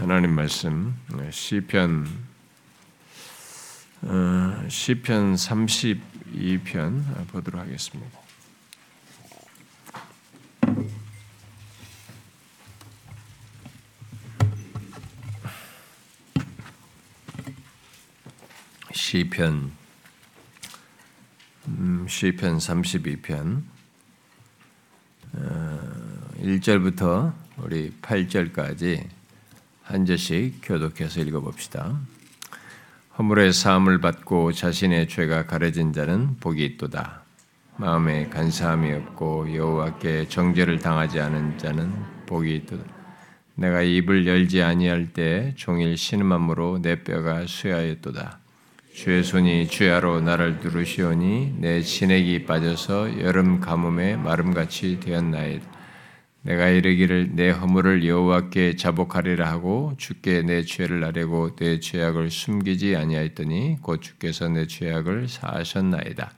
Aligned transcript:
하나님 0.00 0.34
말씀 0.34 0.96
시편 1.30 2.06
어, 4.00 4.66
시편 4.66 5.34
32편 5.34 7.26
보도록 7.26 7.60
하겠습니다. 7.60 8.18
시편 18.94 19.70
음, 21.68 22.06
시편 22.08 22.56
32편 22.56 23.62
1절부터 26.38 27.02
어, 27.02 27.34
우리 27.58 27.90
8절까지 28.00 29.19
한 29.90 30.06
절씩 30.06 30.60
교독해서 30.62 31.20
읽어봅시다. 31.20 31.98
허물의 33.18 33.52
사함을 33.52 34.00
받고 34.00 34.52
자신의 34.52 35.08
죄가 35.08 35.46
가려진 35.46 35.92
자는 35.92 36.36
복이 36.38 36.64
있도다. 36.64 37.22
마음에 37.76 38.28
간사함이 38.28 38.92
없고 38.92 39.52
여호와께 39.52 40.28
정죄를 40.28 40.78
당하지 40.78 41.18
않은 41.18 41.58
자는 41.58 41.92
복이 42.26 42.54
있도다. 42.54 42.84
내가 43.56 43.82
입을 43.82 44.28
열지 44.28 44.62
아니할 44.62 45.12
때 45.12 45.54
종일 45.56 45.96
신음함으로 45.96 46.82
내 46.82 47.02
뼈가 47.02 47.44
쇠하였도다. 47.48 48.38
주의 48.94 49.24
손이 49.24 49.66
주야로 49.66 50.20
나를 50.20 50.60
두르시오니 50.60 51.56
내 51.58 51.82
진액이 51.82 52.44
빠져서 52.44 53.20
여름 53.22 53.58
가뭄에 53.58 54.14
마름같이 54.14 55.00
되었나이다. 55.00 55.79
내가 56.42 56.68
이르기를 56.68 57.30
내 57.34 57.50
허물을 57.50 58.06
여호와께 58.06 58.76
자복하리라 58.76 59.50
하고 59.50 59.92
주께 59.98 60.42
내 60.42 60.62
죄를 60.62 61.04
아뢰고 61.04 61.56
내 61.56 61.80
죄악을 61.80 62.30
숨기지 62.30 62.96
아니하였더니 62.96 63.78
곧 63.82 64.00
주께서 64.00 64.48
내 64.48 64.66
죄악을 64.66 65.28
사하셨나이다. 65.28 66.32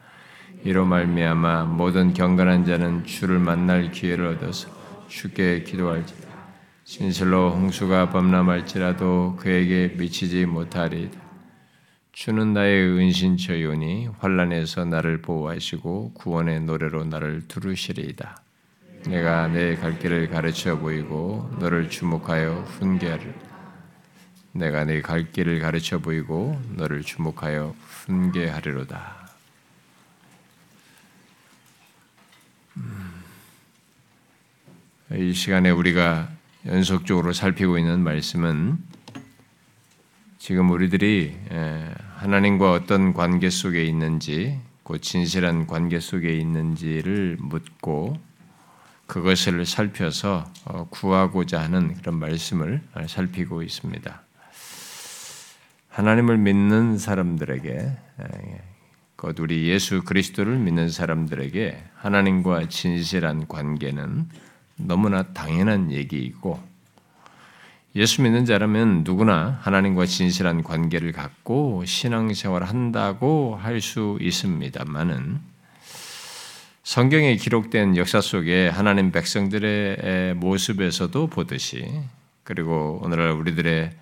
이로 0.65 0.85
말미암아 0.87 1.65
모든 1.65 2.15
경건한 2.15 2.65
자는 2.65 3.05
주를 3.05 3.39
만날 3.39 3.93
기회를 3.93 4.27
얻어서 4.27 4.69
주께 5.09 5.63
기도할지라. 5.63 6.33
진실로 6.85 7.51
홍수가 7.51 8.11
범람할지라도 8.11 9.37
그에게 9.39 9.95
미치지 9.97 10.47
못하리이다. 10.47 11.21
주는 12.11 12.53
나의 12.53 12.89
은신처요니 12.89 14.09
환란에서 14.19 14.85
나를 14.85 15.23
보호하시고 15.23 16.13
구원의 16.15 16.61
노래로 16.63 17.05
나를 17.05 17.47
두르시리이다. 17.49 18.43
내가 19.07 19.49
내 19.49 19.75
갈 19.77 19.99
길을 19.99 20.29
가르쳐 20.29 20.79
보이고 20.79 21.51
너를 21.59 21.91
주목하여 21.91 22.63
훈계하리. 22.79 23.33
내가 24.53 24.85
내 24.85 25.01
갈 25.03 25.33
길을 25.33 25.61
가르쳐 25.61 25.99
보이고 25.99 26.61
너를 26.77 27.03
주목하여 27.03 27.75
훈계하리로다. 27.81 29.31
음. 32.77 33.23
이 35.15 35.33
시간에 35.33 35.71
우리가 35.71 36.29
연속적으로 36.67 37.33
살피고 37.33 37.77
있는 37.79 38.01
말씀은 38.01 38.79
지금 40.39 40.71
우리들이 40.71 41.37
하나님과 42.17 42.73
어떤 42.73 43.13
관계 43.13 43.51
속에 43.51 43.85
있는지, 43.85 44.59
그 44.85 45.01
진실한 45.01 45.67
관계 45.67 46.01
속에 46.01 46.37
있는지를 46.37 47.37
묻고 47.41 48.19
그것을 49.13 49.67
살펴서 49.67 50.51
어, 50.65 50.87
구하고자 50.89 51.61
하는 51.61 51.93
그런 51.97 52.19
말씀을 52.19 52.81
살피고 53.07 53.63
있습니다. 53.63 54.23
하나님을 55.91 56.39
믿는 56.39 56.97
사람들에게 56.97 57.93
곧 59.17 59.39
우리 59.39 59.69
예수 59.69 60.03
그리스도를 60.03 60.57
믿는 60.57 60.89
사람들에게 60.89 61.85
하나님과 61.97 62.71
진실한 62.71 63.47
관계는 63.49 64.31
너무나 64.77 65.25
당연한 65.35 65.93
얘기이고 65.93 66.59
예수 67.95 68.23
믿는 68.23 68.47
자라면 68.47 69.05
누구나 69.05 69.59
하나님과 69.61 70.07
진실한 70.07 70.63
관계를 70.63 71.13
갖고 71.13 71.85
신앙생활을 71.85 72.67
한다고 72.67 73.57
할 73.57 73.83
수 73.83 74.17
있습니다만은 74.23 75.52
성경에 76.83 77.37
기록된 77.37 77.97
역사 77.97 78.21
속에 78.21 78.69
하나님 78.69 79.13
백성들의 79.13 80.35
모습에서도 80.35 81.29
보듯이 81.29 81.89
그리고 82.43 83.01
오늘날 83.05 83.31
우리들의 83.31 83.93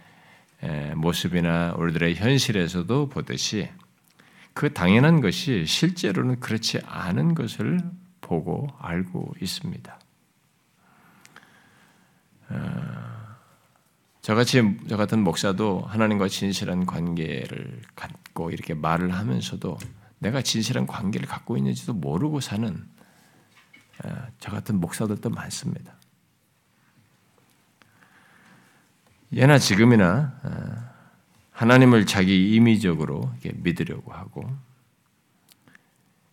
모습이나 0.96 1.74
우리들의 1.76 2.14
현실에서도 2.14 3.10
보듯이 3.10 3.68
그 4.54 4.72
당연한 4.72 5.20
것이 5.20 5.66
실제로는 5.66 6.40
그렇지 6.40 6.80
않은 6.86 7.34
것을 7.34 7.80
보고 8.22 8.68
알고 8.78 9.34
있습니다. 9.40 10.00
어, 12.48 12.56
저같이 14.22 14.62
저 14.88 14.96
같은 14.96 15.22
목사도 15.22 15.80
하나님과 15.80 16.28
진실한 16.28 16.86
관계를 16.86 17.82
갖고 17.94 18.50
이렇게 18.50 18.72
말을 18.72 19.12
하면서도 19.12 19.78
내가 20.20 20.42
진실한 20.42 20.86
관계를 20.86 21.26
갖고 21.26 21.56
있는지도 21.56 21.94
모르고 21.94 22.40
사는 22.40 22.86
어, 24.04 24.26
저 24.38 24.50
같은 24.50 24.78
목사들도 24.80 25.28
많습니다. 25.30 25.94
예나 29.32 29.58
지금이나 29.58 30.38
어, 30.42 30.90
하나님을 31.52 32.06
자기 32.06 32.54
임의적으로 32.54 33.34
믿으려고 33.54 34.12
하고 34.12 34.48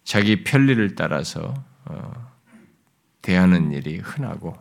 자기 0.04 0.44
편리를 0.44 0.96
따라서 0.96 1.54
어, 1.86 2.32
대하는 3.22 3.72
일이 3.72 4.00
흔하고 4.00 4.56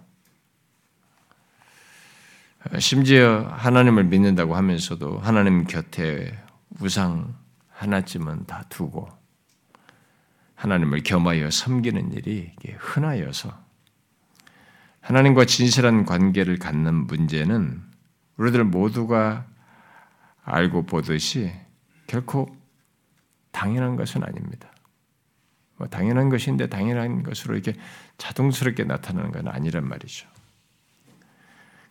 심지어 2.81 3.49
하나님을 3.53 4.05
믿는다고 4.05 4.57
하면서도 4.57 5.21
하나님 5.21 5.65
곁에 5.65 6.37
우상 6.81 7.37
하나쯤은 7.77 8.47
다 8.47 8.65
두고 8.69 9.09
하나님을 10.55 11.03
겸하여 11.03 11.51
섬기는 11.51 12.13
일이 12.13 12.53
흔하여서 12.79 13.53
하나님과 15.01 15.45
진실한 15.45 16.05
관계를 16.05 16.59
갖는 16.59 17.07
문제는 17.07 17.83
우리들 18.39 18.65
모두가 18.65 19.47
알고 20.43 20.87
보듯이 20.87 21.53
결코 22.07 22.57
당연한 23.53 23.97
것은 23.97 24.25
아닙니다. 24.25 24.69
뭐 25.77 25.87
당연한 25.87 26.31
것인데 26.31 26.69
당연한 26.69 27.23
것으로 27.23 27.55
이렇게 27.55 27.79
자동스럽게 28.17 28.85
나타나는 28.85 29.33
건 29.33 29.49
아니란 29.49 29.87
말이죠. 29.87 30.27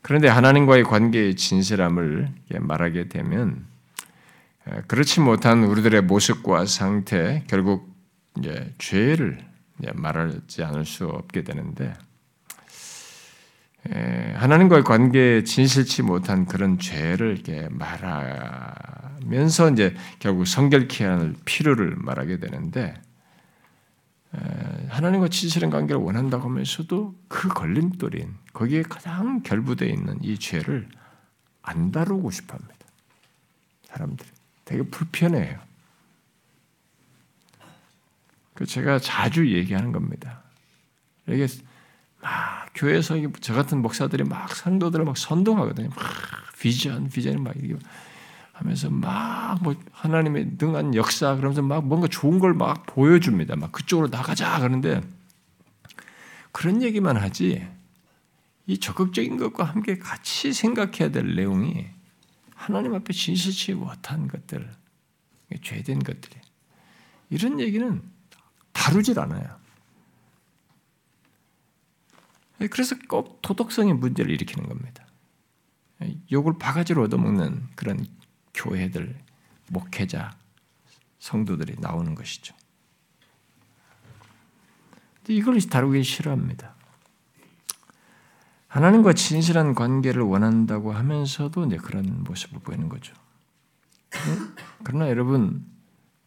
그런데 0.02 0.28
하나님과의 0.28 0.84
관계의 0.84 1.36
진실함을 1.36 2.34
말하게 2.60 3.08
되면 3.08 3.66
그렇지 4.88 5.20
못한 5.20 5.64
우리들의 5.64 6.02
모습과 6.04 6.66
상태, 6.66 7.44
결국 7.48 7.94
이제 8.38 8.74
죄를 8.78 9.40
말하지 9.94 10.64
않을 10.64 10.86
수 10.86 11.06
없게 11.06 11.44
되는데 11.44 11.94
하나님과의 13.84 14.84
관계에 14.84 15.44
진실치 15.44 16.02
못한 16.02 16.46
그런 16.46 16.80
죄를 16.80 17.34
이렇게 17.34 17.70
말하면서 17.70 19.72
이제 19.72 19.96
결국 20.18 20.48
성결케 20.48 21.06
하는 21.06 21.36
필요를 21.46 21.96
말하게 21.98 22.40
되는데 22.40 22.96
하나님과 24.90 25.30
진실한 25.30 25.70
관계를 25.70 26.02
원한다고 26.02 26.50
하면서도 26.50 27.16
그 27.28 27.48
걸림돌인 27.50 28.34
거기에 28.54 28.82
가장 28.82 29.44
결부되어 29.44 29.88
있는 29.88 30.18
이 30.24 30.40
죄를 30.40 30.90
안 31.62 31.92
다루고 31.92 32.32
싶어합니다. 32.32 32.74
사람들이 33.84 34.28
되게 34.66 34.84
불편해요. 34.84 35.60
그 38.56 38.66
제가 38.66 39.00
자주 39.00 39.52
얘기하는 39.54 39.92
겁니다. 39.92 40.42
이게 41.28 41.48
막 42.22 42.68
교회에서 42.74 43.16
저 43.42 43.54
같은 43.54 43.82
목사들이 43.82 44.24
막 44.24 44.56
성도들을 44.56 45.06
막 45.06 45.18
선동하거든요. 45.18 45.90
막 45.90 45.98
비전, 46.60 47.10
비전을 47.10 47.40
막 47.40 47.56
이렇게 47.58 47.84
하면서 48.54 48.90
막 48.90 49.60
뭐 49.62 49.76
하나님의 49.92 50.54
능한 50.58 50.96
역사 50.96 51.36
그러면서 51.36 51.62
막 51.62 51.86
뭔가 51.86 52.08
좋은 52.08 52.40
걸 52.40 52.54
막 52.54 52.86
보여줍니다. 52.86 53.56
막 53.56 53.72
그쪽으로 53.72 54.08
나가자 54.10 54.58
그러는데 54.58 55.02
그런 56.52 56.82
얘기만 56.82 57.18
하지 57.18 57.68
이 58.68 58.78
적극적인 58.80 59.38
것과 59.38 59.64
함께 59.66 59.98
같이 59.98 60.54
생각해야 60.54 61.12
될 61.12 61.36
내용이 61.36 61.86
하나님 62.66 62.96
앞에 62.96 63.14
진실치 63.14 63.74
못한 63.74 64.28
것들, 64.28 64.74
죄된 65.62 66.00
것들이 66.00 66.36
이런 67.30 67.60
얘기는 67.60 68.02
다루질 68.72 69.20
않아요. 69.20 69.60
그래서 72.72 72.96
꼭 73.08 73.44
도덕성의 73.44 73.94
문제를 73.94 74.32
일으키는 74.32 74.68
겁니다. 74.68 75.06
욕을 76.32 76.58
바가지로 76.58 77.04
얻어먹는 77.04 77.68
그런 77.76 78.04
교회들, 78.56 79.16
목회자, 79.70 80.36
성도들이 81.20 81.76
나오는 81.78 82.16
것이죠. 82.16 82.56
이걸 85.28 85.62
다루기 85.62 86.04
싫어합니다. 86.04 86.75
하나님과 88.76 89.14
진실한 89.14 89.74
관계를 89.74 90.22
원한다고 90.24 90.92
하면서도 90.92 91.66
이제 91.68 91.78
그런 91.78 92.26
모습을 92.26 92.60
보이는 92.60 92.90
거죠. 92.90 93.14
그러나 94.84 95.08
여러분 95.08 95.66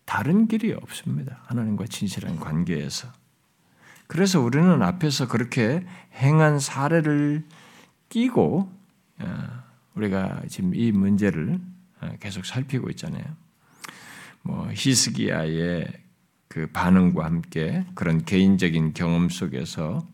다른 0.06 0.48
길이 0.48 0.72
없습니다. 0.72 1.42
하나님과 1.44 1.84
진실한 1.88 2.40
관계에서. 2.40 3.12
그래서 4.06 4.40
우리는 4.40 4.82
앞에서 4.82 5.28
그렇게 5.28 5.84
행한 6.14 6.58
사례를 6.58 7.44
끼고 8.08 8.72
어, 9.18 9.48
우리가 9.94 10.40
지금 10.48 10.74
이 10.74 10.90
문제를 10.90 11.60
어, 12.00 12.12
계속 12.18 12.46
살피고 12.46 12.88
있잖아요. 12.92 13.24
뭐 14.40 14.70
히스기야의 14.72 15.86
그 16.48 16.66
반응과 16.72 17.26
함께 17.26 17.84
그런 17.94 18.24
개인적인 18.24 18.94
경험 18.94 19.28
속에서 19.28 20.08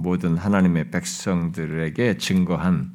모든 0.00 0.36
하나님의 0.36 0.90
백성들에게 0.90 2.16
증거한 2.16 2.94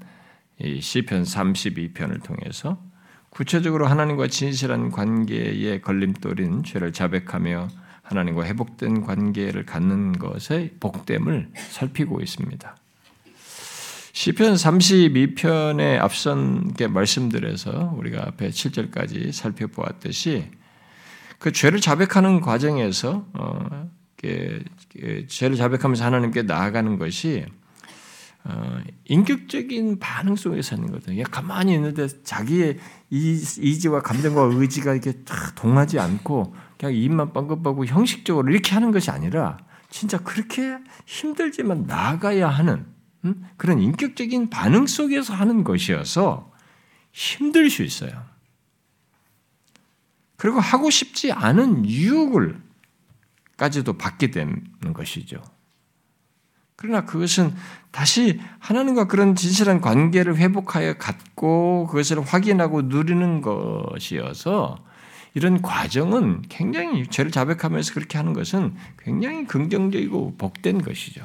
이 0.60 0.82
시편 0.82 1.24
32편을 1.24 2.24
통해서 2.24 2.82
구체적으로 3.30 3.86
하나님과 3.86 4.28
진실한 4.28 4.92
관계의 4.92 5.82
걸림돌인 5.82 6.64
죄를 6.64 6.94
자백하며 6.94 7.68
하나님과 8.02 8.46
회복된 8.46 9.02
관계를 9.02 9.66
갖는 9.66 10.14
것의 10.14 10.76
복됨을 10.80 11.52
살피고 11.70 12.22
있습니다. 12.22 12.76
시편 14.14 14.54
32편의 14.54 16.00
앞선 16.00 16.74
말씀들에서 16.90 17.94
우리가 17.98 18.24
앞에 18.28 18.50
7절까지 18.50 19.32
살펴보았듯이 19.34 20.50
그 21.38 21.52
죄를 21.52 21.82
자백하는 21.82 22.40
과정에서 22.40 23.28
어, 23.34 23.90
죄를 25.28 25.56
자백하면서 25.56 26.04
하나님께 26.04 26.44
나아가는 26.44 26.98
것이 26.98 27.46
어, 28.44 28.80
인격적인 29.06 29.98
반응 30.00 30.36
속에서 30.36 30.76
하는 30.76 30.92
거거든요. 30.92 31.24
가만히 31.32 31.74
있는데 31.74 32.08
자기의 32.24 32.78
이지와 33.10 34.02
감정과 34.02 34.52
의지가 34.54 34.94
이렇게 34.94 35.14
동하지 35.56 36.00
않고 36.00 36.56
그냥 36.78 36.96
입만 36.96 37.34
뻥긋뻥긋 37.34 37.88
형식적으로 37.88 38.52
이렇게 38.52 38.74
하는 38.74 38.92
것이 38.92 39.10
아니라 39.10 39.58
진짜 39.90 40.20
그렇게 40.20 40.78
힘들지만 41.08 41.86
나아가야 41.88 42.48
하는 42.48 42.86
음? 43.24 43.46
그런 43.58 43.80
인격적인 43.80 44.52
반응 44.52 44.86
속에서 44.86 45.34
하는 45.34 45.64
것이어서 45.64 46.52
힘들 47.12 47.72
수 47.72 47.82
있어요. 47.82 48.12
그리고 50.38 50.60
하고 50.60 50.90
싶지 50.92 51.32
않은 51.32 51.90
유혹을 51.90 52.62
까지도 53.58 53.94
받게 53.94 54.32
되는 54.32 54.64
것이죠. 54.94 55.42
그러나 56.76 57.06
그것은 57.06 57.54
다시 57.92 58.40
하나님과 58.60 59.08
그런 59.08 59.36
진실한 59.36 59.80
관계를 59.80 60.38
회복하여 60.38 60.96
갖고 60.96 61.88
그것을 61.88 62.22
확인하고 62.22 62.84
누리는 62.84 63.42
것이어서 63.42 64.84
이런 65.34 65.62
과정은 65.62 66.44
굉장히 66.50 67.08
죄를 67.08 67.32
자백하면서 67.32 67.94
그렇게 67.94 68.18
하는 68.18 68.34
것은 68.34 68.74
굉장히 69.00 69.46
긍정적이고 69.46 70.36
복된 70.38 70.82
것이죠. 70.82 71.24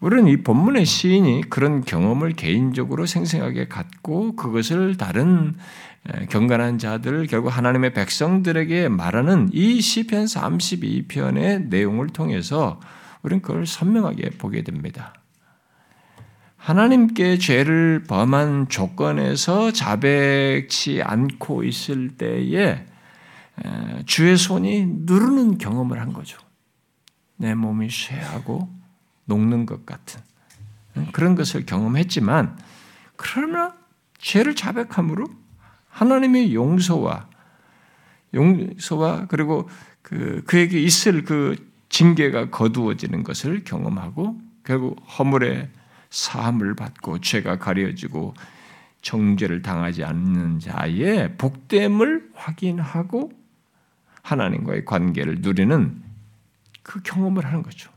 우리는 0.00 0.28
이 0.28 0.42
본문의 0.42 0.84
시인이 0.86 1.50
그런 1.50 1.84
경험을 1.84 2.34
개인적으로 2.34 3.04
생생하게 3.04 3.66
갖고 3.66 4.36
그것을 4.36 4.96
다른 4.96 5.56
경건한 6.30 6.78
자들 6.78 7.26
결국 7.26 7.50
하나님의 7.50 7.92
백성들에게 7.92 8.88
말하는 8.88 9.50
이 9.52 9.80
시편 9.80 10.24
32편의 10.24 11.68
내용을 11.68 12.08
통해서 12.08 12.80
우리는 13.22 13.42
그걸 13.42 13.66
선명하게 13.66 14.30
보게 14.38 14.62
됩니다. 14.62 15.12
하나님께 16.56 17.38
죄를 17.38 18.04
범한 18.08 18.68
조건에서 18.68 19.72
자백치 19.72 21.02
않고 21.02 21.64
있을 21.64 22.16
때에 22.16 22.86
주의 24.06 24.36
손이 24.36 24.86
누르는 25.00 25.58
경험을 25.58 26.00
한 26.00 26.12
거죠. 26.12 26.38
내 27.36 27.54
몸이 27.54 27.90
쇠하고 27.90 28.68
녹는 29.26 29.66
것 29.66 29.84
같은 29.84 30.20
그런 31.12 31.34
것을 31.34 31.66
경험했지만 31.66 32.58
그러나 33.16 33.74
죄를 34.18 34.54
자백함으로 34.54 35.26
하나님의 35.98 36.54
용서와 36.54 37.28
용서와 38.32 39.26
그리고 39.26 39.68
그 40.02 40.42
그에게 40.46 40.80
있을 40.80 41.24
그 41.24 41.56
징계가 41.88 42.50
거두어지는 42.50 43.24
것을 43.24 43.64
경험하고 43.64 44.40
결국 44.62 45.00
허물의 45.18 45.68
사함을 46.10 46.76
받고 46.76 47.20
죄가 47.20 47.58
가려지고 47.58 48.34
정죄를 49.02 49.62
당하지 49.62 50.04
않는 50.04 50.60
자의 50.60 51.36
복됨을 51.36 52.30
확인하고 52.34 53.32
하나님과의 54.22 54.84
관계를 54.84 55.38
누리는 55.40 56.02
그 56.82 57.02
경험을 57.02 57.44
하는 57.44 57.62
거죠. 57.62 57.90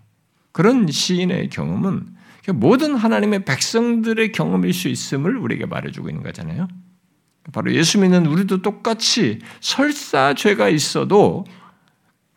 그런 0.51 0.87
시인의 0.87 1.49
경험은 1.49 2.15
모든 2.53 2.95
하나님의 2.95 3.45
백성들의 3.45 4.31
경험일 4.31 4.73
수 4.73 4.87
있음을 4.87 5.37
우리에게 5.37 5.65
말해주고 5.65 6.09
있는 6.09 6.23
거잖아요. 6.23 6.67
바로 7.51 7.73
예수 7.73 7.99
믿는 7.99 8.25
우리도 8.25 8.61
똑같이 8.61 9.39
설사 9.59 10.33
죄가 10.33 10.69
있어도 10.69 11.45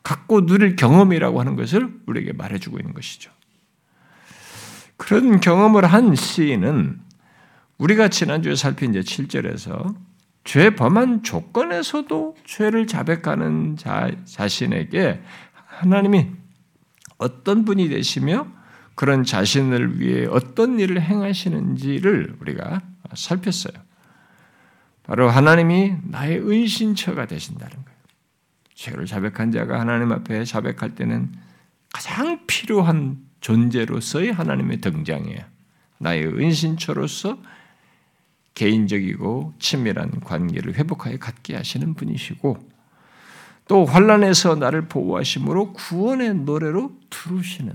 갖고 0.02 0.44
누릴 0.44 0.76
경험이라고 0.76 1.40
하는 1.40 1.56
것을 1.56 1.92
우리에게 2.06 2.32
말해주고 2.32 2.78
있는 2.78 2.92
것이죠. 2.94 3.30
그런 4.96 5.40
경험을 5.40 5.86
한 5.86 6.14
시인은 6.14 7.00
우리가 7.78 8.08
지난주에 8.08 8.54
살핀 8.54 8.94
이제 8.94 9.00
7절에서 9.00 9.94
죄 10.44 10.70
범한 10.70 11.22
조건에서도 11.22 12.36
죄를 12.44 12.86
자백하는 12.86 13.76
자, 13.76 14.10
자신에게 14.24 15.22
하나님이 15.52 16.28
어떤 17.18 17.64
분이 17.64 17.88
되시며 17.88 18.46
그런 18.94 19.24
자신을 19.24 20.00
위해 20.00 20.26
어떤 20.30 20.78
일을 20.78 21.00
행하시는지를 21.00 22.36
우리가 22.40 22.82
살폈어요. 23.14 23.83
바로 25.04 25.28
하나님이 25.30 25.96
나의 26.02 26.38
은신처가 26.40 27.26
되신다는 27.26 27.70
거예요. 27.72 27.98
죄를 28.74 29.06
자백한 29.06 29.52
자가 29.52 29.78
하나님 29.78 30.12
앞에 30.12 30.44
자백할 30.44 30.94
때는 30.94 31.32
가장 31.92 32.44
필요한 32.46 33.18
존재로서의 33.40 34.32
하나님의 34.32 34.80
등장이에요. 34.80 35.44
나의 35.98 36.26
은신처로서 36.26 37.38
개인적이고 38.54 39.54
친밀한 39.58 40.20
관계를 40.20 40.74
회복하여 40.74 41.18
갖게 41.18 41.54
하시는 41.56 41.94
분이시고 41.94 42.74
또 43.66 43.84
환란에서 43.84 44.56
나를 44.56 44.88
보호하심으로 44.88 45.72
구원의 45.72 46.34
노래로 46.34 46.92
두르시는 47.10 47.72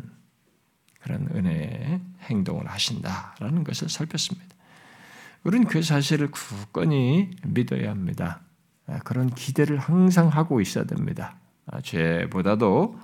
그런 0.99 1.27
은혜의 1.33 2.01
행동을 2.23 2.67
하신다라는 2.67 3.63
것을 3.63 3.89
살폈습니다. 3.89 4.58
우리는 5.43 5.67
그 5.67 5.81
사실을 5.81 6.31
굳건히 6.31 7.31
믿어야 7.45 7.91
합니다. 7.91 8.41
아, 8.87 8.99
그런 8.99 9.29
기대를 9.29 9.77
항상 9.77 10.27
하고 10.27 10.61
있어야 10.61 10.83
됩니다. 10.83 11.37
아, 11.67 11.81
죄보다도 11.81 12.99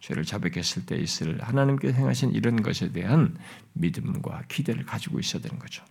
죄를 0.00 0.24
자백했을 0.24 0.86
때 0.86 0.96
있을 0.96 1.42
하나님께서 1.42 1.96
행하신 1.96 2.32
이런 2.32 2.62
것에 2.62 2.92
대한 2.92 3.36
믿음과 3.74 4.44
기대를 4.48 4.86
가지고 4.86 5.18
있어야 5.18 5.42
되는 5.42 5.58
거죠. 5.58 5.84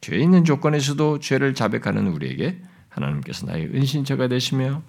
죄 0.00 0.16
있는 0.16 0.44
조건에서도 0.44 1.20
죄를 1.20 1.54
자백하는 1.54 2.08
우리에게 2.08 2.60
하나님께서 2.88 3.46
나의 3.46 3.66
은신처가 3.66 4.28
되시며 4.28 4.82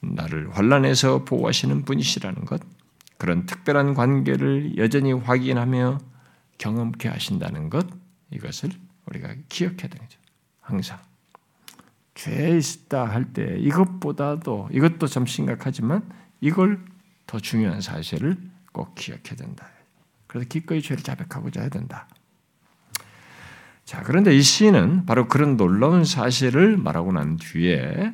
나를 0.00 0.54
환란에서 0.54 1.24
보호하시는 1.24 1.84
분이시라는 1.84 2.44
것, 2.44 2.60
그런 3.16 3.46
특별한 3.46 3.94
관계를 3.94 4.76
여전히 4.76 5.12
확인하며 5.12 5.98
경험케 6.58 7.08
하신다는 7.08 7.70
것, 7.70 7.86
이것을 8.32 8.70
우리가 9.06 9.34
기억해야 9.48 9.88
되는 9.88 9.98
거죠. 9.98 10.18
항상. 10.60 10.98
죄 12.14 12.58
있다 12.58 13.06
할 13.06 13.32
때 13.32 13.56
이것보다도 13.58 14.68
이것도 14.72 15.06
참 15.06 15.24
심각하지만 15.26 16.02
이걸 16.40 16.84
더 17.26 17.38
중요한 17.38 17.80
사실을 17.80 18.36
꼭 18.72 18.94
기억해야 18.94 19.36
된다. 19.36 19.66
그래서 20.26 20.46
기꺼이 20.48 20.82
죄를 20.82 21.02
자백하고자 21.02 21.60
해야 21.60 21.70
된다. 21.70 22.06
자, 23.84 24.02
그런데 24.02 24.34
이 24.34 24.42
시인은 24.42 25.06
바로 25.06 25.28
그런 25.28 25.56
놀라운 25.56 26.04
사실을 26.04 26.76
말하고 26.76 27.12
난 27.12 27.36
뒤에 27.36 28.12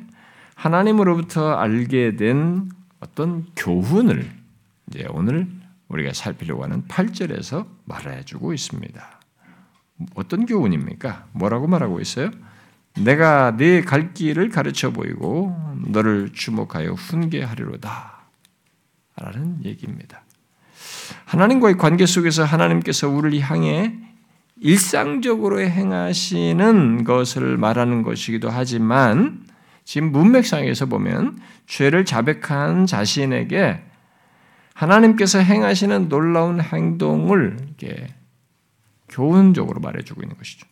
하나님으로부터 0.55 1.53
알게 1.55 2.15
된 2.15 2.69
어떤 2.99 3.45
교훈을 3.55 4.29
이제 4.87 5.07
오늘 5.09 5.47
우리가 5.87 6.13
살피려고 6.13 6.63
하는 6.63 6.85
8절에서 6.87 7.67
말해주고 7.85 8.53
있습니다. 8.53 9.18
어떤 10.15 10.45
교훈입니까? 10.45 11.27
뭐라고 11.33 11.67
말하고 11.67 11.99
있어요? 11.99 12.31
내가 12.97 13.55
네 13.55 13.81
갈 13.81 14.13
길을 14.13 14.49
가르쳐 14.49 14.91
보이고 14.91 15.55
너를 15.87 16.31
주목하여 16.33 16.93
훈계하리로다. 16.93 18.19
라는 19.17 19.59
얘기입니다. 19.65 20.23
하나님과의 21.25 21.77
관계 21.77 22.05
속에서 22.05 22.43
하나님께서 22.43 23.09
우리를 23.09 23.39
향해 23.41 23.93
일상적으로 24.61 25.59
행하시는 25.61 27.03
것을 27.03 27.57
말하는 27.57 28.03
것이기도 28.03 28.49
하지만 28.49 29.43
지금 29.83 30.11
문맥상에서 30.11 30.85
보면 30.85 31.39
죄를 31.67 32.05
자백한 32.05 32.85
자신에게 32.85 33.83
하나님께서 34.73 35.39
행하시는 35.39 36.09
놀라운 36.09 36.61
행동을 36.61 37.57
이렇게 37.61 38.07
교훈적으로 39.09 39.79
말해주고 39.81 40.21
있는 40.21 40.37
것이죠. 40.37 40.67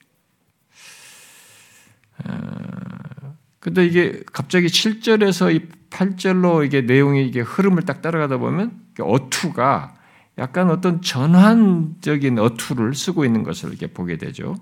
어, 2.25 3.35
근데 3.59 3.85
이게 3.85 4.21
갑자기 4.31 4.67
7절에서 4.67 5.53
이 5.53 5.67
8절로 5.89 6.65
이게 6.65 6.81
내용이 6.81 7.25
이게 7.25 7.41
흐름을 7.41 7.83
딱 7.83 8.01
따라가다 8.01 8.37
보면 8.37 8.79
어투가 8.99 9.95
약간 10.37 10.69
어떤 10.69 11.01
전환적인 11.01 12.39
어투를 12.39 12.93
쓰고 12.93 13.25
있는 13.25 13.43
것을 13.43 13.69
이렇게 13.69 13.87
보게 13.87 14.17
되죠. 14.17 14.55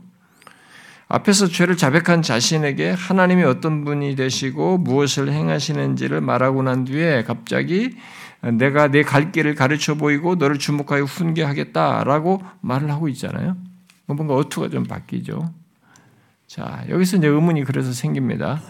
앞에서 1.08 1.48
죄를 1.48 1.78
자백한 1.78 2.22
자신에게 2.24 2.92
하나님이 2.92 3.44
어떤 3.44 3.86
분이 3.86 4.16
되시고 4.16 4.80
무엇을 4.80 5.32
행하시는지를 5.32 6.22
말하고 6.22 6.64
난 6.64 6.84
뒤에 6.86 7.24
갑자기 7.24 7.96
내가 8.42 8.88
내 8.88 9.04
갈 9.04 9.32
길을 9.32 9.56
가르쳐 9.56 9.96
보이고 9.96 10.36
너를 10.36 10.58
주목하여 10.58 11.04
훈계하겠다라고 11.04 12.42
말을 12.62 12.92
하고 12.92 13.08
있잖아요. 13.10 13.56
뭔가 14.08 14.36
어투가 14.36 14.70
좀 14.70 14.84
바뀌죠. 14.84 15.54
자, 16.48 16.86
여기서 16.90 17.18
이제 17.18 17.28
의문이 17.28 17.64
그래서 17.64 17.92
생깁니다. 17.92 18.62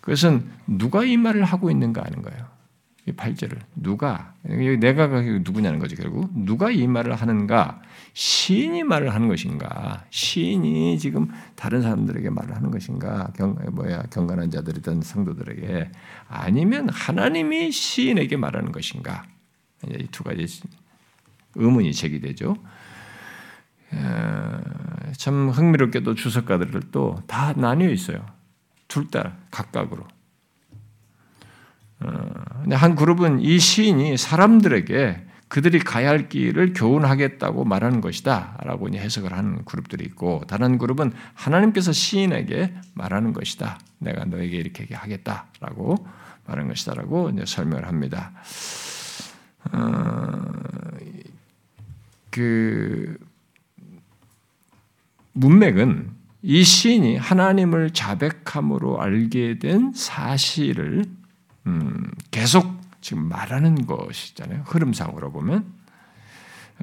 그것은 0.00 0.48
누가 0.66 1.04
이 1.04 1.16
말을 1.16 1.44
하고 1.44 1.70
있는가 1.70 2.04
하는 2.04 2.22
거예요. 2.22 2.46
이 3.08 3.12
8절을. 3.12 3.58
누가, 3.76 4.34
내가 4.42 5.06
누구냐는 5.06 5.78
거죠, 5.78 5.94
결국. 5.96 6.28
누가 6.34 6.70
이 6.70 6.86
말을 6.88 7.14
하는가? 7.14 7.80
시인이 8.14 8.82
말을 8.82 9.14
하는 9.14 9.28
것인가? 9.28 10.04
시인이 10.10 10.98
지금 10.98 11.28
다른 11.54 11.82
사람들에게 11.82 12.30
말을 12.30 12.56
하는 12.56 12.70
것인가? 12.70 13.32
경, 13.36 13.56
뭐야, 13.72 14.02
경건한 14.10 14.50
자들이든 14.50 15.02
성도들에게. 15.02 15.90
아니면 16.28 16.88
하나님이 16.88 17.70
시인에게 17.70 18.36
말하는 18.36 18.72
것인가? 18.72 19.24
이두 19.88 20.24
가지 20.24 20.46
의문이 21.54 21.92
제기되죠. 21.92 22.56
참 25.16 25.48
흥미롭게도 25.50 26.14
주석가들도 26.14 27.22
다 27.26 27.52
나뉘어 27.56 27.90
있어요. 27.90 28.24
둘 28.88 29.10
다 29.10 29.36
각각으로. 29.50 30.06
어, 32.00 32.30
한 32.72 32.94
그룹은 32.94 33.40
이 33.40 33.58
시인이 33.58 34.16
사람들에게 34.16 35.26
그들이 35.48 35.78
가야 35.78 36.10
할 36.10 36.28
길을 36.28 36.72
교훈하겠다고 36.74 37.64
말하는 37.64 38.00
것이다 38.00 38.58
라고 38.64 38.88
해석을 38.88 39.32
하는 39.32 39.64
그룹들이 39.64 40.04
있고 40.04 40.42
다른 40.48 40.76
그룹은 40.76 41.12
하나님께서 41.34 41.92
시인에게 41.92 42.74
말하는 42.94 43.32
것이다. 43.32 43.78
내가 43.98 44.24
너에게 44.24 44.56
이렇게 44.56 44.92
하겠다 44.94 45.46
라고 45.60 46.06
말하는 46.46 46.68
것이다 46.68 46.94
라고 46.94 47.30
설명을 47.44 47.86
합니다. 47.86 48.32
어, 49.72 50.42
그 52.30 53.16
문맥은 55.36 56.10
이 56.42 56.64
시인이 56.64 57.16
하나님을 57.16 57.90
자백함으로 57.90 59.00
알게 59.00 59.58
된 59.58 59.92
사실을 59.94 61.04
음, 61.66 62.10
계속 62.30 62.80
지금 63.00 63.28
말하는 63.28 63.86
것이잖아요. 63.86 64.62
흐름상으로 64.66 65.32
보면. 65.32 65.64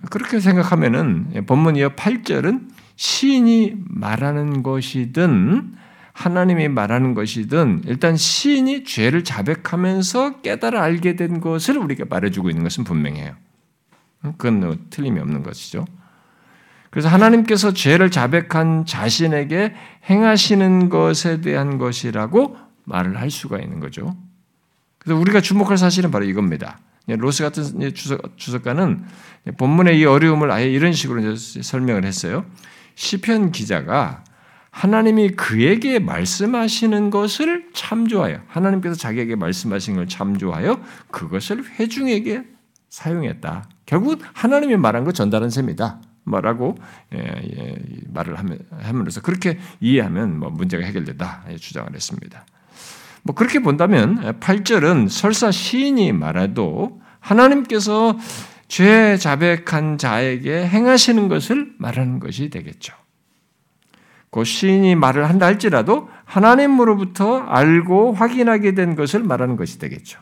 그렇게 0.09 0.39
생각하면은 0.39 1.45
본문 1.45 1.75
이어 1.75 1.89
8절은 1.89 2.69
시인이 2.95 3.75
말하는 3.87 4.63
것이든 4.63 5.75
하나님이 6.13 6.67
말하는 6.67 7.13
것이든 7.13 7.83
일단 7.85 8.15
시인이 8.15 8.83
죄를 8.83 9.23
자백하면서 9.23 10.41
깨달아 10.41 10.81
알게 10.81 11.15
된 11.15 11.41
것을 11.41 11.77
우리가 11.77 12.05
말해주고 12.09 12.49
있는 12.49 12.63
것은 12.63 12.83
분명해요. 12.83 13.35
그건 14.37 14.59
뭐 14.59 14.77
틀림이 14.89 15.19
없는 15.19 15.43
것이죠. 15.43 15.85
그래서 16.93 17.09
하나님께서 17.09 17.73
죄를 17.73 18.11
자백한 18.11 18.85
자신에게 18.85 19.73
행하시는 20.07 20.89
것에 20.89 21.41
대한 21.41 21.79
것이라고 21.79 22.55
말을 22.83 23.19
할 23.19 23.31
수가 23.31 23.57
있는 23.57 23.79
거죠. 23.79 24.15
그래서 24.99 25.19
우리가 25.19 25.41
주목할 25.41 25.79
사실은 25.79 26.11
바로 26.11 26.23
이겁니다. 26.23 26.77
로스 27.07 27.41
같은 27.41 27.63
주석, 27.95 28.63
가는 28.63 29.03
본문의 29.57 29.99
이 29.99 30.05
어려움을 30.05 30.51
아예 30.51 30.69
이런 30.69 30.93
식으로 30.93 31.35
설명을 31.35 32.05
했어요. 32.05 32.45
시편 32.93 33.53
기자가 33.53 34.23
하나님이 34.69 35.29
그에게 35.29 35.97
말씀하시는 35.97 37.09
것을 37.09 37.69
참조하여 37.73 38.41
하나님께서 38.45 38.93
자기에게 38.93 39.35
말씀하신 39.35 39.95
걸 39.95 40.07
참조하여 40.07 40.79
그것을 41.09 41.65
회중에게 41.79 42.43
사용했다. 42.89 43.67
결국 43.87 44.21
하나님이 44.33 44.77
말한 44.77 45.05
것 45.05 45.15
전달한 45.15 45.49
셈이다. 45.49 46.12
뭐라고 46.25 46.75
예, 47.13 47.17
예, 47.19 47.75
말을 48.11 48.35
함으로써 48.81 49.21
그렇게 49.21 49.59
이해하면 49.81 50.39
뭐 50.39 50.49
문제가 50.49 50.85
해결된다 50.85 51.43
주장을 51.59 51.93
했습니다. 51.93 52.45
뭐 53.23 53.35
그렇게 53.35 53.59
본다면 53.59 54.39
8절은 54.39 55.09
설사 55.09 55.51
시인이 55.51 56.11
말해도 56.11 57.01
하나님께서 57.19 58.17
죄 58.67 59.17
자백한 59.17 59.97
자에게 59.97 60.67
행하시는 60.67 61.27
것을 61.27 61.73
말하는 61.77 62.19
것이 62.19 62.49
되겠죠. 62.49 62.93
그 64.29 64.43
시인이 64.43 64.95
말을 64.95 65.29
한다 65.29 65.45
할지라도 65.45 66.09
하나님으로부터 66.25 67.37
알고 67.37 68.13
확인하게 68.13 68.73
된 68.73 68.95
것을 68.95 69.23
말하는 69.23 69.57
것이 69.57 69.77
되겠죠. 69.77 70.19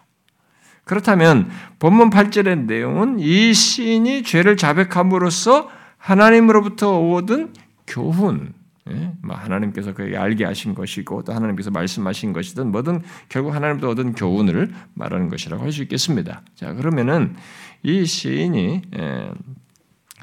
그렇다면 0.84 1.50
본문 1.80 2.10
8절의 2.10 2.66
내용은 2.66 3.20
이 3.20 3.54
시인이 3.54 4.24
죄를 4.24 4.58
자백함으로써 4.58 5.70
하나님으로부터 6.02 7.00
얻은 7.14 7.54
교훈, 7.86 8.54
예? 8.90 9.14
뭐 9.22 9.36
하나님께서 9.36 9.94
그에게 9.94 10.18
알게 10.18 10.46
하신 10.46 10.74
것이고 10.74 11.24
또 11.24 11.34
하나님께서 11.34 11.70
말씀하신 11.70 12.34
것이든 12.34 12.72
뭐든 12.72 13.02
결국 13.30 13.54
하나님도 13.54 13.88
얻은 13.90 14.14
교훈을 14.14 14.74
말하는 14.96 15.30
것이라고 15.30 15.64
할 15.64 15.72
수 15.72 15.84
있겠습니다. 15.84 16.42
자 16.56 16.74
그러면은 16.74 17.36
이 17.84 18.06
시인이 18.06 18.82
예, 18.98 19.32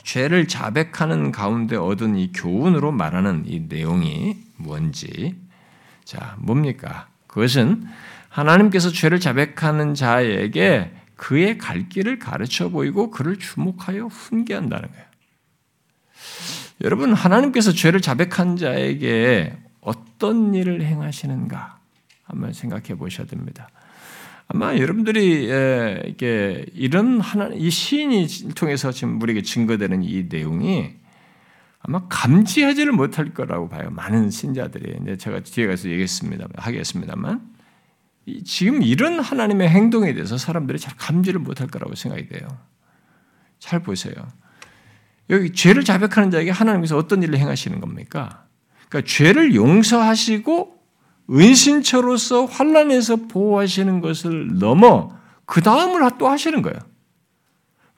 죄를 0.02 0.48
자백하는 0.48 1.30
가운데 1.30 1.76
얻은 1.76 2.16
이 2.16 2.32
교훈으로 2.32 2.90
말하는 2.90 3.44
이 3.46 3.60
내용이 3.68 4.36
뭔지 4.56 5.36
자 6.04 6.34
뭡니까? 6.38 7.06
그것은 7.28 7.84
하나님께서 8.28 8.90
죄를 8.90 9.20
자백하는 9.20 9.94
자에게 9.94 10.92
그의 11.14 11.58
갈 11.58 11.88
길을 11.88 12.18
가르쳐 12.18 12.68
보이고 12.68 13.10
그를 13.10 13.38
주목하여 13.38 14.06
훈계한다는 14.06 14.88
거예요. 14.88 15.07
여러분 16.82 17.12
하나님께서 17.12 17.72
죄를 17.72 18.00
자백한 18.00 18.56
자에게 18.56 19.56
어떤 19.80 20.54
일을 20.54 20.82
행하시는가 20.82 21.78
한번 22.24 22.52
생각해 22.52 22.94
보셔야 22.96 23.26
됩니다. 23.26 23.68
아마 24.46 24.76
여러분들이 24.76 25.44
이게 26.06 26.64
이런 26.74 27.20
하나 27.20 27.50
이 27.52 27.68
시인이 27.70 28.54
통해서 28.54 28.92
지금 28.92 29.20
우리에게 29.20 29.42
증거되는 29.42 30.02
이 30.04 30.26
내용이 30.28 30.94
아마 31.80 32.06
감지하지를 32.08 32.92
못할 32.92 33.34
거라고 33.34 33.68
봐요. 33.68 33.90
많은 33.90 34.30
신자들이 34.30 34.98
이제 35.02 35.16
제가 35.16 35.40
뒤에 35.40 35.66
가서 35.66 35.88
얘기했습니다. 35.88 36.48
하겠습니다만 36.56 37.40
지금 38.44 38.82
이런 38.82 39.20
하나님의 39.20 39.68
행동에 39.68 40.12
대해서 40.12 40.38
사람들이 40.38 40.78
잘 40.78 40.94
감지를 40.96 41.40
못할 41.40 41.66
거라고 41.66 41.94
생각이 41.94 42.28
돼요. 42.28 42.46
잘 43.58 43.82
보세요. 43.82 44.14
여기 45.30 45.52
죄를 45.52 45.84
자백하는 45.84 46.30
자에게 46.30 46.50
하나님께서 46.50 46.96
어떤 46.96 47.22
일을 47.22 47.38
행하시는 47.38 47.80
겁니까? 47.80 48.44
그러니까 48.88 49.10
죄를 49.10 49.54
용서하시고 49.54 50.78
은신처로서 51.30 52.46
환란에서 52.46 53.16
보호하시는 53.28 54.00
것을 54.00 54.58
넘어 54.58 55.16
그 55.44 55.60
다음을 55.60 56.10
또 56.18 56.28
하시는 56.28 56.62
거예요. 56.62 56.78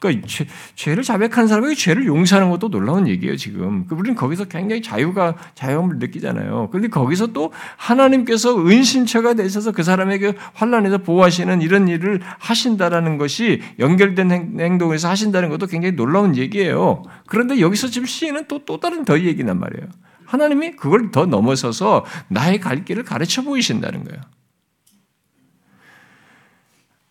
그러니까 0.00 0.26
죄, 0.75 0.95
를 0.95 1.02
자백하는 1.02 1.47
사람에게 1.47 1.75
죄를 1.75 2.07
용서하는 2.07 2.50
것도 2.50 2.71
놀라운 2.71 3.07
얘기예요, 3.07 3.37
지금. 3.37 3.87
그 3.87 3.95
우리는 3.95 4.16
거기서 4.16 4.47
굉장히 4.47 4.80
자유가, 4.80 5.37
자유함을 5.54 5.99
느끼잖아요. 5.99 6.69
그런데 6.71 6.88
거기서 6.88 7.28
또 7.28 7.52
하나님께서 7.76 8.66
은신처가 8.66 9.35
되셔서 9.35 9.73
그 9.73 9.83
사람에게 9.83 10.35
환란에서 10.54 10.99
보호하시는 10.99 11.61
이런 11.61 11.87
일을 11.87 12.21
하신다라는 12.38 13.19
것이 13.19 13.61
연결된 13.78 14.59
행동에서 14.59 15.11
하신다는 15.11 15.50
것도 15.50 15.66
굉장히 15.66 15.95
놀라운 15.95 16.35
얘기예요. 16.35 17.02
그런데 17.26 17.61
여기서 17.61 17.88
지금 17.88 18.07
시인은 18.07 18.47
또, 18.49 18.64
또 18.64 18.80
다른 18.80 19.04
더 19.04 19.21
얘기란 19.21 19.61
말이에요. 19.61 19.87
하나님이 20.25 20.76
그걸 20.76 21.11
더 21.11 21.26
넘어서서 21.26 22.07
나의 22.28 22.59
갈 22.59 22.87
길을 22.87 23.04
가르쳐 23.04 23.42
보이신다는 23.42 24.04
거예요. 24.04 24.23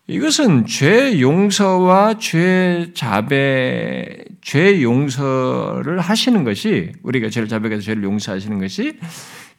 이것은 0.09 0.65
죄 0.65 1.21
용서와 1.21 2.15
죄 2.17 2.91
자배, 2.95 4.25
죄 4.41 4.81
용서를 4.81 5.99
하시는 5.99 6.43
것이 6.43 6.91
우리가 7.03 7.29
죄를 7.29 7.47
자백해서 7.47 7.83
죄를 7.83 8.03
용서하시는 8.03 8.57
것이 8.57 8.99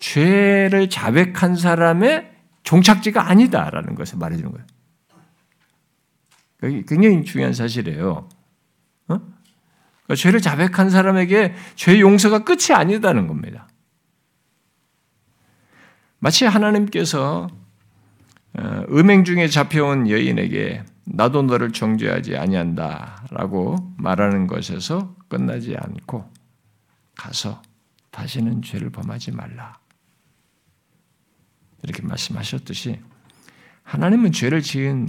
죄를 0.00 0.90
자백한 0.90 1.54
사람의 1.54 2.32
종착지가 2.64 3.30
아니다라는 3.30 3.94
것을 3.94 4.18
말해주는 4.18 4.50
거예요. 4.50 4.66
굉장히 6.88 7.22
중요한 7.24 7.54
사실이에요. 7.54 8.10
어? 8.10 8.28
그러니까 9.06 10.14
죄를 10.16 10.40
자백한 10.40 10.90
사람에게 10.90 11.54
죄 11.76 12.00
용서가 12.00 12.40
끝이 12.40 12.74
아니다는 12.74 13.28
겁니다. 13.28 13.68
마치 16.18 16.44
하나님께서 16.44 17.46
어, 17.46 17.59
음행 18.58 19.24
중에 19.24 19.48
잡혀온 19.48 20.08
여인에게 20.08 20.84
나도 21.04 21.42
너를 21.42 21.72
정죄하지 21.72 22.36
아니한다라고 22.36 23.94
말하는 23.96 24.46
것에서 24.46 25.14
끝나지 25.28 25.76
않고 25.76 26.30
가서 27.16 27.62
다시는 28.10 28.62
죄를 28.62 28.90
범하지 28.90 29.32
말라. 29.32 29.78
이렇게 31.82 32.02
말씀하셨듯이 32.02 33.00
하나님은 33.82 34.32
죄를 34.32 34.62
지은 34.62 35.08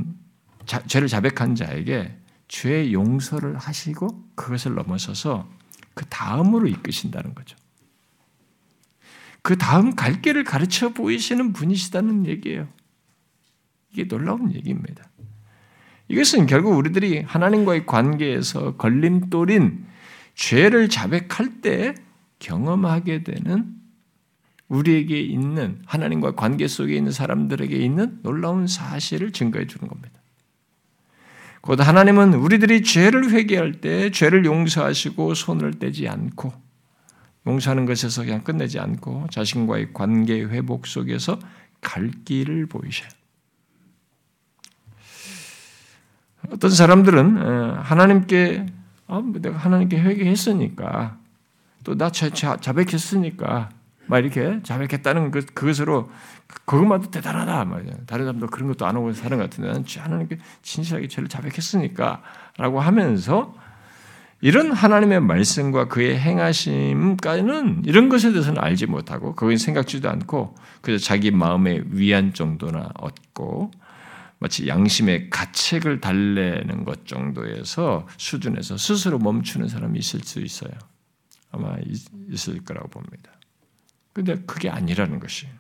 자, 0.65 0.81
죄를 0.86 1.07
자백한 1.07 1.55
자에게 1.55 2.17
죄 2.48 2.91
용서를 2.91 3.57
하시고 3.57 4.07
그것을 4.36 4.75
넘어서서 4.75 5.50
그 5.93 6.05
다음으로 6.05 6.67
이끄신다는 6.67 7.36
거죠. 7.36 7.57
그 9.41 9.57
다음 9.57 9.95
갈 9.95 10.21
길을 10.21 10.43
가르쳐 10.43 10.89
보이시는 10.89 11.53
분이시다는 11.53 12.27
얘기예요. 12.27 12.67
이게 13.91 14.07
놀라운 14.07 14.53
얘기입니다. 14.53 15.03
이것은 16.07 16.45
결국 16.45 16.77
우리들이 16.77 17.21
하나님과의 17.21 17.86
관계에서 17.86 18.75
걸림돌인 18.75 19.86
죄를 20.36 20.89
자백할 20.89 21.62
때 21.62 21.95
경험하게 22.39 23.24
되는 23.24 23.75
우리에게 24.67 25.19
있는 25.19 25.81
하나님과 25.86 26.36
관계 26.36 26.67
속에 26.67 26.95
있는 26.95 27.12
사람들에게 27.12 27.75
있는 27.75 28.19
놀라운 28.24 28.67
사실을 28.67 29.31
증거해 29.31 29.67
주는 29.67 29.88
겁니다. 29.88 30.21
곧 31.62 31.79
하나님은 31.79 32.33
우리들이 32.33 32.81
죄를 32.81 33.31
회개할 33.31 33.81
때 33.81 34.10
죄를 34.10 34.45
용서하시고 34.45 35.36
손을 35.36 35.74
떼지 35.74 36.07
않고 36.07 36.51
용서하는 37.45 37.86
것에서 37.86 38.24
그냥 38.24 38.43
끝내지 38.43 38.79
않고 38.79 39.27
자신과의 39.31 39.93
관계 39.93 40.41
회복 40.41 40.88
속에서 40.88 41.39
갈 41.81 42.12
길을 42.25 42.67
보이셔요. 42.67 43.10
어떤 46.51 46.70
사람들은 46.70 47.77
하나님께 47.77 48.65
아, 49.08 49.20
뭐 49.20 49.41
내가 49.41 49.58
하나님께 49.58 50.00
회개했으니까 50.00 51.17
또 51.84 51.96
나 51.96 52.10
자백했으니까 52.10 53.70
막 54.08 54.17
이렇게 54.20 54.60
자백했다는 54.63 55.31
것 55.31 55.53
그것으로 55.53 56.10
그것만도 56.65 57.12
대단하다 57.12 57.65
말이야. 57.65 57.93
다른 58.05 58.25
사람도 58.25 58.48
그런 58.48 58.67
것도 58.70 58.86
안 58.86 58.96
하고 58.96 59.13
사는 59.13 59.38
것 59.38 59.50
같은데 59.50 59.70
나는 59.70 59.86
하나님께 59.88 60.38
진실하게 60.62 61.08
죄를 61.08 61.29
자백했으니까라고 61.29 62.79
하면서 62.79 63.53
이런 64.41 64.72
하나님의 64.72 65.22
말씀과 65.22 65.88
그의 65.88 66.20
행하심까지는 66.20 67.84
이런 67.86 68.10
것에 68.10 68.31
대해서는 68.31 68.62
알지 68.62 68.88
못하고 68.88 69.36
그건 69.36 69.58
생각지도 69.58 70.10
않고 70.10 70.55
그래서 70.81 71.03
자기 71.05 71.31
마음의 71.31 71.84
위안 71.91 72.34
정도나 72.34 72.89
얻고 72.99 73.71
마치 74.41 74.67
양심의 74.67 75.30
가책을 75.30 76.01
달래는 76.01 76.84
것 76.84 77.06
정도에서 77.06 78.08
수준에서 78.17 78.75
스스로 78.75 79.19
멈추는 79.19 79.67
사람이 79.67 79.99
있을 79.99 80.21
수 80.21 80.39
있어요. 80.39 80.71
아마 81.51 81.75
있을 82.27 82.63
거라고 82.63 82.89
봅니다. 82.89 83.32
근데 84.13 84.36
그게 84.47 84.67
아니라는 84.67 85.19
것이에요. 85.19 85.54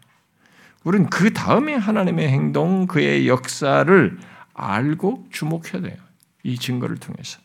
우리는 0.83 1.11
그 1.11 1.31
다음에 1.31 1.75
하나님의 1.75 2.27
행동, 2.29 2.87
그의 2.87 3.27
역사를 3.27 4.17
알고 4.55 5.27
주목해야 5.29 5.83
돼요. 5.83 5.97
이 6.41 6.57
증거를 6.57 6.97
통해서. 6.97 7.39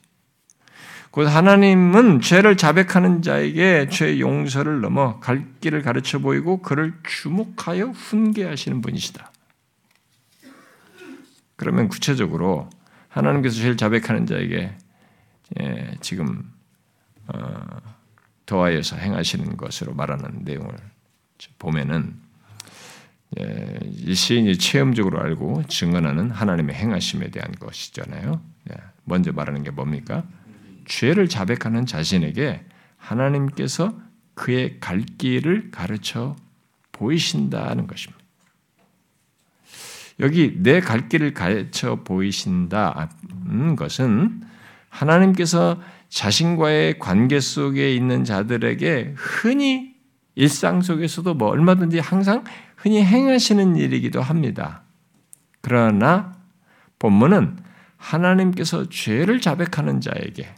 곧 1.11 1.27
하나님은 1.27 2.23
죄를 2.23 2.57
자백하는 2.57 3.21
자에게 3.21 3.89
죄 3.91 4.19
용서를 4.21 4.81
넘어 4.81 5.21
갈 5.21 5.47
길을 5.61 5.83
가르쳐 5.83 6.19
보이고 6.19 6.63
그를 6.63 6.95
주목하여 7.07 7.89
훈계하시는 7.89 8.81
분이시다. 8.81 9.33
그러면 11.57 11.89
구체적으로 11.89 12.69
하나님께서 13.09 13.57
죄를 13.57 13.77
자백하는 13.77 14.27
자에게 14.27 14.77
예, 15.61 15.95
지금 16.01 16.53
어, 17.29 17.61
더하여서 18.45 18.97
행하시는 18.97 19.57
것으로 19.57 19.95
말하는 19.95 20.41
내용을 20.45 20.75
보면은 21.59 22.17
예, 23.41 23.79
이 23.85 24.15
시인이 24.15 24.59
체험적으로 24.59 25.21
알고 25.21 25.65
증언하는 25.65 26.31
하나님의 26.31 26.75
행하심에 26.75 27.31
대한 27.31 27.53
것이잖아요. 27.53 28.41
예, 28.71 28.77
먼저 29.05 29.33
말하는 29.33 29.63
게 29.63 29.71
뭡니까? 29.71 30.25
죄를 30.87 31.29
자백하는 31.29 31.87
자신에게 31.87 32.65
하나님께서 32.97 33.99
그의 34.35 34.79
갈 34.81 35.01
길을 35.01 35.71
가르쳐 35.71 36.37
보이신다는 36.93 37.87
것입니다. 37.87 38.26
여기 40.21 40.55
내 40.63 40.81
갈 40.81 41.09
길을 41.09 41.35
가르쳐 41.35 41.97
보이신다는 42.03 43.77
것은 43.77 44.43
하나님께서 44.89 45.81
자신과의 46.09 46.99
관계 46.99 47.41
속에 47.41 47.95
있는 47.95 48.25
자들에게 48.25 49.15
흔히 49.17 49.95
일상 50.35 50.81
속에서도 50.81 51.35
뭐 51.35 51.49
얼마든지 51.49 51.99
항상 51.99 52.45
흔히 52.77 53.03
행하시는 53.05 53.77
일이기도 53.77 54.23
합니다. 54.23 54.83
그러나 55.61 56.35
본문은 56.99 57.59
하나님께서 57.97 58.89
죄를 58.89 59.41
자백하는 59.41 60.01
자에게 60.01 60.55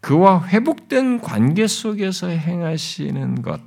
그와 0.00 0.46
회복된 0.48 1.20
관계 1.20 1.66
속에서 1.66 2.28
행하시는 2.28 3.42
것, 3.42 3.60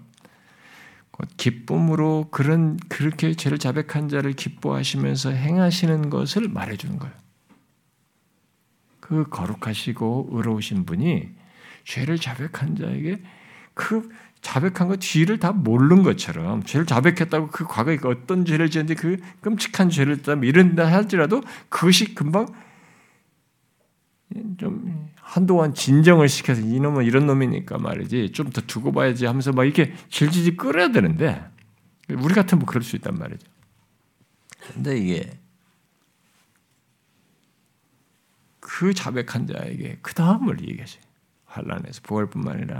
기쁨으로 1.37 2.27
그런 2.31 2.77
그렇게 2.89 3.33
죄를 3.33 3.57
자백한 3.57 4.09
자를 4.09 4.33
기뻐하시면서 4.33 5.31
행하시는 5.31 6.09
것을 6.09 6.49
말해 6.49 6.75
주는 6.75 6.99
거예요. 6.99 7.13
그 8.99 9.25
거룩하시고 9.29 10.29
의로우신 10.31 10.85
분이 10.85 11.29
죄를 11.83 12.17
자백한 12.17 12.75
자에게 12.75 13.21
그 13.73 14.09
자백한 14.41 14.87
것 14.87 14.99
뒤를 14.99 15.39
다 15.39 15.51
모르는 15.51 16.03
것처럼 16.03 16.63
죄를 16.63 16.85
자백했다고 16.85 17.47
그 17.47 17.65
과거에 17.65 17.97
그 17.97 18.09
어떤 18.09 18.45
죄를 18.45 18.69
지었는데 18.69 18.99
그 18.99 19.17
끔찍한 19.41 19.89
죄를 19.89 20.17
했다 20.17 20.33
이런다 20.33 20.85
할지라도 20.91 21.41
그것이 21.69 22.13
금방 22.13 22.47
좀 24.57 25.04
한동안 25.35 25.73
진정을 25.73 26.29
시켜서 26.29 26.61
이놈은 26.61 27.03
이런 27.03 27.27
놈이니까 27.27 27.77
말이지 27.77 28.31
좀 28.31 28.51
더 28.51 28.61
두고 28.61 28.93
봐야지 28.93 29.25
하면서 29.25 29.51
막 29.51 29.65
이렇게 29.65 29.93
질질질 30.07 30.55
끌어야 30.55 30.93
되는데 30.93 31.45
우리 32.07 32.33
같으면 32.33 32.59
뭐 32.59 32.65
그럴 32.65 32.83
수 32.83 32.95
있단 32.95 33.15
말이죠. 33.15 33.45
근데 34.73 34.97
이게 34.97 35.37
그 38.61 38.93
자백한 38.93 39.47
자에게 39.47 39.99
그 40.01 40.13
다음을 40.13 40.61
얘기하죠. 40.69 41.01
환란에서 41.43 42.01
부활뿐만 42.03 42.55
아니라 42.55 42.79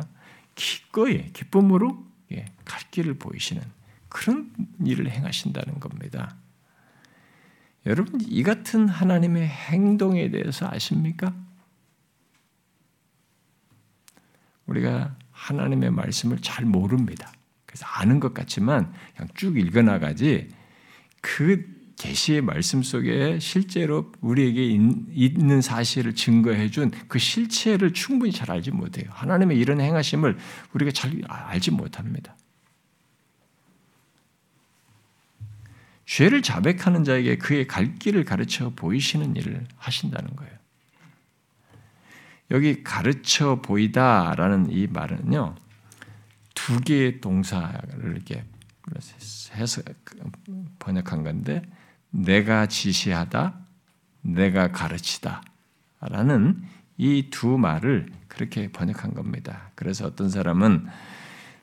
기꺼이 0.56 1.34
기쁨으로 1.34 2.06
예, 2.32 2.46
갈 2.64 2.90
길을 2.90 3.16
보이시는 3.16 3.62
그런 4.08 4.50
일을 4.86 5.12
행하신다는 5.12 5.82
겁니다. 5.82 6.38
여러분 7.86 8.22
이 8.22 8.44
같은 8.44 8.88
하나님의 8.88 9.46
행동에 9.46 10.30
대해서 10.32 10.70
아십니까? 10.72 11.34
우리가 14.68 15.16
하나님의 15.32 15.92
말씀을 15.92 16.40
잘 16.42 16.66
모릅니다. 16.66 17.32
그래서 17.66 17.86
아는 17.86 18.20
것 18.20 18.34
같지만 18.34 18.94
그냥 19.16 19.30
쭉 19.36 19.58
읽어나가지 19.58 20.50
그 21.22 21.76
계시의 21.98 22.42
말씀 22.42 22.84
속에 22.84 23.40
실제로 23.40 24.12
우리에게 24.22 24.64
있는 24.66 25.62
사실을 25.62 26.14
증거해 26.14 26.70
준 26.70 26.92
그 27.08 27.20
실체를 27.20 27.94
충분히 27.94 28.32
잘 28.32 28.52
알지 28.52 28.72
못해요. 28.72 29.10
하나님의 29.12 29.58
이런 29.58 29.80
행하심을 29.80 30.38
우리가 30.74 30.92
잘 30.92 31.22
알지 31.28 31.72
못합니다. 31.72 32.36
죄를 36.06 36.42
자백하는 36.42 37.04
자에게 37.04 37.38
그의 37.38 37.68
갈 37.68 37.96
길을 37.96 38.26
가르쳐 38.26 38.72
보이시는 38.76 39.36
일을 39.36 39.66
하신다는 39.78 40.36
거예요. 40.36 40.55
여기 42.52 42.84
가르쳐 42.84 43.62
보이다라는 43.62 44.72
이 44.72 44.88
말은요, 44.88 45.56
두 46.54 46.80
개의 46.80 47.22
동사를 47.22 48.14
이렇게 48.14 48.44
해서 49.56 49.82
번역한 50.80 51.24
건데 51.24 51.62
내가 52.12 52.68
지시하다, 52.68 53.56
내가 54.22 54.72
가르치다 54.72 55.42
라는 56.02 56.64
이 56.98 57.30
두 57.30 57.58
말을 57.58 58.12
그렇게 58.28 58.72
번역한 58.72 59.14
겁니다. 59.14 59.72
그래서 59.76 60.06
어떤 60.06 60.30
사람은 60.30 60.88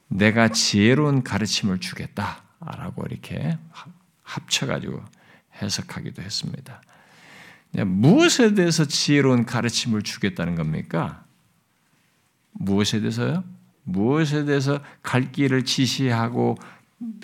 내가 0.09 0.49
지혜로운 0.49 1.23
가르침을 1.23 1.81
주겠다라고 1.81 3.05
이렇게 3.09 3.57
합쳐가지고 4.23 5.03
해석하기도 5.61 6.23
했습니다. 6.23 6.83
무엇에 7.73 8.55
대해서 8.55 8.85
지혜로운 8.85 9.47
가르침을 9.47 10.03
주겠다는 10.03 10.55
겁니까? 10.55 11.25
무엇에 12.53 13.01
대해서요? 13.01 13.45
무엇에 13.85 14.45
대해서 14.45 14.81
갈 15.03 15.33
길을 15.33 15.65
지시하고 15.65 16.57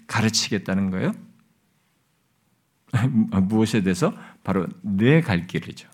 가르치겠다는 0.06 0.90
거예요? 0.90 1.12
무엇에 3.42 3.82
대해서? 3.82 4.12
바로 4.42 4.66
내 4.80 5.20
갈 5.20 5.46
길이죠. 5.46 5.88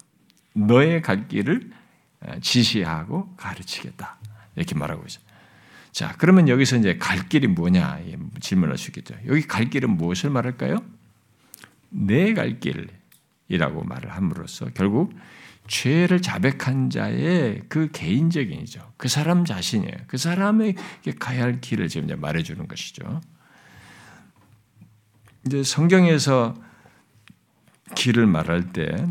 너의 0.55 1.03
갈 1.03 1.27
길을 1.27 1.71
지시하고 2.41 3.35
가르치겠다. 3.37 4.19
이렇게 4.55 4.75
말하고 4.77 5.05
있어요. 5.05 5.25
자, 5.91 6.15
그러면 6.19 6.49
여기서 6.49 6.77
이제 6.77 6.97
갈 6.97 7.29
길이 7.29 7.49
뭐냐 7.49 7.99
질문할 8.41 8.79
수 8.79 8.91
있겠죠. 8.91 9.17
여기 9.27 9.43
갈 9.43 9.69
길은 9.69 9.91
무엇을 9.91 10.31
말할까요? 10.31 10.79
내 11.91 12.33
갈 12.35 12.61
길 12.61 12.89
이라고 13.49 13.85
말을 13.85 14.11
함으로써 14.11 14.67
결국 14.75 15.15
죄를 15.67 16.21
자백한 16.21 16.91
자의 16.91 17.63
그 17.69 17.91
개인적인이죠. 17.91 18.93
그 18.97 19.09
사람 19.09 19.45
자신이에요. 19.45 19.97
그 20.07 20.19
사람에게 20.19 21.13
가야 21.19 21.43
할 21.43 21.61
길을 21.61 21.89
지금 21.89 22.07
이제 22.07 22.15
말해주는 22.15 22.69
것이죠. 22.69 23.21
이제 25.47 25.63
성경에서 25.63 26.55
길을 27.95 28.27
말할 28.27 28.73
때 28.73 29.07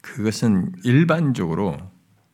그것은 0.00 0.72
일반적으로 0.84 1.78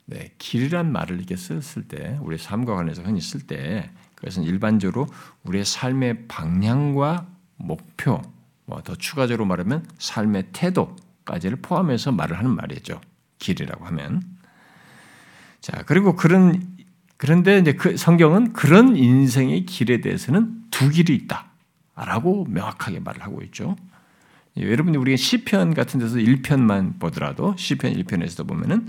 네, 0.07 0.33
길이란 0.39 0.93
말을 0.93 1.17
이렇게 1.17 1.37
썼을 1.37 1.89
때 1.89 2.19
우리 2.23 2.39
삶과 2.39 2.75
관해서 2.75 3.03
흔히 3.03 3.21
쓸 3.21 3.41
때 3.41 3.91
그것은 4.15 4.45
일반적으로 4.45 5.07
우리의 5.45 5.65
삶의 5.65 6.29
방향과 6.29 7.27
목표, 7.57 8.23
뭐 8.67 8.81
더 8.83 8.95
추가적으로 8.97 9.47
말하면 9.47 9.87
삶의 9.99 10.49
태도까지를 10.53 11.59
포함해서 11.63 12.13
말을 12.13 12.39
하는 12.39 12.55
말이죠. 12.55 13.01
길이라고 13.39 13.85
하면. 13.87 14.23
자, 15.61 15.83
그리고 15.87 16.15
그런 16.17 16.77
그런데 17.17 17.59
이제 17.59 17.73
그 17.73 17.97
성경은 17.97 18.53
그런 18.53 18.97
인생의 18.97 19.65
길에 19.65 20.01
대해서는 20.01 20.65
두 20.71 20.91
길이 20.91 21.15
있다라고 21.15 22.45
명확하게 22.45 23.01
말을 23.01 23.23
하고 23.23 23.43
있죠. 23.45 23.77
여러분이 24.59 24.97
우리가 24.97 25.17
시편 25.17 25.75
같은 25.75 26.01
데서 26.01 26.17
1편만 26.17 26.99
보더라도 26.99 27.55
시편 27.57 27.95
1편에서도 27.95 28.47
보면은 28.47 28.89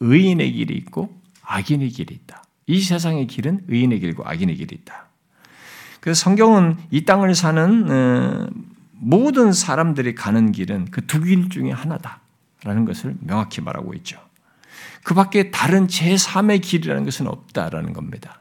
의인의 0.00 0.52
길이 0.52 0.74
있고 0.74 1.20
악인의 1.42 1.88
길이 1.90 2.14
있다. 2.14 2.42
이 2.66 2.80
세상의 2.80 3.26
길은 3.26 3.64
의인의 3.68 4.00
길이고 4.00 4.26
악인의 4.26 4.56
길이 4.56 4.76
있다. 4.76 5.08
그래서 6.00 6.20
성경은 6.22 6.78
이 6.90 7.04
땅을 7.04 7.34
사는 7.34 7.90
어, 7.90 8.48
모든 9.04 9.52
사람들이 9.52 10.14
가는 10.14 10.52
길은 10.52 10.86
그 10.90 11.06
두 11.06 11.22
길 11.24 11.48
중에 11.50 11.70
하나다라는 11.70 12.84
것을 12.86 13.14
명확히 13.20 13.60
말하고 13.60 13.94
있죠. 13.94 14.18
그 15.02 15.14
밖에 15.14 15.50
다른 15.50 15.86
제3의 15.86 16.62
길이라는 16.62 17.04
것은 17.04 17.26
없다라는 17.26 17.92
겁니다. 17.92 18.40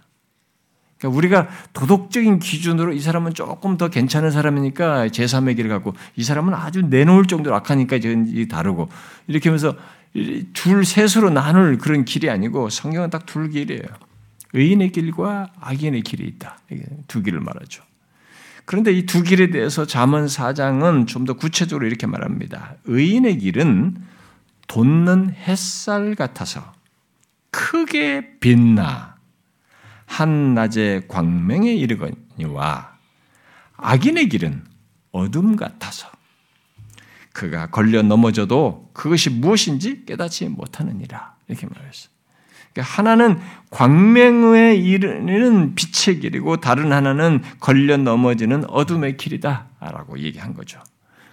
그러니까 0.97 1.17
우리가 1.17 1.49
도덕적인 1.73 2.39
기준으로 2.39 2.93
이 2.93 2.99
사람은 3.02 3.34
조금 3.34 3.78
더 3.78 3.89
괜찮은 3.89 4.32
사람이니까 4.32 5.08
제3의 5.08 5.58
길을 5.58 5.69
갖고 5.69 5.93
이 6.15 6.23
사람은 6.23 6.54
아주 6.54 6.82
내놓을 6.82 7.26
정도로 7.26 7.56
악하니까 7.58 7.97
이제 7.97 8.47
다르고 8.49 8.88
이렇게 9.28 9.49
하면서 9.49 9.76
둘 10.54 10.86
셋으로 10.86 11.30
나눌 11.32 11.78
그런 11.78 12.06
길이 12.06 12.30
아니고 12.30 12.69
성경은 12.69 13.10
딱 13.10 13.26
둘 13.26 13.49
길이에요. 13.49 13.84
의인의 14.54 14.91
길과 14.91 15.52
악인의 15.60 16.04
길이 16.04 16.26
있다. 16.28 16.60
두 17.08 17.21
길을 17.21 17.39
말하죠. 17.41 17.84
그런데 18.65 18.91
이 18.93 19.06
두 19.06 19.23
길에 19.23 19.49
대해서 19.49 19.86
잠언 19.86 20.26
4장은 20.26 21.08
좀 21.08 21.26
더 21.26 21.34
구체적으로 21.34 21.86
이렇게 21.88 22.08
말합니다. 22.08 22.76
의인의 22.86 23.39
길은 23.39 23.97
돋는 24.67 25.32
햇살 25.32 26.15
같아서 26.15 26.73
크게 27.52 28.39
빛나 28.39 29.17
한낮의 30.06 31.08
광명에 31.08 31.73
이르거니와 31.73 32.97
악인의 33.78 34.30
길은 34.30 34.63
어둠 35.12 35.56
같아서 35.56 36.10
그가 37.34 37.67
걸려 37.67 38.02
넘어져도 38.02 38.89
그것이 38.93 39.30
무엇인지 39.30 40.06
깨닫지 40.06 40.47
못하느니라 40.49 41.36
이렇게 41.47 41.67
말했어요. 41.67 42.12
그러니까 42.73 42.81
하나는 42.81 43.39
광명에 43.69 44.75
이르는 44.75 45.75
빛의 45.75 46.19
길이고 46.19 46.57
다른 46.57 46.91
하나는 46.91 47.41
걸려 47.59 47.97
넘어지는 47.97 48.65
어둠의 48.69 49.17
길이다라고 49.17 50.19
얘기한 50.19 50.53
거죠. 50.53 50.79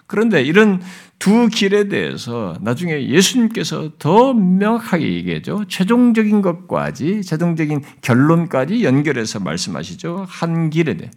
그런데 0.07 0.43
이런 0.43 0.83
두 1.21 1.49
길에 1.49 1.89
대해서 1.89 2.57
나중에 2.61 3.09
예수님께서 3.09 3.93
더 3.99 4.35
명확하게 4.35 5.13
얘기하죠. 5.13 5.67
최종적인 5.69 6.43
것까지, 6.43 7.23
최종적인 7.23 7.83
결론까지 8.03 8.83
연결해서 8.83 9.39
말씀하시죠. 9.39 10.27
한 10.29 10.71
길에 10.71 10.97
대해. 10.97 11.11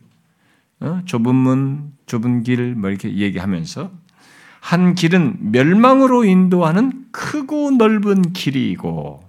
어? 0.81 1.01
좁은 1.05 1.33
문, 1.33 1.93
좁은 2.05 2.43
길, 2.43 2.75
뭐 2.75 2.89
이렇게 2.89 3.15
얘기하면서 3.15 3.89
한 4.59 4.93
길은 4.93 5.51
멸망으로 5.51 6.23
인도하는 6.25 7.05
크고 7.11 7.71
넓은 7.71 8.33
길이고 8.33 9.22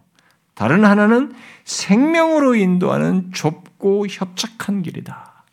다른 0.54 0.84
하나는 0.84 1.32
생명으로 1.64 2.54
인도하는 2.54 3.32
좁고 3.32 4.06
협착한 4.08 4.82
길이다. 4.82 5.44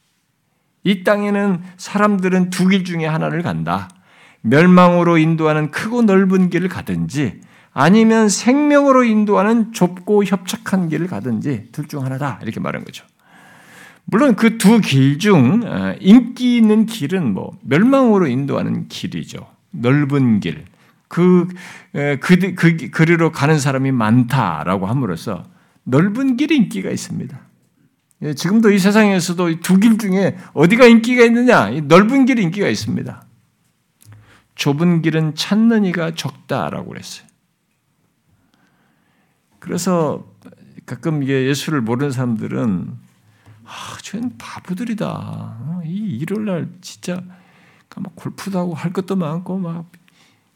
이 0.83 1.03
땅에는 1.03 1.61
사람들은 1.77 2.49
두 2.49 2.69
길 2.69 2.83
중에 2.83 3.05
하나를 3.05 3.41
간다. 3.43 3.89
멸망으로 4.41 5.17
인도하는 5.17 5.71
크고 5.71 6.01
넓은 6.03 6.49
길을 6.49 6.67
가든지 6.69 7.41
아니면 7.73 8.27
생명으로 8.29 9.03
인도하는 9.03 9.71
좁고 9.73 10.25
협착한 10.25 10.89
길을 10.89 11.07
가든지 11.07 11.69
둘 11.71 11.87
중 11.87 12.03
하나다 12.03 12.39
이렇게 12.41 12.59
말한 12.59 12.83
거죠. 12.83 13.05
물론 14.05 14.35
그 14.35 14.57
두 14.57 14.81
길중 14.81 15.61
어, 15.63 15.95
인기 15.99 16.57
있는 16.57 16.85
길은 16.85 17.33
뭐 17.33 17.57
멸망으로 17.61 18.27
인도하는 18.27 18.87
길이죠. 18.87 19.47
넓은 19.71 20.39
길. 20.41 20.65
그, 21.11 21.49
그, 22.21 22.55
그, 22.55 22.89
그리로 22.89 23.33
가는 23.33 23.59
사람이 23.59 23.91
많다라고 23.91 24.87
함으로써 24.87 25.43
넓은 25.83 26.37
길이 26.37 26.55
인기가 26.55 26.89
있습니다. 26.89 27.37
예, 28.21 28.33
지금도 28.33 28.71
이 28.71 28.79
세상에서도 28.79 29.59
두 29.59 29.77
길 29.81 29.97
중에 29.97 30.37
어디가 30.53 30.85
인기가 30.85 31.25
있느냐? 31.25 31.69
넓은 31.81 32.25
길이 32.25 32.43
인기가 32.43 32.69
있습니다. 32.69 33.25
좁은 34.55 35.01
길은 35.01 35.35
찾는 35.35 35.83
이가 35.83 36.15
적다라고 36.15 36.87
그랬어요. 36.89 37.27
그래서 39.59 40.25
가끔 40.85 41.23
이게 41.23 41.45
예수를 41.47 41.81
모르는 41.81 42.11
사람들은 42.11 42.93
아, 43.65 43.97
쟤는 44.01 44.37
바보들이다. 44.37 45.07
어, 45.09 45.81
이 45.83 46.17
일요일 46.19 46.45
날 46.45 46.69
진짜 46.79 47.21
막 47.97 48.15
골프도 48.15 48.57
하고 48.57 48.73
할 48.73 48.93
것도 48.93 49.17
많고 49.17 49.57
막, 49.57 49.91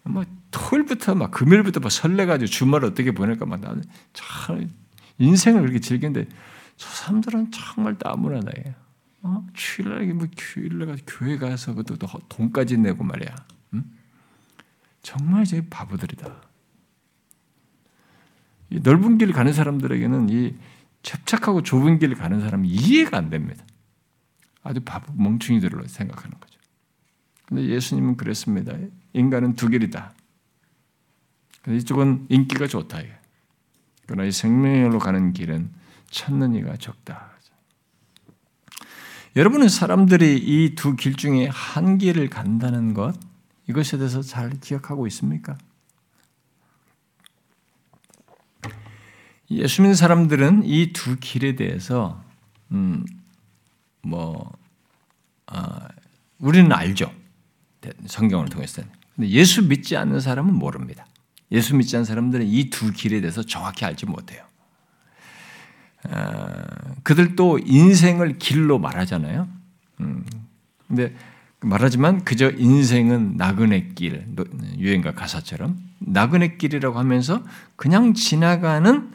막 0.06 0.28
토요일부터 0.52 1.15
막 1.15 1.32
금요일부터 1.32 1.80
막 1.80 1.91
설레가지고 1.91 2.48
주말 2.48 2.86
어떻게 2.86 3.12
보낼까 3.12 3.46
막 3.46 3.60
나는 3.60 3.84
참 4.13 4.70
인생을 5.18 5.62
그렇게 5.62 5.80
즐기는데 5.80 6.28
저 6.78 6.89
사람들은 6.89 7.52
정말 7.52 7.98
나무라나예요. 8.02 8.76
어? 9.24 9.46
주일날 9.54 10.06
뭐 10.13 10.28
주일날 10.36 10.88
가서 10.88 11.02
교회 11.08 11.38
가서 11.38 11.74
그것도 11.74 12.08
돈까지 12.30 12.78
내고 12.78 13.04
말이야. 13.04 13.36
정말 15.06 15.46
제 15.46 15.62
바보들이다. 15.70 16.41
넓은 18.82 19.20
길 19.20 19.32
가는 19.32 19.54
사람들에게는 19.54 20.30
이 20.30 20.56
chấp 21.04 21.28
착하고 21.28 21.62
좁은 21.62 22.00
길 22.00 22.15
가는 22.15 22.41
사람이 22.41 22.68
이해가 22.68 23.18
안 23.18 23.30
됩니다. 23.30 23.63
아주 24.63 24.82
바보 24.82 25.13
멍충이들로 25.13 25.86
생각하는 25.86 26.39
거죠. 26.39 26.60
근데 27.46 27.65
예수님은 27.65 28.18
그랬습니다. 28.18 28.74
인간은 29.15 29.56
두 29.56 29.69
길이다. 29.69 30.13
이쪽은 31.67 32.28
인기가 32.30 32.67
좋다. 32.67 32.99
그러나 34.06 34.25
이 34.25 34.32
생명으로 34.32 34.99
가는 34.99 35.34
길은 35.34 35.71
찾는 36.12 36.54
이가 36.56 36.78
적다. 36.78 37.32
여러분은 39.36 39.67
사람들이 39.67 40.38
이 40.38 40.75
두 40.75 40.95
길 40.95 41.15
중에 41.15 41.47
한 41.47 41.97
길을 41.97 42.30
간다는 42.30 42.93
것, 42.93 43.17
이것에 43.67 43.97
대해서 43.97 44.21
잘 44.21 44.51
기억하고 44.60 45.08
있습니까? 45.08 45.58
예수 49.51 49.82
믿는 49.82 49.95
사람들은 49.95 50.63
이 50.65 50.91
두 50.93 51.17
길에 51.19 51.56
대해서 51.56 52.23
음, 52.71 53.06
뭐 54.01 54.51
아, 55.47 55.88
우리는 56.39 56.71
알죠. 56.71 57.12
성경을 58.08 58.49
통해서. 58.49 58.82
근데 59.15 59.30
예수 59.30 59.67
믿지 59.67 59.95
않는 59.97 60.19
사람은 60.19 60.54
모릅니다. 60.54 61.06
예수 61.51 61.75
믿지 61.75 61.95
않는 61.95 62.06
사람들은 62.06 62.45
이 62.47 62.69
두 62.69 62.91
길에 62.91 63.21
대해서 63.21 63.43
정확히 63.43 63.86
알지 63.86 64.06
못해요. 64.06 64.43
아, 66.10 66.63
그들도 67.04 67.60
인생을 67.65 68.38
길로 68.38 68.78
말하잖아요. 68.80 69.47
음, 70.01 70.25
근데 70.88 71.15
말하지만 71.62 72.23
그저 72.23 72.51
인생은 72.51 73.38
나그네 73.38 73.93
길, 73.95 74.28
유행가 74.78 75.13
가사처럼 75.13 75.80
나그네 75.99 76.58
길이라고 76.58 76.99
하면서 76.99 77.43
그냥 77.75 78.13
지나가는 78.13 79.12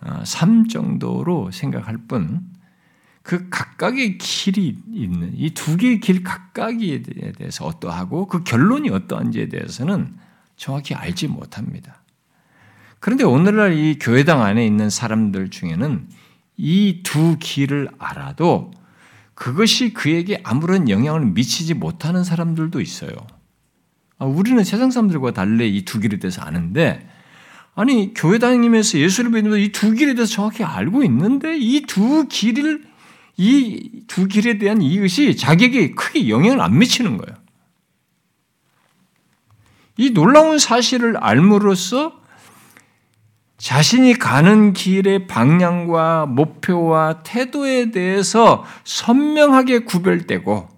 어, 0.00 0.22
삶 0.24 0.68
정도로 0.68 1.50
생각할 1.50 1.96
뿐, 2.08 2.42
그 3.28 3.50
각각의 3.50 4.16
길이 4.16 4.78
있는 4.90 5.34
이 5.36 5.50
두 5.50 5.76
개의 5.76 6.00
길 6.00 6.22
각각에 6.22 7.02
대해서 7.36 7.66
어떠하고 7.66 8.26
그 8.26 8.42
결론이 8.42 8.88
어떠한지에 8.88 9.50
대해서는 9.50 10.14
정확히 10.56 10.94
알지 10.94 11.28
못합니다. 11.28 12.02
그런데 13.00 13.24
오늘날 13.24 13.74
이 13.76 13.98
교회당 13.98 14.42
안에 14.42 14.64
있는 14.66 14.88
사람들 14.88 15.50
중에는 15.50 16.08
이 16.56 17.02
두 17.02 17.36
길을 17.38 17.90
알아도 17.98 18.70
그것이 19.34 19.92
그에게 19.92 20.40
아무런 20.42 20.88
영향을 20.88 21.26
미치지 21.26 21.74
못하는 21.74 22.24
사람들도 22.24 22.80
있어요. 22.80 23.12
아, 24.18 24.24
우리는 24.24 24.64
세상 24.64 24.90
사람들과 24.90 25.32
달리 25.32 25.76
이 25.76 25.84
두 25.84 26.00
길에 26.00 26.18
대해서 26.18 26.40
아는데, 26.40 27.06
아니, 27.74 28.14
교회 28.14 28.38
다니면서 28.38 28.98
예수를 28.98 29.30
믿으면서 29.32 29.58
이 29.58 29.70
두 29.70 29.92
길에 29.92 30.14
대해서 30.14 30.32
정확히 30.32 30.64
알고 30.64 31.04
있는데, 31.04 31.58
이 31.58 31.82
두 31.86 32.26
길을, 32.26 32.82
이 33.38 33.98
두 34.08 34.26
길에 34.26 34.58
대한 34.58 34.82
이것이 34.82 35.36
자기에게 35.36 35.92
크게 35.92 36.28
영향을 36.28 36.60
안 36.60 36.76
미치는 36.76 37.18
거예요. 37.18 37.38
이 39.96 40.10
놀라운 40.10 40.58
사실을 40.58 41.16
알므로써 41.18 42.18
자신이 43.58 44.14
가는 44.14 44.72
길의 44.72 45.26
방향과 45.26 46.26
목표와 46.26 47.22
태도에 47.22 47.90
대해서 47.90 48.64
선명하게 48.84 49.80
구별되고 49.80 50.68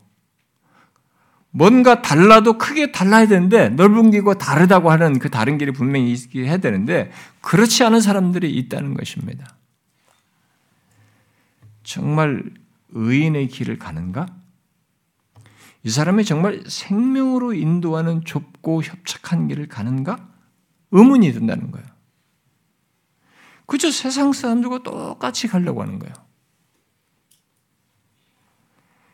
뭔가 1.53 2.01
달라도 2.01 2.59
크게 2.59 2.91
달라야 2.93 3.27
되는데 3.27 3.69
넓은 3.71 4.11
길과 4.11 4.35
다르다고 4.35 4.91
하는 4.91 5.19
그 5.19 5.31
다른 5.31 5.59
길이 5.59 5.73
분명히 5.73 6.13
있게 6.13 6.45
해야 6.45 6.57
되는데 6.57 7.11
그렇지 7.43 7.85
않은 7.85 8.01
사람들이 8.01 8.51
있다는 8.51 8.95
것입니다. 8.95 9.60
정말 11.91 12.45
의인의 12.91 13.49
길을 13.49 13.81
가는가? 13.81 14.27
이 15.83 15.91
사람이 15.91 16.25
정말 16.25 16.63
생명으로 16.69 17.53
인도하는 17.53 18.25
좁고 18.25 18.85
협착한 18.85 19.49
길을 19.49 19.67
가는가? 19.67 20.29
의문이 20.93 21.33
든다는 21.33 21.73
거예요. 21.73 21.87
그저 23.67 23.91
세상 23.91 24.33
사람들과 24.33 24.85
똑같이 24.85 25.49
가려고 25.49 25.83
하는 25.83 25.99
거예요. 25.99 26.15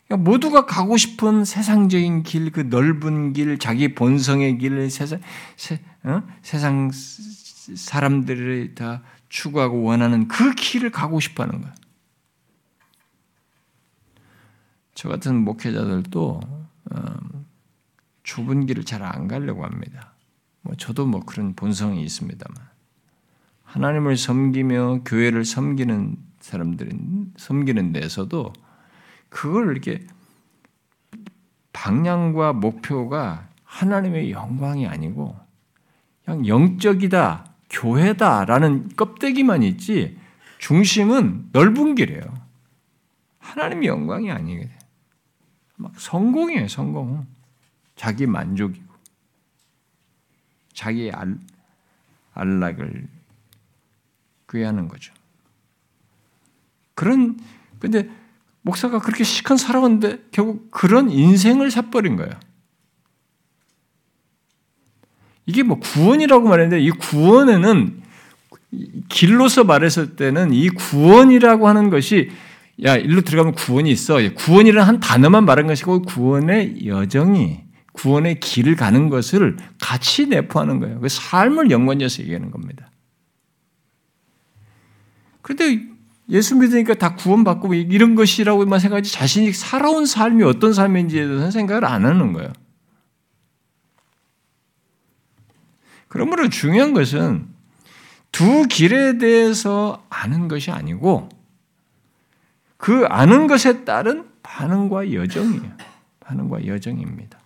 그러니까 0.07 0.31
모두가 0.31 0.67
가고 0.67 0.99
싶은 0.99 1.47
세상적인 1.47 2.25
길, 2.25 2.53
그 2.53 2.61
넓은 2.61 3.33
길, 3.33 3.59
자기 3.59 3.95
본성의 3.95 4.59
길, 4.59 4.91
세상, 4.91 5.21
세, 5.57 5.81
어? 6.05 6.23
세상 6.43 6.91
사람들이 6.93 8.75
다 8.75 9.03
추구하고 9.31 9.83
원하는 9.83 10.29
그 10.29 10.55
길을 10.55 10.91
가고 10.91 11.21
싶어 11.21 11.43
하는 11.43 11.63
거예요. 11.63 11.75
저 14.97 15.11
같은 15.11 15.45
목회자들도 15.45 16.41
어, 16.91 17.17
좁은 18.25 18.65
길을 18.65 18.85
잘 18.85 19.03
안 19.03 19.29
가려고 19.29 19.63
합니다. 19.65 20.15
뭐 20.63 20.75
저도 20.75 21.07
뭐 21.07 21.21
그런 21.21 21.55
본성이 21.55 22.03
있습니다만. 22.03 22.57
하나님을 23.63 24.17
섬기며 24.17 25.03
교회를 25.05 25.45
섬기는 25.45 26.17
사람들은 26.41 27.35
섬기는 27.37 27.93
데서도 27.93 28.55
그걸 29.29 29.71
이렇게 29.71 30.07
방향과 31.75 32.55
목표가 32.55 33.49
하나님의 33.65 34.31
영광이 34.31 34.87
아니고 34.87 35.37
그냥 36.25 36.47
영적이다, 36.47 37.53
교회다라는 37.69 38.97
껍데기만 38.97 39.63
있지 39.63 40.17
중심은 40.59 41.51
넓은 41.53 41.97
길이에요. 41.97 42.23
하나님의 43.41 43.89
영광이 43.89 44.31
아니게 44.31 44.63
돼. 44.63 44.76
막 45.77 45.99
성공이에요, 45.99 46.69
성공. 46.69 47.27
자기 47.95 48.27
만족이고 48.27 48.95
자기 50.75 51.11
알, 51.11 51.39
안락을 52.35 53.09
구애하는 54.47 54.89
거죠. 54.89 55.15
그런 56.95 57.39
근데 57.79 58.09
목사가 58.63 58.99
그렇게 58.99 59.25
시간 59.25 59.57
살아왔는데 59.57 60.25
결국 60.31 60.71
그런 60.71 61.11
인생을 61.11 61.71
사버린 61.71 62.17
거예요. 62.17 62.33
이게 65.47 65.63
뭐 65.63 65.79
구원이라고 65.79 66.49
말했는데 66.49 66.83
이 66.83 66.91
구원에는 66.91 68.03
길로서 69.09 69.65
말했을 69.65 70.17
때는 70.17 70.53
이 70.53 70.69
구원이라고 70.69 71.69
하는 71.69 71.89
것이 71.89 72.31
야 72.85 72.97
일로 72.97 73.23
들어가면 73.23 73.55
구원이 73.55 73.91
있어. 73.91 74.19
구원이라는 74.35 74.87
한 74.87 75.01
단어만 75.01 75.45
말한 75.45 75.67
것이고 75.67 76.03
구원의 76.03 76.87
여정이 76.87 77.65
구원의 77.93 78.41
길을 78.41 78.77
가는 78.77 79.09
것을 79.09 79.57
같이 79.81 80.27
내포하는 80.27 80.81
거예요. 80.81 81.01
그 81.01 81.09
삶을 81.09 81.71
연관해서 81.71 82.23
얘기하는 82.23 82.51
겁니다. 82.51 82.91
그런데 85.41 85.83
예수 86.29 86.57
믿으니까 86.57 86.95
다 86.95 87.15
구원받고 87.15 87.73
이런 87.73 88.15
것이라고만 88.15 88.81
생각하지 88.81 89.13
자신이 89.13 89.53
살아온 89.53 90.05
삶이 90.05 90.43
어떤 90.43 90.73
삶인지에 90.73 91.23
대해서는 91.23 91.51
생각을 91.51 91.85
안 91.85 92.05
하는 92.05 92.33
거예요. 92.33 92.53
그러므로 96.09 96.49
중요한 96.49 96.93
것은 96.93 97.47
두 98.33 98.67
길에 98.69 99.19
대해서 99.19 100.05
아는 100.11 100.49
것이 100.49 100.71
아니고 100.71 101.29
그 102.77 103.07
아는 103.07 103.47
것에 103.47 103.85
따른 103.85 104.29
반응과 104.43 105.13
여정이에요. 105.13 105.77
반응과 106.21 106.67
여정입니다. 106.67 107.39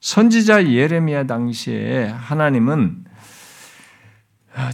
선지자 0.00 0.68
예레미야 0.68 1.26
당시에 1.26 2.06
하나님은 2.06 3.04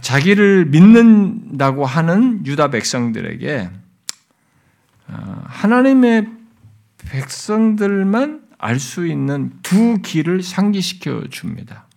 자기를 0.01 0.65
믿는다고 0.65 1.85
하는 1.85 2.45
유다 2.45 2.69
백성들에게 2.69 3.69
어, 5.07 5.43
하나님의 5.45 6.27
백성들만 6.97 8.45
알 8.57 8.79
수 8.79 9.05
있는 9.05 9.51
두 9.61 10.01
길을 10.01 10.41
상기시켜 10.41 11.27
줍니다. 11.29 11.87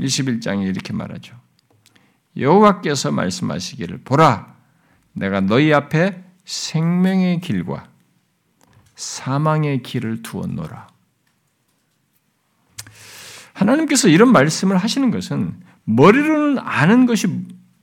21장에 0.00 0.66
이렇게 0.66 0.92
말하죠. 0.92 1.36
여호와께서 2.36 3.12
말씀하시기를 3.12 3.98
보라 3.98 4.56
내가 5.12 5.40
너희 5.40 5.72
앞에 5.72 6.24
생명의 6.44 7.40
길과 7.40 7.88
사망의 8.96 9.82
길을 9.82 10.22
두었노라. 10.22 10.88
하나님께서 13.54 14.08
이런 14.08 14.32
말씀을 14.32 14.76
하시는 14.76 15.10
것은 15.10 15.60
머리로는 15.84 16.58
아는 16.58 17.06
것이 17.06 17.28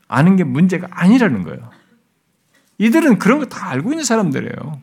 아는 0.08 0.36
게 0.36 0.44
문제가 0.44 0.88
아니라는 0.92 1.44
거예요. 1.44 1.70
이들은 2.78 3.20
그런 3.20 3.40
거 3.40 3.46
다 3.46 3.70
알고 3.70 3.92
있는 3.92 4.04
사람들이에요. 4.04 4.82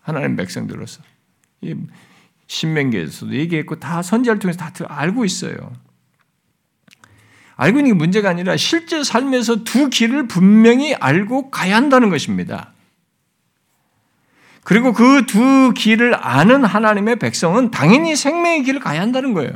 하나님 0.00 0.36
백성들로서. 0.36 1.02
신명기에서도 2.46 3.34
얘기했고 3.34 3.78
다 3.78 4.02
선지자를 4.02 4.40
통해서 4.40 4.58
다 4.58 4.72
알고 4.88 5.24
있어요. 5.24 5.72
알고 7.56 7.78
있는 7.78 7.92
게 7.92 7.94
문제가 7.94 8.30
아니라 8.30 8.56
실제 8.56 9.04
삶에서 9.04 9.64
두 9.64 9.90
길을 9.90 10.26
분명히 10.26 10.94
알고 10.94 11.50
가야 11.50 11.76
한다는 11.76 12.08
것입니다. 12.08 12.72
그리고 14.62 14.92
그 14.92 15.24
두 15.26 15.72
길을 15.74 16.14
아는 16.14 16.64
하나님의 16.64 17.18
백성은 17.18 17.70
당연히 17.70 18.16
생명의 18.16 18.62
길을 18.62 18.80
가야 18.80 19.00
한다는 19.00 19.32
거예요. 19.32 19.52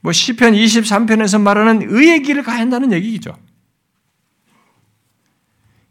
뭐 0.00 0.12
시편 0.12 0.52
23편에서 0.52 1.40
말하는 1.40 1.82
의의 1.90 2.22
길을 2.22 2.42
가야 2.42 2.60
한다는 2.60 2.92
얘기죠. 2.92 3.36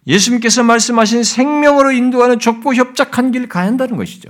예수님께서 0.08 0.64
말씀하신 0.64 1.24
생명으로 1.24 1.92
인도하는 1.92 2.40
좁고 2.40 2.74
협착한 2.76 3.32
길을 3.32 3.50
가야 3.50 3.66
한다는 3.66 3.98
것이죠. 3.98 4.30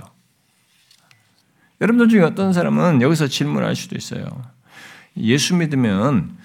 여러분들 1.80 2.08
중에 2.08 2.22
어떤 2.22 2.52
사람은 2.52 3.00
여기서 3.00 3.28
질문할 3.28 3.76
수도 3.76 3.96
있어요. 3.96 4.26
예수 5.16 5.54
믿으면 5.54 6.36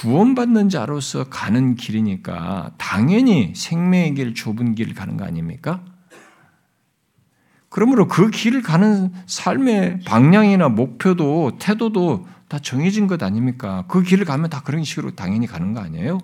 구원받는 0.00 0.68
자로서 0.68 1.24
가는 1.24 1.74
길이니까 1.74 2.72
당연히 2.76 3.54
생명의 3.54 4.14
길, 4.14 4.34
좁은 4.34 4.74
길 4.74 4.94
가는 4.94 5.16
거 5.16 5.24
아닙니까? 5.24 5.82
그러므로 7.68 8.06
그 8.06 8.30
길을 8.30 8.62
가는 8.62 9.12
삶의 9.26 10.00
방향이나 10.04 10.68
목표도 10.68 11.58
태도도 11.58 12.26
다 12.48 12.58
정해진 12.58 13.06
것 13.06 13.22
아닙니까? 13.22 13.84
그 13.88 14.02
길을 14.02 14.24
가면 14.24 14.50
다 14.50 14.62
그런 14.62 14.84
식으로 14.84 15.14
당연히 15.14 15.46
가는 15.46 15.72
거 15.72 15.80
아니에요? 15.80 16.20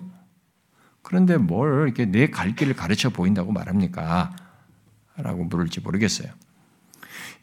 그런데 1.01 1.37
뭘 1.37 1.85
이렇게 1.85 2.05
내 2.05 2.27
갈 2.27 2.55
길을 2.55 2.75
가르쳐 2.75 3.09
보인다고 3.09 3.51
말합니까? 3.51 4.35
라고 5.17 5.43
물을지 5.43 5.81
모르겠어요. 5.81 6.29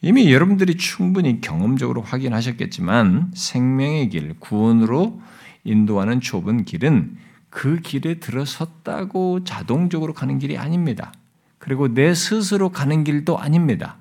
이미 0.01 0.33
여러분들이 0.33 0.75
충분히 0.77 1.41
경험적으로 1.41 2.01
확인하셨겠지만 2.01 3.31
생명의 3.35 4.09
길, 4.09 4.33
구원으로 4.39 5.21
인도하는 5.63 6.21
좁은 6.21 6.65
길은 6.65 7.17
그 7.49 7.79
길에 7.81 8.15
들어섰다고 8.15 9.43
자동적으로 9.43 10.13
가는 10.13 10.39
길이 10.39 10.57
아닙니다. 10.57 11.11
그리고 11.59 11.93
내 11.93 12.13
스스로 12.13 12.69
가는 12.69 13.03
길도 13.03 13.37
아닙니다. 13.37 13.97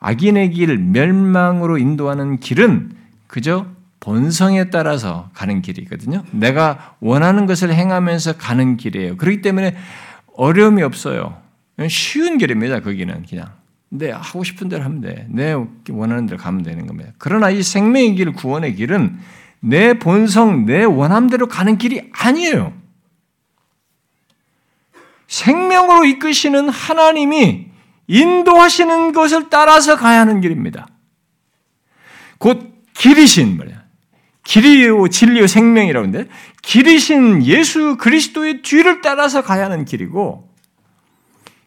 악인의 0.00 0.50
길, 0.50 0.76
멸망으로 0.76 1.78
인도하는 1.78 2.38
길은 2.40 2.92
그저 3.26 3.66
본성에 4.00 4.68
따라서 4.68 5.30
가는 5.32 5.62
길이거든요. 5.62 6.24
내가 6.30 6.96
원하는 7.00 7.46
것을 7.46 7.72
행하면서 7.72 8.36
가는 8.36 8.76
길이에요. 8.76 9.16
그렇기 9.16 9.40
때문에 9.40 9.74
어려움이 10.36 10.82
없어요. 10.82 11.38
쉬운 11.88 12.36
길입니다. 12.36 12.80
거기는 12.80 13.24
그냥. 13.28 13.48
내 13.88 14.10
하고 14.10 14.44
싶은 14.44 14.68
대로 14.68 14.84
하면 14.84 15.00
돼. 15.00 15.26
내 15.30 15.54
원하는 15.88 16.26
대로 16.26 16.38
가면 16.38 16.64
되는 16.64 16.86
겁니다. 16.86 17.12
그러나 17.16 17.48
이 17.48 17.62
생명의 17.62 18.16
길, 18.16 18.32
구원의 18.32 18.74
길은 18.74 19.18
내 19.66 19.98
본성, 19.98 20.66
내 20.66 20.84
원함대로 20.84 21.48
가는 21.48 21.78
길이 21.78 22.10
아니에요. 22.12 22.74
생명으로 25.26 26.04
이끄시는 26.04 26.68
하나님이 26.68 27.68
인도하시는 28.06 29.12
것을 29.12 29.48
따라서 29.48 29.96
가야 29.96 30.20
하는 30.20 30.42
길입니다. 30.42 30.86
곧 32.36 32.84
길이신 32.92 33.56
말이야. 33.56 33.84
길이요 34.44 35.08
진리요 35.08 35.46
생명이라고 35.46 36.06
하는데 36.06 36.30
길이신 36.60 37.46
예수 37.46 37.96
그리스도의 37.96 38.60
뒤를 38.60 39.00
따라서 39.00 39.42
가야 39.42 39.64
하는 39.64 39.86
길이고 39.86 40.52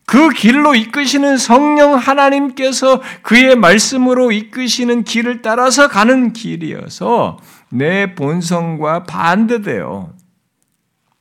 그 0.06 0.30
길로 0.30 0.76
이끄시는 0.76 1.38
성령 1.38 1.96
하나님께서 1.96 3.02
그의 3.24 3.56
말씀으로 3.56 4.32
이끄시는 4.32 5.04
길을 5.04 5.42
따라서 5.42 5.88
가는 5.88 6.32
길이어서 6.32 7.40
내 7.70 8.16
본성과 8.16 9.04
반대돼요. 9.04 10.14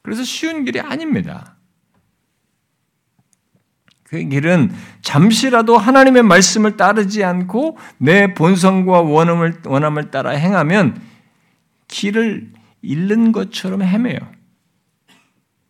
그래서 0.02 0.22
쉬운 0.22 0.64
길이 0.64 0.80
아닙니다. 0.80 1.56
그 4.04 4.22
길은 4.22 4.72
잠시라도 5.02 5.76
하나님의 5.76 6.22
말씀을 6.22 6.76
따르지 6.76 7.24
않고 7.24 7.76
내 7.98 8.34
본성과 8.34 9.00
원함을, 9.00 9.62
원함을 9.64 10.10
따라 10.12 10.30
행하면 10.30 11.00
길을 11.88 12.52
잃는 12.82 13.32
것처럼 13.32 13.82
헤매요. 13.82 14.18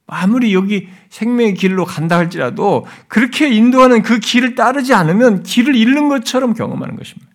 아무리 0.06 0.54
여기 0.54 0.88
생명의 1.08 1.54
길로 1.54 1.84
간다 1.84 2.16
할지라도 2.16 2.86
그렇게 3.08 3.48
인도하는 3.48 4.02
그 4.02 4.18
길을 4.20 4.54
따르지 4.54 4.94
않으면 4.94 5.42
길을 5.42 5.74
잃는 5.74 6.08
것처럼 6.08 6.54
경험하는 6.54 6.96
것입니다. 6.96 7.25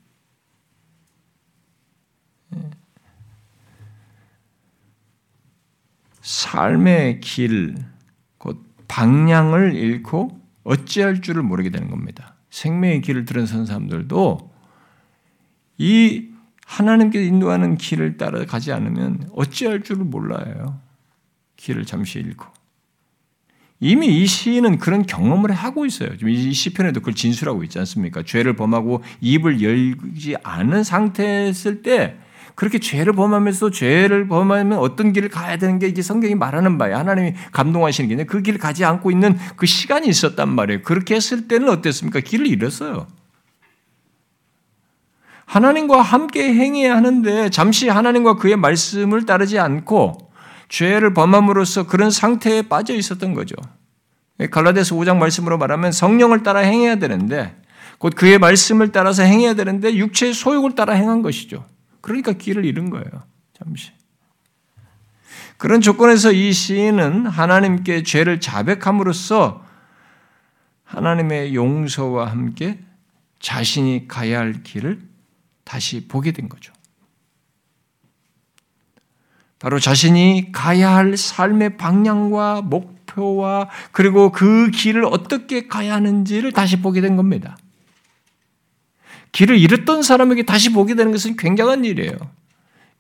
삶의 6.22 7.20
길, 7.22 7.76
곧 8.38 8.64
방향을 8.88 9.76
잃고 9.76 10.40
어찌할 10.64 11.22
줄을 11.22 11.44
모르게 11.44 11.70
되는 11.70 11.90
겁니다. 11.90 12.36
생명의 12.50 13.02
길을 13.02 13.26
들은 13.26 13.46
선 13.46 13.66
사람들도 13.66 14.52
이 15.78 16.28
하나님께 16.66 17.26
인도하는 17.26 17.78
길을 17.78 18.18
따라 18.18 18.46
가지 18.46 18.72
않으면 18.72 19.30
어찌할 19.34 19.84
줄을 19.84 20.06
몰라요. 20.06 20.80
길을 21.56 21.86
잠시 21.86 22.20
잃고. 22.20 22.46
이미 23.80 24.22
이 24.22 24.28
시인은 24.28 24.78
그런 24.78 25.08
경험을 25.08 25.52
하고 25.52 25.88
있어요. 25.88 26.16
지금 26.16 26.30
이 26.30 26.54
시편에도 26.54 27.00
그걸 27.00 27.16
진술하고 27.16 27.64
있지 27.64 27.80
않습니까? 27.80 28.22
죄를 28.24 28.56
범하고 28.56 29.04
입을 29.22 29.62
열지 29.62 30.36
않은 30.44 30.84
상태였을 30.84 31.82
때 31.82 32.18
그렇게 32.56 32.80
죄를 32.80 33.14
범하면서 33.14 33.72
죄를 33.72 34.28
범하면 34.28 34.78
어떤 34.78 35.14
길을 35.14 35.30
가야 35.30 35.58
되는 35.58 35.80
게 35.80 35.88
이게 35.88 36.02
성경이 36.02 36.36
말하는 36.36 36.78
바예요. 36.78 36.98
하나님이 36.98 37.34
감동하시는 37.52 38.18
게그 38.18 38.42
길을 38.42 38.60
가지 38.60 38.86
않고 38.86 39.12
있는 39.12 39.38
그 39.56 39.66
시간이 39.66 40.08
있었단 40.08 40.50
말이에요. 40.50 40.82
그렇게 40.84 41.16
했을 41.16 41.48
때는 41.48 41.70
어땠습니까? 41.70 42.20
길을 42.20 42.48
잃었어요. 42.48 43.08
하나님과 45.46 46.02
함께 46.02 46.54
행해야 46.54 46.96
하는데 46.96 47.50
잠시 47.50 47.90
하나님과 47.90 48.36
그의 48.36 48.56
말씀을 48.56 49.26
따르지 49.26 49.60
않고 49.60 50.32
죄를 50.70 51.14
범함으로써 51.14 51.88
그런 51.88 52.10
상태에 52.10 52.62
빠져 52.62 52.96
있었던 52.96 53.34
거죠. 53.34 53.56
갈라디아서 54.50 54.96
5장 54.96 55.18
말씀으로 55.18 55.58
말하면 55.58 55.92
성령을 55.92 56.44
따라 56.44 56.62
행해야 56.62 56.96
되는데 56.96 57.56
곧 57.98 58.14
그의 58.16 58.40
말씀을 58.40 58.92
따라서 58.92 59.24
행해야 59.24 59.54
되는데 59.54 59.94
육체의 59.94 60.34
소욕을 60.34 60.74
따라 60.74 60.94
행한 60.94 61.22
것이죠. 61.22 61.66
그러니까 62.02 62.34
길을 62.34 62.66
잃은 62.66 62.90
거예요. 62.90 63.06
잠시. 63.54 63.92
그런 65.58 65.80
조건에서 65.82 66.32
이 66.32 66.52
시인은 66.52 67.28
하나님께 67.28 68.04
죄를 68.04 68.40
자백함으로써 68.40 69.64
하나님의 70.84 71.56
용서와 71.56 72.30
함께 72.30 72.80
자신이 73.40 74.08
가야 74.08 74.40
할 74.40 74.64
길을 74.64 75.02
다시 75.64 76.08
보게 76.08 76.32
된 76.32 76.50
거죠. 76.50 76.74
바로 79.60 79.80
자신이 79.80 80.52
가야 80.52 80.96
할 80.96 81.16
삶의 81.16 81.78
방향과 81.78 82.64
목표와 82.64 83.70
그리고 83.92 84.32
그 84.32 84.72
길을 84.72 85.06
어떻게 85.06 85.68
가야 85.68 85.94
하는지를 85.94 86.52
다시 86.52 86.82
보게 86.82 87.00
된 87.00 87.16
겁니다. 87.16 87.58
길을 89.32 89.58
잃었던 89.58 90.02
사람에게 90.04 90.44
다시 90.44 90.72
보게 90.72 90.96
되는 90.96 91.12
것은 91.12 91.38
굉장한 91.38 91.86
일이에요. 91.86 92.14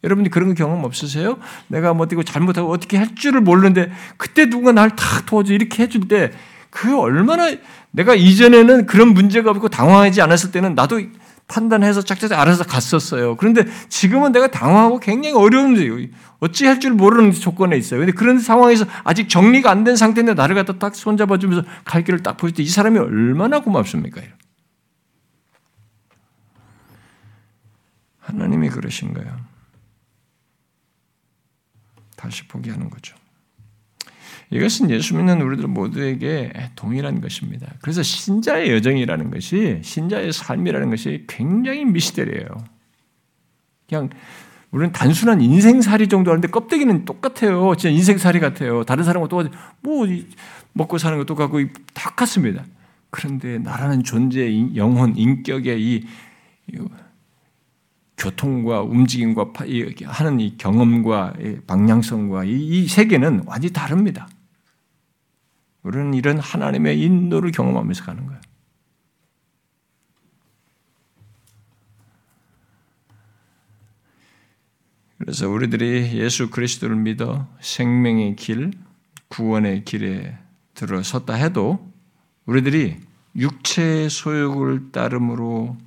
여러분이 0.04 0.30
그런 0.30 0.56
경험 0.56 0.84
없으세요? 0.84 1.38
내가 1.68 1.94
뭐 1.94 2.06
어떻게 2.06 2.24
잘못하고 2.24 2.72
어떻게 2.72 2.98
할 2.98 3.14
줄을 3.16 3.42
모르는데 3.42 3.92
그때 4.18 4.50
누가 4.50 4.72
날 4.72 4.90
탁 4.96 5.26
도와줘 5.26 5.54
이렇게 5.54 5.84
해줄 5.84 6.08
때 6.08 6.32
그 6.72 6.98
얼마나 6.98 7.52
내가 7.92 8.16
이전에는 8.16 8.86
그런 8.86 9.10
문제가 9.10 9.52
없고 9.52 9.68
당황하지 9.68 10.22
않았을 10.22 10.52
때는 10.52 10.74
나도 10.74 11.02
판단해서 11.50 12.02
짝짝짝 12.02 12.40
알아서 12.40 12.64
갔었어요. 12.64 13.36
그런데 13.36 13.66
지금은 13.90 14.32
내가 14.32 14.48
당황하고 14.48 15.00
굉장히 15.02 15.36
어려운데 15.36 16.08
어찌 16.40 16.66
할 16.66 16.80
줄 16.80 16.94
모르는 16.94 17.34
조건에 17.34 17.76
있어요. 17.76 18.00
근데 18.00 18.14
그런 18.14 18.40
상황에서 18.40 18.86
아직 19.04 19.28
정리가 19.28 19.70
안 19.70 19.84
된 19.84 19.98
상태인데 19.98 20.34
나를 20.34 20.56
갖다 20.56 20.80
딱 20.80 20.96
손잡아주면서 20.96 21.64
갈 21.84 22.06
길을 22.06 22.24
딱 22.24 22.38
보일 22.38 22.54
때이 22.54 22.68
사람이 22.68 22.98
얼마나 23.00 23.60
고맙습니까? 23.60 24.22
하나님이 28.32 28.70
그러신 28.70 29.14
거예요. 29.14 29.38
다시 32.16 32.48
포기하는 32.48 32.90
거죠. 32.90 33.16
이것은 34.52 34.90
예수 34.90 35.16
믿는 35.16 35.42
우리들 35.42 35.68
모두에게 35.68 36.52
동일한 36.76 37.22
것입니다. 37.22 37.74
그래서 37.82 38.04
신자의 38.04 38.72
여정이라는 38.72 39.32
것이 39.32 39.80
신자의 39.82 40.34
삶이라는 40.34 40.90
것이 40.90 41.26
굉장히 41.28 41.86
미스테리예요. 41.86 42.48
그냥 43.88 44.10
우리는 44.72 44.92
단순한 44.92 45.42
인생살이 45.42 46.08
정도 46.08 46.32
하는데 46.32 46.48
껍데기는 46.50 47.06
똑같아요. 47.06 47.76
진짜 47.76 47.94
인생살이 47.94 48.40
같아요. 48.40 48.84
다른 48.84 49.04
사람과 49.04 49.28
똑같뭐 49.30 50.08
먹고 50.74 50.98
사는 50.98 51.18
것도 51.18 51.36
같고 51.36 51.60
다 51.94 52.12
같습니다. 52.12 52.66
그런데 53.10 53.58
나라는 53.58 54.04
존재의 54.04 54.76
영혼, 54.76 55.16
인격의 55.18 55.82
이 55.82 56.06
교통과 58.22 58.82
움직임과 58.82 59.52
하는 60.06 60.40
이 60.40 60.56
경험과 60.56 61.34
방향성과 61.66 62.44
이 62.46 62.88
세계는 62.88 63.44
완전히 63.48 63.74
다릅니다. 63.74 64.30
우리는 65.82 66.14
이런 66.14 66.38
하나님의 66.38 67.02
인도를 67.02 67.52
경험하면서 67.52 68.04
가는 68.04 68.28
거예요. 68.28 68.42
그래서 75.18 75.50
우리들이 75.50 76.20
예수 76.20 76.52
그리스도를 76.52 76.96
믿어 76.98 77.48
생명의 77.60 78.36
길, 78.36 78.72
구원의 79.30 79.84
길에 79.84 80.38
들어섰다 80.76 81.34
해도 81.34 81.92
우리들이 82.46 82.98
육체의 83.36 84.12
소욕을 84.12 84.92
따름으로 84.92 85.78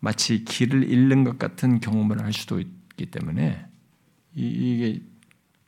마치 0.00 0.44
길을 0.44 0.84
잃는 0.88 1.24
것 1.24 1.38
같은 1.38 1.80
경험을 1.80 2.22
할 2.22 2.32
수도 2.32 2.58
있기 2.58 3.06
때문에 3.06 3.64
이게 4.34 5.02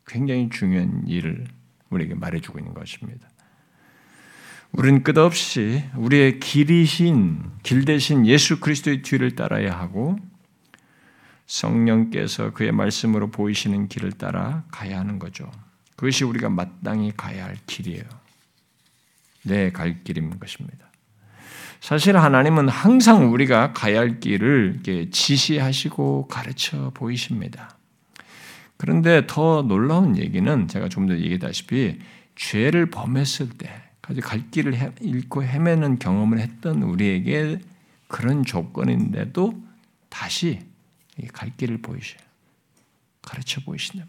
굉장히 0.06 0.48
중요한 0.50 1.06
일을 1.06 1.46
우리에게 1.90 2.14
말해주고 2.14 2.58
있는 2.58 2.74
것입니다. 2.74 3.28
우리는 4.72 5.02
끝없이 5.02 5.84
우리의 5.96 6.40
길이신 6.40 7.42
길 7.62 7.84
대신 7.84 8.26
예수 8.26 8.58
그리스도의 8.58 9.02
뒤를 9.02 9.36
따라야 9.36 9.78
하고 9.78 10.18
성령께서 11.46 12.52
그의 12.52 12.72
말씀으로 12.72 13.30
보이시는 13.30 13.88
길을 13.88 14.12
따라 14.12 14.64
가야 14.70 14.98
하는 14.98 15.18
거죠. 15.18 15.50
그것이 15.96 16.24
우리가 16.24 16.48
마땅히 16.48 17.12
가야 17.14 17.44
할 17.44 17.56
길이에요. 17.66 18.04
내 19.44 19.70
갈 19.70 20.02
길인 20.04 20.38
것입니다. 20.38 20.91
사실 21.82 22.16
하나님은 22.16 22.68
항상 22.68 23.32
우리가 23.32 23.72
가야 23.72 23.98
할 23.98 24.20
길을 24.20 24.82
지시하시고 25.10 26.28
가르쳐 26.28 26.92
보이십니다. 26.94 27.76
그런데 28.76 29.26
더 29.26 29.62
놀라운 29.62 30.16
얘기는 30.16 30.68
제가 30.68 30.88
좀 30.88 31.08
더 31.08 31.14
얘기했다시피 31.14 31.98
죄를 32.36 32.86
범했을 32.86 33.48
때, 33.50 33.82
갈 34.22 34.48
길을 34.52 34.92
잃고 35.00 35.42
헤매는 35.42 35.98
경험을 35.98 36.38
했던 36.38 36.84
우리에게 36.84 37.58
그런 38.06 38.44
조건인데도 38.44 39.60
다시 40.08 40.60
갈 41.32 41.50
길을 41.56 41.82
보이셔요. 41.82 42.22
가르쳐 43.22 43.60
보이신다. 43.60 44.06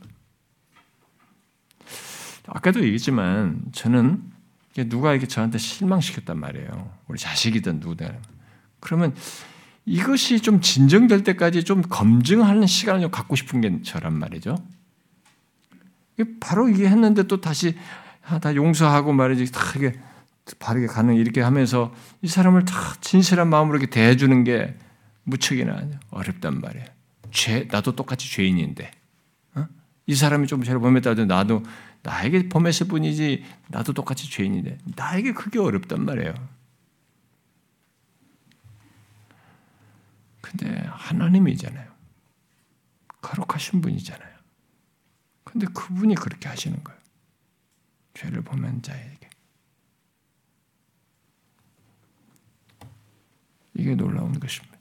아까도 2.46 2.82
얘기했지만 2.82 3.64
저는 3.72 4.33
누가 4.76 5.12
이렇게 5.12 5.28
저한테 5.28 5.58
실망시켰단 5.58 6.40
말이에요. 6.40 6.92
우리 7.08 7.20
자식이든 7.20 7.80
누구든. 7.80 8.18
그러면 8.80 9.16
이것이 9.86 10.40
좀 10.40 10.62
진정될 10.62 11.24
때까지 11.24 11.64
좀 11.64 11.82
검증하는 11.82 12.66
시간을 12.66 13.02
좀 13.02 13.12
갖고 13.12 13.36
싶은 13.36 13.62
게 13.62 13.82
저란 13.84 14.14
말이죠. 14.14 14.58
바로 16.40 16.70
이게 16.70 16.88
했는데 16.88 17.24
또 17.24 17.42
다시 17.42 17.76
아, 18.26 18.40
다 18.40 18.56
용서하고 18.56 19.14
말이지 19.14 19.52
다 19.52 19.60
이게 19.76 19.94
바르게 20.60 20.88
가는 20.88 21.16
이렇게 21.16 21.42
하면서 21.42 21.94
이 22.22 22.28
사람을 22.28 22.66
다 22.66 22.74
진실한 23.02 23.50
마음으로 23.50 23.78
이렇게 23.78 23.90
대해주는 23.90 24.44
게 24.44 24.76
무척이나 25.24 25.82
어렵단 26.10 26.62
말이에요. 26.62 26.86
죄 27.32 27.68
나도 27.70 27.96
똑같이 27.96 28.30
죄인인데 28.30 28.92
어? 29.56 29.68
이 30.06 30.16
사람이 30.16 30.48
좀 30.48 30.64
죄를 30.64 30.80
범했다도 30.80 31.26
나도 31.26 31.64
나에게 32.04 32.50
범했을 32.50 32.88
뿐이지 32.88 33.44
나도 33.70 33.94
똑같이 33.94 34.30
죄인인데 34.30 34.78
나에게 34.96 35.34
그게 35.34 35.60
어렵단 35.60 36.06
말이에요. 36.06 36.34
근데 40.42 40.70
하나님이잖아요. 40.88 41.92
거룩하신 43.22 43.82
분이잖아요. 43.82 44.34
근데 45.46 45.66
그분이 45.68 46.16
그렇게 46.16 46.50
하시는 46.50 46.84
거예요. 46.84 47.00
죄를 48.14 48.42
범한 48.44 48.82
자에게. 48.82 49.30
이게 53.76 53.96
놀라운 53.96 54.40
것입니다. 54.40 54.78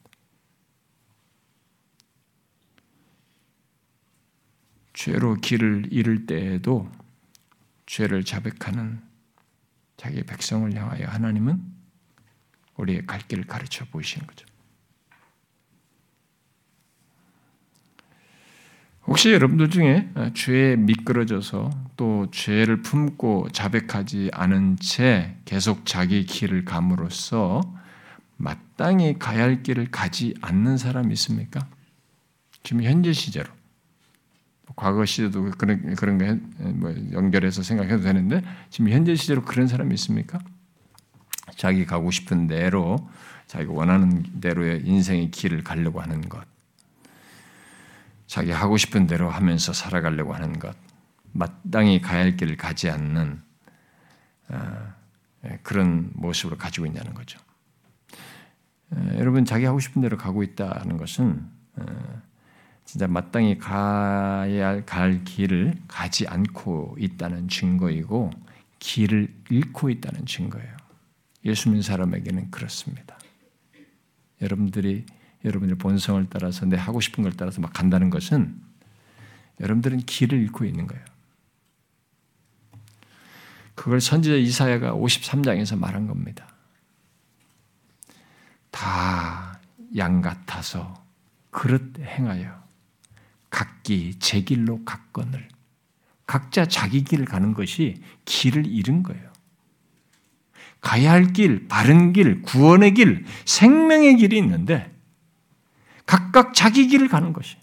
죄로 4.93 5.35
길을 5.37 5.89
잃을 5.91 6.27
때에도 6.27 6.91
죄를 7.93 8.25
자백하는 8.25 9.03
자기의 9.99 10.25
백성을 10.25 10.75
향하여 10.75 11.07
하나님은 11.09 11.63
우리의 12.79 13.07
갈 13.07 13.21
길을 13.21 13.45
가르쳐 13.45 13.85
보이시는 13.85 14.27
거죠. 14.27 14.47
혹시 19.07 19.31
여러분들 19.33 19.69
중에 19.69 20.11
죄에 20.33 20.77
미끄러져서 20.77 21.69
또 21.99 22.31
죄를 22.31 22.81
품고 22.81 23.51
자백하지 23.53 24.31
않은 24.33 24.77
채 24.77 25.37
계속 25.45 25.85
자기 25.85 26.25
길을 26.25 26.65
감으로써 26.65 27.61
마땅히 28.39 29.19
가야 29.19 29.43
할 29.43 29.63
길을 29.63 29.91
가지 29.91 30.33
않는 30.41 30.79
사람이 30.79 31.13
있습니까? 31.13 31.69
지금 32.63 32.85
현재 32.85 33.13
시제로 33.13 33.53
과거 34.77 35.05
시대도 35.05 35.53
그런 35.53 35.95
그런 35.95 36.19
거 36.19 36.63
뭐 36.73 36.95
연결해서 37.13 37.63
생각해도 37.63 38.03
되는데 38.03 38.43
지금 38.71 38.91
현재 38.91 39.15
시대로 39.15 39.43
그런 39.43 39.67
사람이 39.69 39.95
있습니까? 39.95 40.39
자기 41.57 41.85
가고 41.85 42.11
싶은 42.11 42.47
대로 42.47 43.09
자기가 43.47 43.73
원하는 43.73 44.41
대로의 44.41 44.83
인생의 44.85 45.31
길을 45.31 45.63
가려고 45.63 46.01
하는 46.01 46.29
것, 46.29 46.45
자기 48.27 48.51
하고 48.51 48.77
싶은 48.77 49.07
대로 49.07 49.29
하면서 49.29 49.73
살아가려고 49.73 50.33
하는 50.33 50.59
것, 50.59 50.75
마땅히 51.33 52.01
가야 52.01 52.21
할 52.21 52.37
길을 52.37 52.57
가지 52.57 52.89
않는 52.89 53.43
아, 54.49 54.95
예, 55.45 55.59
그런 55.63 56.11
모습을 56.15 56.57
가지고 56.57 56.87
있냐는 56.87 57.15
거죠. 57.15 57.39
예, 58.97 59.19
여러분 59.19 59.45
자기 59.45 59.65
하고 59.65 59.81
싶은 59.81 60.03
대로 60.03 60.17
가고 60.17 60.43
있다는 60.43 60.97
것은 60.97 61.49
어, 61.77 62.23
진짜 62.85 63.07
마땅히 63.07 63.59
가야 63.59 64.85
갈 64.85 65.25
길을 65.25 65.75
가지 65.89 66.27
않고 66.27 66.97
있다는 66.99 67.49
증거이고 67.49 68.31
길을 68.79 69.33
잃고 69.51 69.91
있다는 69.91 70.27
증거예요. 70.27 70.77
예수 71.45 71.69
믿는 71.69 71.83
사람에게는 71.83 72.51
그렇습니다. 72.51 73.19
여러분들이 74.41 75.07
여러분의 75.45 75.77
본성을 75.77 76.27
따라서 76.31 76.67
내 76.67 76.77
하고 76.77 77.01
싶은 77.01 77.25
걸 77.25 77.33
따라서 77.33 77.61
막 77.61 77.73
간다는 77.73 78.11
것은 78.11 78.61
여러분들은 79.61 79.99
길을 80.01 80.39
잃고 80.39 80.65
있는 80.65 80.87
거예요. 80.87 81.05
그걸 83.75 84.01
선지자 84.01 84.37
이사야가 84.37 84.93
53장에서 84.93 85.79
말한 85.79 86.07
겁니다. 86.07 86.49
다 88.71 89.53
양 89.97 90.23
같아서 90.23 91.05
그릇 91.51 91.99
행하여 91.99 92.62
각기 93.53 94.19
제 94.19 94.41
길로 94.41 94.83
갔건을 94.85 95.47
각자 96.27 96.65
자기 96.65 97.05
길을 97.05 97.27
가는 97.27 97.53
것이 97.53 98.03
길을 98.25 98.67
잃은 98.67 99.03
거예요. 99.03 99.31
가야 100.81 101.13
할 101.13 101.35
길, 101.35 101.69
바른 101.69 102.15
길, 102.15 102.41
구원의 102.41 102.95
길, 102.95 103.27
생명의 103.45 104.17
길이 104.17 104.39
있는데 104.39 104.91
각각 106.07 106.55
자기 106.55 106.89
길을 106.89 107.09
가는 107.09 107.35
것이 107.35 107.57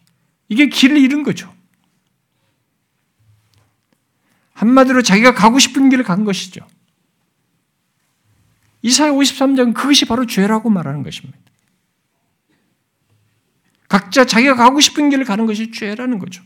이게 0.47 0.69
길을 0.69 0.95
잃은 0.97 1.23
거죠. 1.23 1.53
한마디로 4.53 5.01
자기가 5.01 5.33
가고 5.33 5.57
싶은 5.57 5.89
길을 5.89 6.03
간 6.03 6.23
것이죠. 6.23 6.67
이사야 8.83 9.11
53장 9.11 9.73
그것이 9.73 10.05
바로 10.05 10.27
죄라고 10.27 10.69
말하는 10.69 11.01
것입니다. 11.01 11.39
각자 13.89 14.23
자기가 14.23 14.55
가고 14.55 14.79
싶은 14.79 15.09
길을 15.09 15.25
가는 15.25 15.45
것이 15.45 15.71
죄라는 15.71 16.19
거죠. 16.19 16.43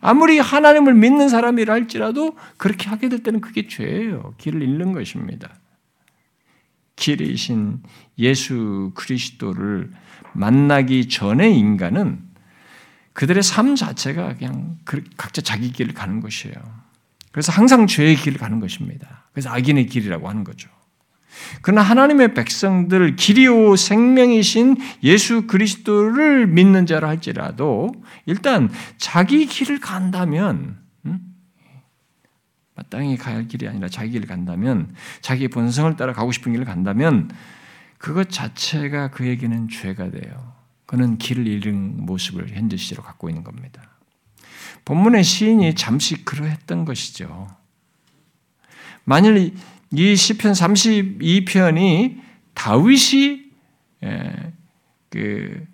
아무리 0.00 0.38
하나님을 0.38 0.94
믿는 0.94 1.28
사람이라 1.28 1.74
할지라도 1.74 2.36
그렇게 2.56 2.88
하게 2.88 3.08
될 3.08 3.22
때는 3.22 3.40
그게 3.40 3.66
죄예요. 3.66 4.34
길을 4.38 4.62
잃는 4.62 4.92
것입니다. 4.92 5.50
길이신 6.94 7.82
예수 8.18 8.92
그리스도를 8.94 9.90
만나기 10.32 11.08
전에 11.08 11.50
인간은 11.50 12.20
그들의 13.12 13.42
삶 13.42 13.74
자체가 13.74 14.36
그냥 14.36 14.78
그 14.84 15.02
각자 15.16 15.42
자기 15.42 15.72
길을 15.72 15.94
가는 15.94 16.20
것이에요. 16.20 16.54
그래서 17.32 17.50
항상 17.52 17.88
죄의 17.88 18.16
길을 18.16 18.38
가는 18.38 18.60
것입니다. 18.60 19.26
그래서 19.32 19.50
악인의 19.50 19.86
길이라고 19.86 20.28
하는 20.28 20.44
거죠. 20.44 20.68
그러나 21.62 21.82
하나님의 21.82 22.34
백성들 22.34 23.16
길이오 23.16 23.76
생명이신 23.76 24.76
예수 25.02 25.46
그리스도를 25.46 26.46
믿는 26.46 26.86
자라 26.86 27.08
할지라도 27.08 27.92
일단 28.26 28.70
자기 28.96 29.46
길을 29.46 29.80
간다면 29.80 30.78
음? 31.04 31.20
마땅히 32.74 33.16
가야 33.16 33.36
할 33.36 33.48
길이 33.48 33.68
아니라 33.68 33.88
자기 33.88 34.10
길을 34.10 34.26
간다면 34.26 34.94
자기 35.20 35.48
본성을 35.48 35.96
따라 35.96 36.12
가고 36.12 36.32
싶은 36.32 36.52
길을 36.52 36.64
간다면 36.64 37.30
그것 37.98 38.30
자체가 38.30 39.10
그에게는 39.10 39.68
죄가 39.68 40.10
돼요. 40.10 40.54
그는 40.86 41.18
길을 41.18 41.46
잃은 41.46 42.06
모습을 42.06 42.48
현재 42.50 42.76
시로 42.76 43.02
갖고 43.02 43.28
있는 43.28 43.44
겁니다. 43.44 43.82
본문의 44.84 45.22
시인이 45.22 45.74
잠시 45.74 46.24
그러했던 46.24 46.86
것이죠. 46.86 47.46
만일 49.04 49.54
이 49.92 50.16
시편 50.16 50.52
32편이 50.52 52.18
다윗이 52.54 53.48
예, 54.04 54.52
그 55.10 55.64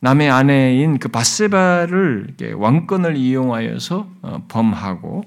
남의 0.00 0.30
아내인 0.30 0.98
그 0.98 1.08
바세바를 1.08 2.34
왕권을 2.56 3.16
이용하여서 3.16 4.08
어, 4.22 4.44
범하고 4.48 5.24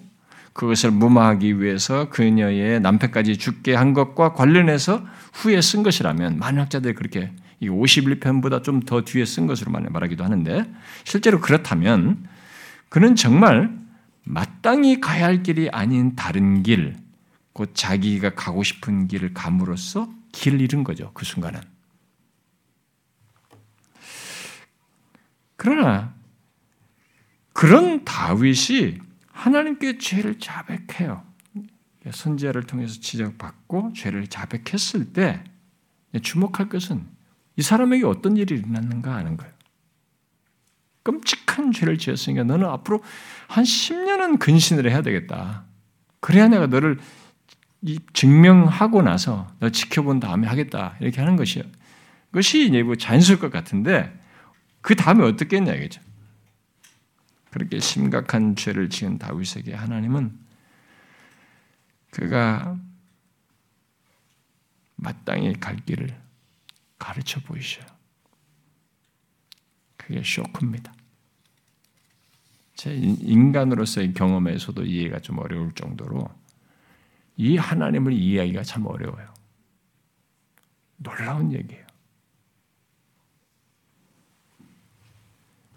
그것을 0.53 0.91
무마하기 0.91 1.61
위해서 1.61 2.09
그녀의 2.09 2.79
남편까지 2.81 3.37
죽게 3.37 3.75
한 3.75 3.93
것과 3.93 4.33
관련해서 4.33 5.03
후에 5.33 5.61
쓴 5.61 5.83
것이라면 5.83 6.39
많은 6.39 6.61
학자들이 6.61 6.93
그렇게 6.95 7.31
51편보다 7.61 8.63
좀 8.63 8.81
더 8.81 9.01
뒤에 9.01 9.25
쓴 9.25 9.47
것으로 9.47 9.71
말하기도 9.71 10.23
하는데 10.23 10.65
실제로 11.03 11.39
그렇다면 11.39 12.27
그는 12.89 13.15
정말 13.15 13.71
마땅히 14.23 14.99
가야 14.99 15.25
할 15.25 15.43
길이 15.43 15.69
아닌 15.69 16.15
다른 16.15 16.63
길, 16.63 16.95
곧 17.57 17.71
자기가 17.73 18.35
가고 18.35 18.61
싶은 18.61 19.07
길을 19.07 19.33
감으로써 19.33 20.13
길을 20.31 20.61
잃은 20.61 20.83
거죠. 20.83 21.09
그 21.15 21.25
순간은. 21.25 21.59
그러나 25.55 26.13
그런 27.53 28.05
다윗이 28.05 28.99
하나님께 29.31 29.97
죄를 29.97 30.37
자백해요. 30.37 31.25
선지자를 32.11 32.67
통해서 32.67 32.99
지적받고 33.01 33.93
죄를 33.93 34.27
자백했을 34.27 35.11
때 35.13 35.43
주목할 36.21 36.69
것은 36.69 37.07
이 37.55 37.63
사람에게 37.63 38.05
어떤 38.05 38.37
일이 38.37 38.53
일어났는가 38.53 39.15
하는 39.15 39.35
거예요. 39.35 39.51
끔찍한 41.01 41.71
죄를 41.71 41.97
지었으니까 41.97 42.43
너는 42.43 42.67
앞으로 42.67 43.03
한 43.47 43.63
10년은 43.63 44.37
근신을 44.37 44.91
해야 44.91 45.01
되겠다. 45.01 45.65
그래야 46.19 46.47
내가 46.47 46.67
너를 46.67 46.99
증명하고 48.13 49.01
나서 49.01 49.47
너 49.59 49.69
지켜본 49.69 50.19
다음에 50.19 50.47
하겠다. 50.47 50.95
이렇게 50.99 51.21
하는 51.21 51.35
것이요. 51.35 51.63
그것이 52.31 52.67
이제 52.67 52.83
뭐 52.83 52.95
자연스러울 52.95 53.39
것 53.39 53.51
같은데 53.51 54.17
그 54.81 54.95
다음에 54.95 55.23
어떻게 55.23 55.57
했냐 55.57 55.73
이거죠. 55.73 56.01
그렇게 57.51 57.79
심각한 57.79 58.55
죄를 58.55 58.89
지은 58.89 59.17
다윗에게 59.17 59.73
하나님은 59.73 60.37
그가 62.11 62.77
마땅히 64.95 65.53
갈 65.53 65.77
길을 65.77 66.15
가르쳐 66.97 67.39
보이셔요. 67.41 67.85
그게 69.95 70.21
쇼크입니다. 70.23 70.93
제 72.75 72.93
인간으로서의 72.93 74.13
경험에서도 74.13 74.83
이해가 74.83 75.19
좀 75.19 75.39
어려울 75.39 75.73
정도로 75.73 76.29
이 77.37 77.55
하나님을 77.55 78.13
이해하기가 78.13 78.63
참 78.63 78.85
어려워요. 78.85 79.33
놀라운 80.97 81.53
얘기예요. 81.53 81.85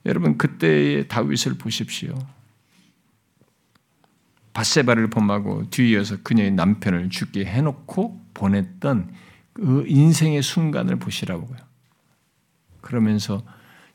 여러분 0.07 0.39
그때의 0.39 1.09
다윗을 1.09 1.55
보십시오. 1.59 2.19
바세바를 4.55 5.11
범하고 5.11 5.69
뒤이어서 5.71 6.23
그녀의 6.23 6.53
남편을 6.53 7.11
죽게 7.11 7.45
해놓고 7.45 8.27
보냈던 8.35 9.13
그 9.53 9.85
인생의 9.87 10.43
순간을 10.43 10.99
보시라고요. 10.99 11.59
그러면서 12.81 13.43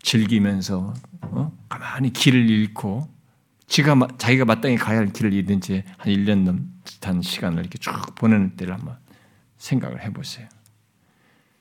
즐기면서 0.01 0.93
어? 1.22 1.51
가만히 1.68 2.13
길을 2.13 2.49
잃고 2.49 3.09
지가 3.68 3.95
자기가 4.20 4.45
마땅히 4.45 4.78
가야 4.78 4.99
할 4.99 5.11
길을 5.11 5.34
잃은 5.34 5.59
지한 5.59 5.84
1년 5.97 6.43
넘 6.43 6.74
듯한 6.96 7.22
시간을 7.22 7.60
이렇게 7.60 7.78
쭉 7.78 7.91
보내는 8.16 8.56
때를 8.56 8.74
한번 8.74 8.98
생각을 9.58 10.04
해보세요. 10.04 10.48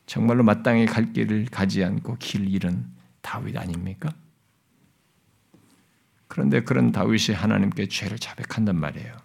정말로 0.07 0.43
마땅히 0.43 0.87
갈 0.87 1.13
길을 1.13 1.47
가지 1.47 1.83
않고 1.83 2.17
길 2.19 2.49
잃은 2.49 2.87
다윗 3.21 3.57
아닙니까? 3.57 4.13
그런데 6.29 6.63
그런 6.63 6.93
다윗이 6.93 7.35
하나님께 7.35 7.89
죄를 7.89 8.19
자백한단 8.19 8.77
말이에요. 8.77 9.17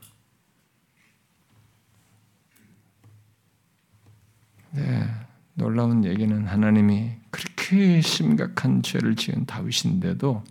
네, 4.72 5.10
놀라운 5.55 6.05
얘기는 6.05 6.47
하나님이 6.47 7.16
그렇게 7.32 8.01
심각한 8.01 8.84
죄를 8.84 9.16
지은 9.16 9.45
다윗인데도 9.45 10.43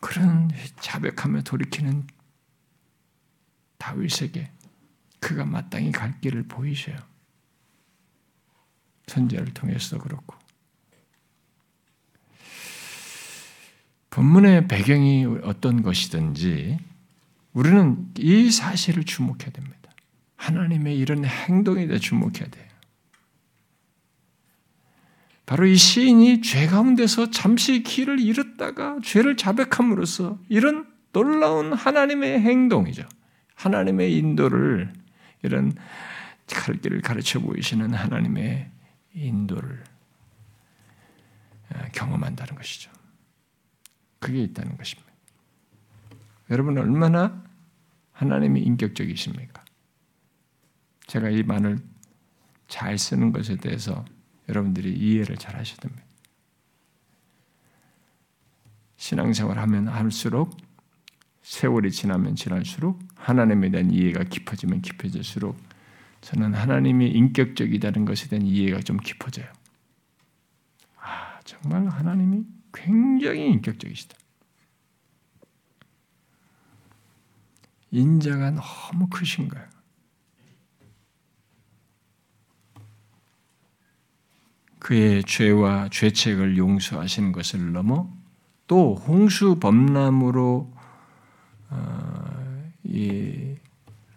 그런 0.00 0.50
자백하며 0.80 1.42
돌이키는 1.42 2.06
다윗에게 3.80 4.48
그가 5.18 5.44
마땅히 5.44 5.90
갈 5.90 6.20
길을 6.20 6.44
보이셔요. 6.44 6.96
선제를 9.08 9.52
통해서 9.52 9.98
그렇고 9.98 10.36
본문의 14.10 14.68
배경이 14.68 15.24
어떤 15.42 15.82
것이든지 15.82 16.78
우리는 17.52 18.08
이 18.18 18.50
사실을 18.50 19.04
주목해야 19.04 19.50
됩니다. 19.50 19.90
하나님의 20.36 20.96
이런 20.96 21.24
행동에 21.24 21.86
대해 21.86 21.98
주목해야 21.98 22.48
돼요. 22.48 22.70
바로 25.46 25.66
이 25.66 25.76
시인이 25.76 26.42
죄 26.42 26.66
가운데서 26.66 27.30
잠시 27.30 27.82
길을 27.82 28.20
잃었다가 28.20 28.98
죄를 29.02 29.36
자백함으로써 29.36 30.38
이런 30.48 30.86
놀라운 31.12 31.72
하나님의 31.72 32.40
행동이죠. 32.40 33.02
하나님의 33.60 34.16
인도를 34.16 34.90
이런 35.42 35.74
갈 36.46 36.76
길을 36.76 37.02
가르쳐 37.02 37.40
보이시는 37.40 37.92
하나님의 37.92 38.70
인도를 39.12 39.84
아, 41.68 41.88
경험한다는 41.92 42.54
것이죠. 42.54 42.90
그게 44.18 44.42
있다는 44.44 44.76
것입니다. 44.76 45.10
여러분 46.50 46.78
얼마나 46.78 47.44
하나님이 48.12 48.60
인격적이십니까? 48.62 49.62
제가 51.06 51.28
이 51.28 51.42
말을 51.42 51.78
잘 52.66 52.96
쓰는 52.98 53.30
것에 53.32 53.56
대해서 53.56 54.04
여러분들이 54.48 54.92
이해를 54.92 55.36
잘 55.36 55.56
하셔야 55.56 55.76
됩니다. 55.76 56.02
신앙생활 58.96 59.58
하면 59.58 59.88
할수록 59.88 60.56
세월이 61.50 61.90
지나면 61.90 62.36
지날수록 62.36 63.00
하나님에 63.16 63.70
대한 63.70 63.90
이해가 63.90 64.22
깊어지면 64.22 64.82
깊어질수록 64.82 65.58
저는 66.20 66.54
하나님이 66.54 67.08
인격적이다는 67.08 68.04
것에 68.04 68.28
대한 68.28 68.46
이해가 68.46 68.78
좀 68.82 68.98
깊어져요. 68.98 69.46
아, 71.00 71.40
정말 71.44 71.88
하나님이 71.88 72.44
굉장히 72.72 73.46
인격적이시다. 73.48 74.16
인자가 77.90 78.52
너무 78.52 79.08
크신 79.08 79.48
거예요. 79.48 79.66
그의 84.78 85.24
죄와 85.24 85.88
죄책을 85.88 86.56
용서하시는 86.56 87.32
것을 87.32 87.72
넘어 87.72 88.08
또 88.68 88.94
홍수 88.94 89.58
범람으로 89.58 90.74
어, 90.74 90.79
이 92.84 93.56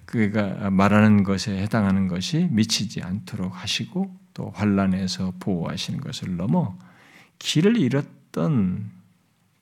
그가 0.06 0.70
말하는 0.70 1.24
것에 1.24 1.58
해당하는 1.58 2.08
것이 2.08 2.48
미치지 2.52 3.02
않도록 3.02 3.56
하시고 3.56 4.16
또 4.34 4.52
환란에서 4.52 5.34
보호하시는 5.40 6.02
것을 6.02 6.38
넘어 6.38 6.78
길을 7.40 7.78
잃었던 7.78 8.92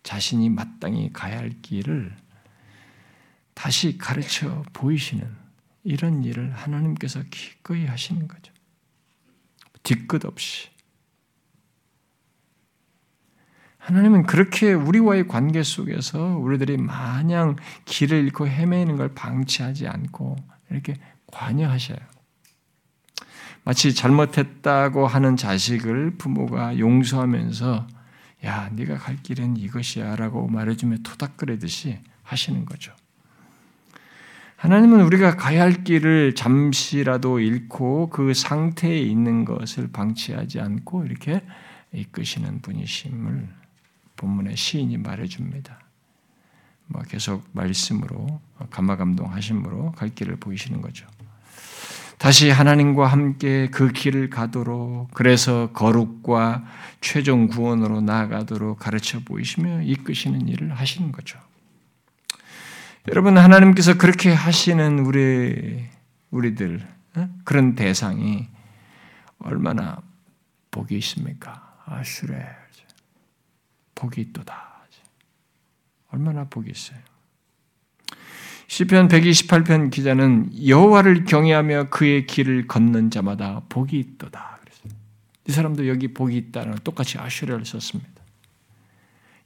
자신이 0.04 0.50
마땅히 0.50 1.12
가야 1.14 1.38
할 1.38 1.52
길을 1.62 2.16
다시 3.54 3.98
가르쳐 3.98 4.64
보이시는 4.74 5.28
이런 5.84 6.24
일을 6.24 6.52
하나님께서 6.52 7.22
기꺼이 7.30 7.86
하시는 7.86 8.28
거죠. 8.28 8.52
뒤끝 9.84 10.26
없이 10.26 10.70
하나님은 13.82 14.24
그렇게 14.24 14.74
우리와의 14.74 15.28
관계 15.28 15.64
속에서 15.64 16.38
우리들이 16.38 16.78
마냥 16.78 17.56
길을 17.86 18.26
잃고 18.26 18.48
헤매는 18.48 18.96
걸 18.96 19.10
방치하지 19.16 19.88
않고 19.88 20.36
이렇게 20.70 20.94
관여하셔요. 21.28 21.98
마치 23.64 23.94
잘못했다고 23.96 25.08
하는 25.08 25.36
자식을 25.36 26.18
부모가 26.18 26.78
용서하면서 26.78 27.88
야, 28.46 28.70
네가 28.72 28.98
갈 28.98 29.18
길은 29.18 29.58
이것이야라고 29.58 30.48
말해주며 30.48 30.98
토닥거리듯이 31.04 32.00
하시는 32.22 32.66
거죠. 32.66 32.94
하나님은 34.58 35.02
우리가 35.02 35.38
가야 35.38 35.64
할 35.64 35.84
길을 35.84 36.36
잠시라도 36.36 37.40
잃고 37.40 38.12
그 38.12 38.36
상태에 38.36 39.00
있는 39.00 39.44
것을 39.44 39.92
방치하지 39.92 40.60
않고 40.60 41.06
이렇게 41.06 41.42
이끄시는 41.94 42.62
분이심을 42.62 43.61
본문의 44.22 44.56
시인이 44.56 44.98
말해줍니다. 44.98 45.80
뭐 46.86 47.02
계속 47.04 47.44
말씀으로 47.54 48.40
감화감동하심으로 48.70 49.94
갈 49.94 50.10
길을 50.10 50.36
보이시는 50.36 50.82
거죠. 50.82 51.08
다시 52.20 52.52
하나님과 52.52 53.08
함께 53.08 53.68
그 53.72 53.92
길을 53.92 54.30
가도록 54.30 55.10
그래서 55.12 55.72
거룩과 55.74 56.64
최종 57.02 57.48
구원으로 57.48 58.02
나아가도록 58.02 58.78
가르쳐 58.78 59.20
보이시며 59.22 59.82
이끄시는 59.82 60.48
일을 60.48 60.76
하시는 60.76 61.12
거죠. 61.12 61.40
여러분 63.08 63.40
하나님께서 63.40 63.98
그렇게 63.98 64.32
하시는 64.32 65.00
우리 65.00 65.84
우리들 66.30 66.88
어? 67.16 67.28
그런 67.44 67.74
대상이 67.74 68.48
얼마나 69.40 69.98
복이 70.70 70.96
있습니까? 71.00 71.76
아슈레 71.88 72.61
복이 74.02 74.20
있도다. 74.20 74.72
얼마나 76.10 76.46
복이 76.46 76.72
있어요. 76.72 76.98
시편 78.68 79.08
128편 79.08 79.92
기자는 79.92 80.68
여호와를 80.68 81.26
경외하며 81.26 81.90
그의 81.90 82.26
길을 82.26 82.68
걷는 82.68 83.12
자마다 83.12 83.62
복이 83.70 84.00
있도다. 84.00 84.60
이 85.48 85.52
사람도 85.52 85.88
여기 85.88 86.14
복이 86.14 86.36
있다는 86.36 86.76
똑같이 86.84 87.20
아슈레를 87.20 87.66
썼습니다. 87.66 88.10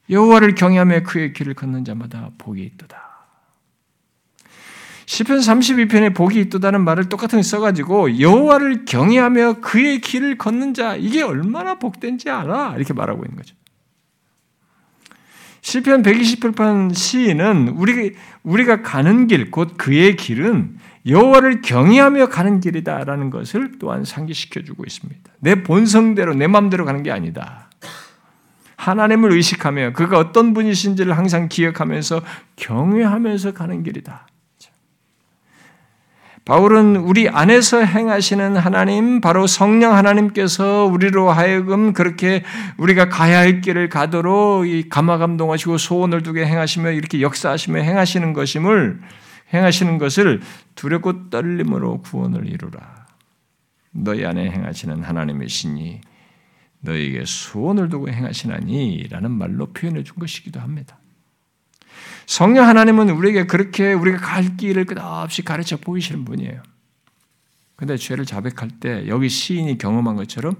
여호와를 0.09 0.55
경외하며 0.55 1.03
그의 1.03 1.33
길을 1.33 1.53
걷는 1.55 1.83
자마다 1.83 2.31
복이 2.37 2.63
있도다. 2.63 3.03
시편 5.07 5.39
32편에 5.39 6.15
복이 6.15 6.39
있도다는 6.41 6.83
말을 6.83 7.09
똑같은 7.09 7.43
써가지고 7.43 8.19
여호와를 8.19 8.85
경외하며 8.85 9.59
그의 9.61 10.01
길을 10.01 10.37
걷는 10.37 10.73
자 10.73 10.95
이게 10.95 11.21
얼마나 11.21 11.77
복된지 11.77 12.29
알아 12.29 12.75
이렇게 12.77 12.93
말하고 12.93 13.23
있는 13.25 13.37
거죠. 13.37 13.55
시편 15.65 16.03
128편 16.03 16.93
시인은 16.93 17.69
우리 17.69 18.13
우리가 18.43 18.83
가는 18.83 19.25
길 19.25 19.49
곧 19.49 19.77
그의 19.77 20.15
길은 20.15 20.77
여호와를 21.07 21.63
경외하며 21.63 22.29
가는 22.29 22.59
길이다라는 22.59 23.31
것을 23.31 23.71
또한 23.79 24.05
상기시켜 24.05 24.61
주고 24.61 24.83
있습니다. 24.85 25.31
내 25.39 25.63
본성대로 25.63 26.35
내 26.35 26.45
마음대로 26.45 26.85
가는 26.85 27.01
게 27.01 27.11
아니다. 27.11 27.71
하나님을 28.75 29.31
의식하며 29.31 29.93
그가 29.93 30.19
어떤 30.19 30.53
분이신지를 30.53 31.17
항상 31.17 31.49
기억하면서 31.49 32.21
경외하면서 32.57 33.53
가는 33.53 33.81
길이다. 33.81 34.27
바울은 36.45 36.97
우리 36.97 37.27
안에서 37.27 37.83
행하시는 37.83 38.55
하나님, 38.55 39.19
바로 39.19 39.47
성령 39.47 39.95
하나님께서 39.95 40.85
우리로 40.85 41.31
하여금 41.31 41.91
그렇게 41.91 42.43
우리가 42.77 43.09
가야 43.09 43.39
할 43.39 43.61
길을 43.61 43.89
가도록 43.89 44.63
감화감동하시고 44.91 45.79
소원을 45.79 46.21
두게 46.21 46.45
행하시며 46.45 46.91
이렇게 46.91 47.21
역사하시며 47.21 47.79
행하시는 47.79 48.33
것임을 48.33 49.01
행하시는 49.55 49.97
것을 49.97 50.41
두렵고 50.75 51.31
떨림으로 51.31 52.01
구원을 52.03 52.47
이루라. 52.47 53.07
너희 53.91 54.23
안에 54.23 54.51
행하시는 54.51 55.01
하나님의 55.01 55.49
신이 55.49 56.01
너희에게 56.81 57.23
소원을 57.25 57.89
두고 57.89 58.09
행하시나니라는 58.09 59.31
말로 59.31 59.73
표현해 59.73 60.03
준 60.03 60.17
것이기도 60.17 60.59
합니다. 60.59 60.99
성령 62.25 62.67
하나님은 62.67 63.09
우리에게 63.09 63.45
그렇게 63.45 63.93
우리가 63.93 64.17
갈 64.17 64.57
길을 64.57 64.85
끝없이 64.85 65.43
가르쳐 65.43 65.77
보이시는 65.77 66.25
분이에요. 66.25 66.61
근데 67.75 67.97
죄를 67.97 68.25
자백할 68.25 68.69
때 68.79 69.07
여기 69.07 69.29
시인이 69.29 69.77
경험한 69.77 70.15
것처럼 70.15 70.55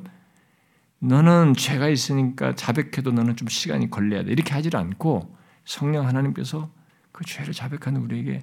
너는 1.00 1.54
죄가 1.56 1.90
있으니까 1.90 2.56
자백해도 2.56 3.12
너는 3.12 3.36
좀 3.36 3.48
시간이 3.48 3.90
걸려야 3.90 4.24
돼. 4.24 4.32
이렇게 4.32 4.54
하질 4.54 4.76
않고 4.76 5.36
성령 5.64 6.08
하나님께서 6.08 6.70
그 7.12 7.24
죄를 7.26 7.54
자백하는 7.54 8.02
우리에게 8.02 8.42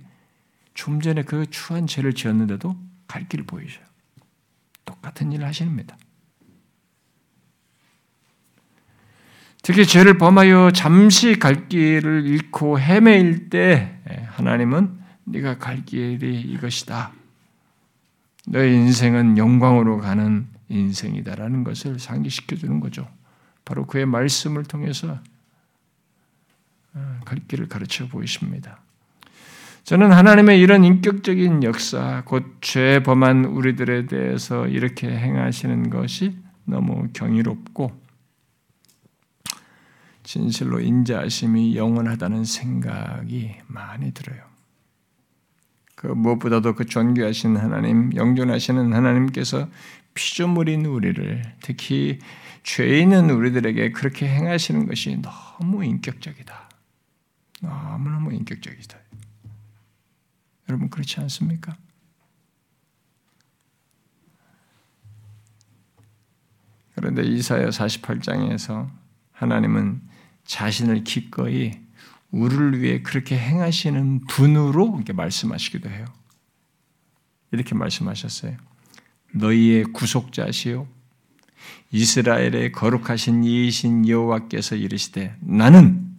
좀 0.74 1.00
전에 1.00 1.22
그 1.22 1.46
추한 1.50 1.86
죄를 1.86 2.14
지었는데도 2.14 2.76
갈 3.06 3.28
길을 3.28 3.44
보이셔요. 3.44 3.84
똑같은 4.84 5.32
일을 5.32 5.46
하십니다. 5.46 5.96
특히 9.62 9.86
죄를 9.86 10.18
범하여 10.18 10.72
잠시 10.72 11.38
갈 11.38 11.68
길을 11.68 12.26
잃고 12.26 12.80
헤매일 12.80 13.48
때 13.48 13.96
하나님은 14.30 14.98
네가 15.24 15.58
갈 15.58 15.84
길이 15.84 16.40
이것이다. 16.40 17.12
너의 18.48 18.74
인생은 18.74 19.38
영광으로 19.38 19.98
가는 19.98 20.48
인생이다라는 20.68 21.62
것을 21.62 22.00
상기시켜 22.00 22.56
주는 22.56 22.80
거죠. 22.80 23.08
바로 23.64 23.86
그의 23.86 24.04
말씀을 24.04 24.64
통해서 24.64 25.20
어, 26.94 27.20
갈 27.24 27.38
길을 27.46 27.68
가르쳐 27.68 28.08
보이십니다. 28.08 28.80
저는 29.84 30.12
하나님의 30.12 30.60
이런 30.60 30.84
인격적인 30.84 31.62
역사, 31.62 32.22
곧 32.24 32.60
죄 32.60 33.00
범한 33.04 33.44
우리들에 33.44 34.06
대해서 34.06 34.66
이렇게 34.66 35.08
행하시는 35.08 35.90
것이 35.90 36.36
너무 36.64 37.08
경이롭고 37.12 38.01
진실로 40.32 40.80
인자하심이 40.80 41.76
영원하다는 41.76 42.46
생각이 42.46 43.54
많이 43.66 44.14
들어요. 44.14 44.42
그 45.94 46.06
무엇보다도 46.06 46.74
그 46.74 46.86
존귀하신 46.86 47.58
하나님, 47.58 48.16
영존하시는 48.16 48.94
하나님께서 48.94 49.68
피조물인 50.14 50.86
우리를 50.86 51.42
특히 51.60 52.18
죄 52.62 52.98
있는 52.98 53.28
우리들에게 53.28 53.92
그렇게 53.92 54.26
행하시는 54.26 54.86
것이 54.86 55.20
너무 55.20 55.84
인격적이다. 55.84 56.70
너무너무 57.60 58.32
인격적이다. 58.32 58.98
여러분 60.70 60.88
그렇지 60.88 61.20
않습니까? 61.20 61.76
그런데 66.94 67.22
이사야 67.22 67.68
48장에서 67.68 68.88
하나님은 69.32 70.11
자신을 70.44 71.04
기꺼이 71.04 71.72
우리를 72.30 72.80
위해 72.80 73.02
그렇게 73.02 73.38
행하시는 73.38 74.26
분으로 74.26 74.94
이렇게 74.96 75.12
말씀하시기도 75.12 75.90
해요. 75.90 76.06
이렇게 77.50 77.74
말씀하셨어요. 77.74 78.56
너희의 79.34 79.84
구속자시요 79.84 80.86
이스라엘의 81.90 82.72
거룩하신 82.72 83.44
이이신 83.44 84.08
여호와께서 84.08 84.76
이르시되 84.76 85.36
나는 85.40 86.16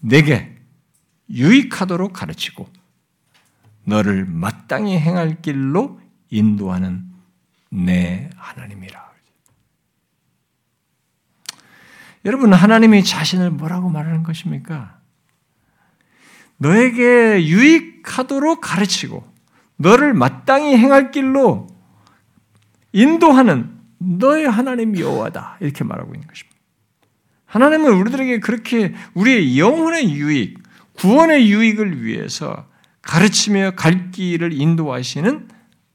내게 0.00 0.56
유익하도록 1.30 2.12
가르치고 2.12 2.68
너를 3.84 4.24
마땅히 4.24 4.98
행할 4.98 5.42
길로 5.42 6.00
인도하는 6.30 7.04
내 7.70 8.30
하나님이라. 8.36 9.07
여러분, 12.24 12.52
하나님이 12.52 13.04
자신을 13.04 13.50
뭐라고 13.50 13.88
말하는 13.88 14.22
것입니까? 14.22 14.98
너에게 16.56 17.46
유익하도록 17.46 18.60
가르치고, 18.60 19.26
너를 19.76 20.12
마땅히 20.14 20.76
행할 20.76 21.10
길로 21.10 21.68
인도하는 22.92 23.78
너의 23.98 24.48
하나님 24.48 24.98
여호와다. 24.98 25.58
이렇게 25.60 25.84
말하고 25.84 26.14
있는 26.14 26.26
것입니다. 26.26 26.58
하나님은 27.46 27.92
우리들에게 27.92 28.40
그렇게 28.40 28.94
우리의 29.14 29.58
영혼의 29.58 30.12
유익, 30.12 30.62
구원의 30.94 31.50
유익을 31.50 32.02
위해서 32.02 32.68
가르치며 33.02 33.72
갈 33.76 34.10
길을 34.10 34.52
인도하시는 34.52 35.48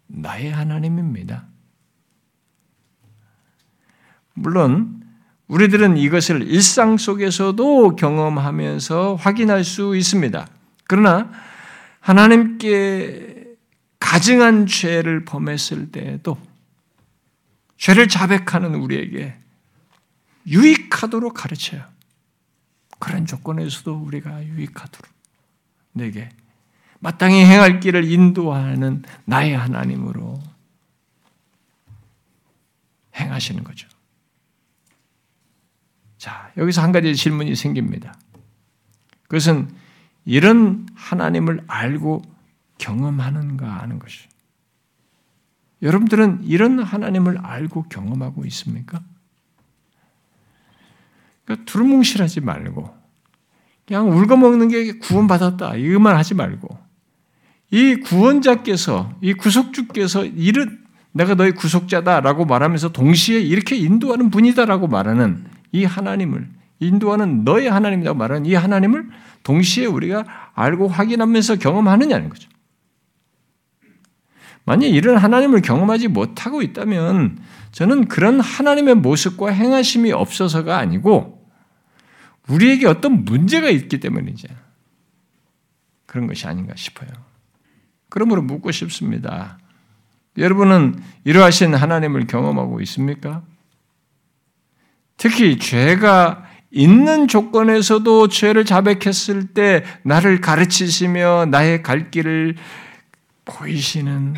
나의 0.07 0.51
하나님입니다. 0.51 1.47
물론 4.33 5.02
우리들은 5.53 5.97
이것을 5.97 6.47
일상 6.47 6.97
속에서도 6.97 7.95
경험하면서 7.95 9.15
확인할 9.15 9.63
수 9.63 9.95
있습니다. 9.95 10.47
그러나 10.87 11.29
하나님께 11.99 13.45
가증한 13.99 14.65
죄를 14.65 15.25
범했을 15.25 15.91
때에도 15.91 16.39
죄를 17.77 18.07
자백하는 18.07 18.73
우리에게 18.73 19.35
유익하도록 20.47 21.35
가르쳐요. 21.35 21.83
그런 22.97 23.27
조건에서도 23.27 23.95
우리가 23.95 24.43
유익하도록 24.43 25.11
내게 25.91 26.29
마땅히 26.99 27.45
행할 27.45 27.79
길을 27.79 28.11
인도하는 28.11 29.03
나의 29.25 29.55
하나님으로 29.55 30.41
행하시는 33.15 33.63
거죠. 33.63 33.92
자, 36.23 36.53
여기서 36.55 36.81
한 36.81 36.93
가지 36.93 37.13
질문이 37.13 37.53
생깁니다. 37.53 38.17
그것은 39.23 39.67
이런 40.23 40.87
하나님을 40.95 41.65
알고 41.67 42.21
경험하는가 42.77 43.67
하는 43.67 43.99
것이. 43.99 44.29
여러분들은 45.81 46.45
이런 46.45 46.79
하나님을 46.79 47.39
알고 47.39 47.89
경험하고 47.89 48.45
있습니까? 48.45 49.01
그러니까 51.43 51.65
두루뭉실하지 51.65 52.39
말고 52.39 52.97
그냥 53.85 54.09
울거먹는 54.09 54.69
게 54.69 54.99
구원받았다 54.99 55.75
이것만 55.75 56.15
하지 56.15 56.35
말고 56.35 56.69
이 57.69 57.95
구원자께서 57.95 59.13
이 59.19 59.33
구속주께서 59.33 60.23
이른 60.23 60.85
내가 61.11 61.35
너의 61.35 61.51
구속자다라고 61.51 62.45
말하면서 62.45 62.93
동시에 62.93 63.41
이렇게 63.41 63.75
인도하는 63.75 64.29
분이다라고 64.29 64.87
말하는 64.87 65.51
이 65.73 65.83
하나님을 65.83 66.47
인도하는 66.79 67.43
너의 67.43 67.69
하나님이라고 67.69 68.17
말하는 68.17 68.45
이 68.45 68.53
하나님을 68.53 69.09
동시에 69.43 69.85
우리가 69.85 70.23
알고 70.53 70.87
확인하면서 70.87 71.57
경험하느냐는 71.57 72.29
거죠. 72.29 72.49
만약 74.65 74.87
이런 74.87 75.17
하나님을 75.17 75.61
경험하지 75.61 76.07
못하고 76.07 76.61
있다면 76.61 77.39
저는 77.71 78.07
그런 78.07 78.39
하나님의 78.39 78.95
모습과 78.95 79.51
행하심이 79.51 80.13
없어서가 80.13 80.77
아니고 80.77 81.43
우리에게 82.47 82.87
어떤 82.87 83.25
문제가 83.25 83.69
있기 83.69 83.99
때문이죠. 83.99 84.47
그런 86.05 86.27
것이 86.27 86.47
아닌가 86.47 86.75
싶어요. 86.75 87.09
그러므로 88.09 88.41
묻고 88.43 88.71
싶습니다. 88.71 89.57
여러분은 90.37 91.01
이러하신 91.23 91.73
하나님을 91.73 92.27
경험하고 92.27 92.79
있습니까? 92.81 93.43
특히 95.17 95.57
죄가 95.57 96.45
있는 96.71 97.27
조건에서도 97.27 98.27
죄를 98.29 98.65
자백했을 98.65 99.47
때 99.47 99.83
나를 100.03 100.41
가르치시며 100.41 101.45
나의 101.49 101.83
갈 101.83 102.09
길을 102.09 102.55
보이시는 103.45 104.35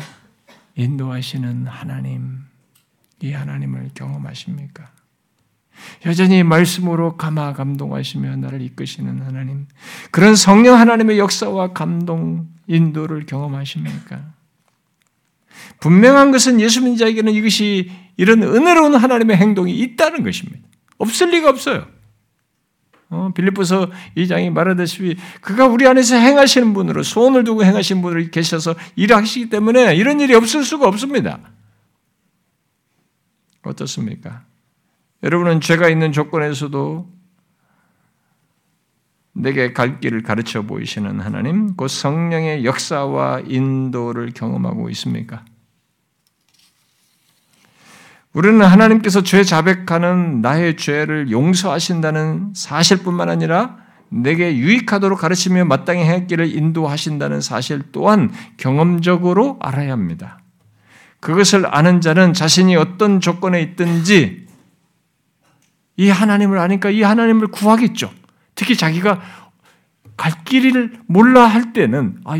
인도하시는 0.74 1.66
하나님, 1.66 2.40
이 3.20 3.32
하나님을 3.32 3.90
경험하십니까? 3.94 4.90
여전히 6.04 6.42
말씀으로 6.42 7.16
감화 7.16 7.52
감동하시며 7.52 8.36
나를 8.36 8.60
이끄시는 8.60 9.22
하나님, 9.22 9.66
그런 10.10 10.36
성령 10.36 10.78
하나님의 10.78 11.18
역사와 11.18 11.72
감동, 11.72 12.48
인도를 12.66 13.24
경험하십니까? 13.26 14.36
분명한 15.80 16.32
것은 16.32 16.60
예수 16.60 16.80
믿는 16.80 16.96
자에게는 16.98 17.32
이것이 17.32 17.90
이런 18.16 18.42
은혜로운 18.42 18.94
하나님의 18.94 19.36
행동이 19.36 19.78
있다는 19.78 20.22
것입니다. 20.22 20.66
없을 20.98 21.30
리가 21.30 21.50
없어요. 21.50 21.86
어, 23.08 23.30
빌립보서 23.34 23.90
2장이 24.16 24.50
말하듯이 24.50 25.16
그가 25.40 25.66
우리 25.66 25.86
안에서 25.86 26.16
행하시는 26.16 26.74
분으로 26.74 27.02
소원을 27.02 27.44
두고 27.44 27.64
행하시는 27.64 28.02
분으로 28.02 28.24
계셔서 28.30 28.74
일하시기 28.96 29.48
때문에 29.48 29.94
이런 29.94 30.20
일이 30.20 30.34
없을 30.34 30.64
수가 30.64 30.88
없습니다. 30.88 31.38
어떻습니까? 33.62 34.44
여러분은 35.22 35.60
죄가 35.60 35.88
있는 35.88 36.12
조건에서도 36.12 37.16
내게 39.32 39.72
갈 39.72 40.00
길을 40.00 40.22
가르쳐 40.22 40.62
보이시는 40.62 41.20
하나님, 41.20 41.76
그 41.76 41.88
성령의 41.88 42.64
역사와 42.64 43.42
인도를 43.46 44.32
경험하고 44.32 44.88
있습니까? 44.90 45.44
우리는 48.36 48.60
하나님께서 48.60 49.22
죄 49.22 49.42
자백하는 49.42 50.42
나의 50.42 50.76
죄를 50.76 51.30
용서하신다는 51.30 52.52
사실뿐만 52.54 53.30
아니라 53.30 53.78
내게 54.10 54.54
유익하도록 54.58 55.18
가르치며 55.18 55.64
마땅히 55.64 56.02
행했기를 56.02 56.54
인도하신다는 56.54 57.40
사실 57.40 57.80
또한 57.92 58.30
경험적으로 58.58 59.56
알아야 59.62 59.90
합니다. 59.90 60.38
그것을 61.20 61.64
아는 61.74 62.02
자는 62.02 62.34
자신이 62.34 62.76
어떤 62.76 63.22
조건에 63.22 63.62
있든지 63.62 64.46
이 65.96 66.10
하나님을 66.10 66.58
아니까 66.58 66.90
이 66.90 67.00
하나님을 67.00 67.46
구하겠죠. 67.46 68.12
특히 68.54 68.76
자기가 68.76 69.18
갈 70.18 70.44
길을 70.44 70.98
몰라 71.06 71.46
할 71.46 71.72
때는 71.72 72.20
아, 72.26 72.36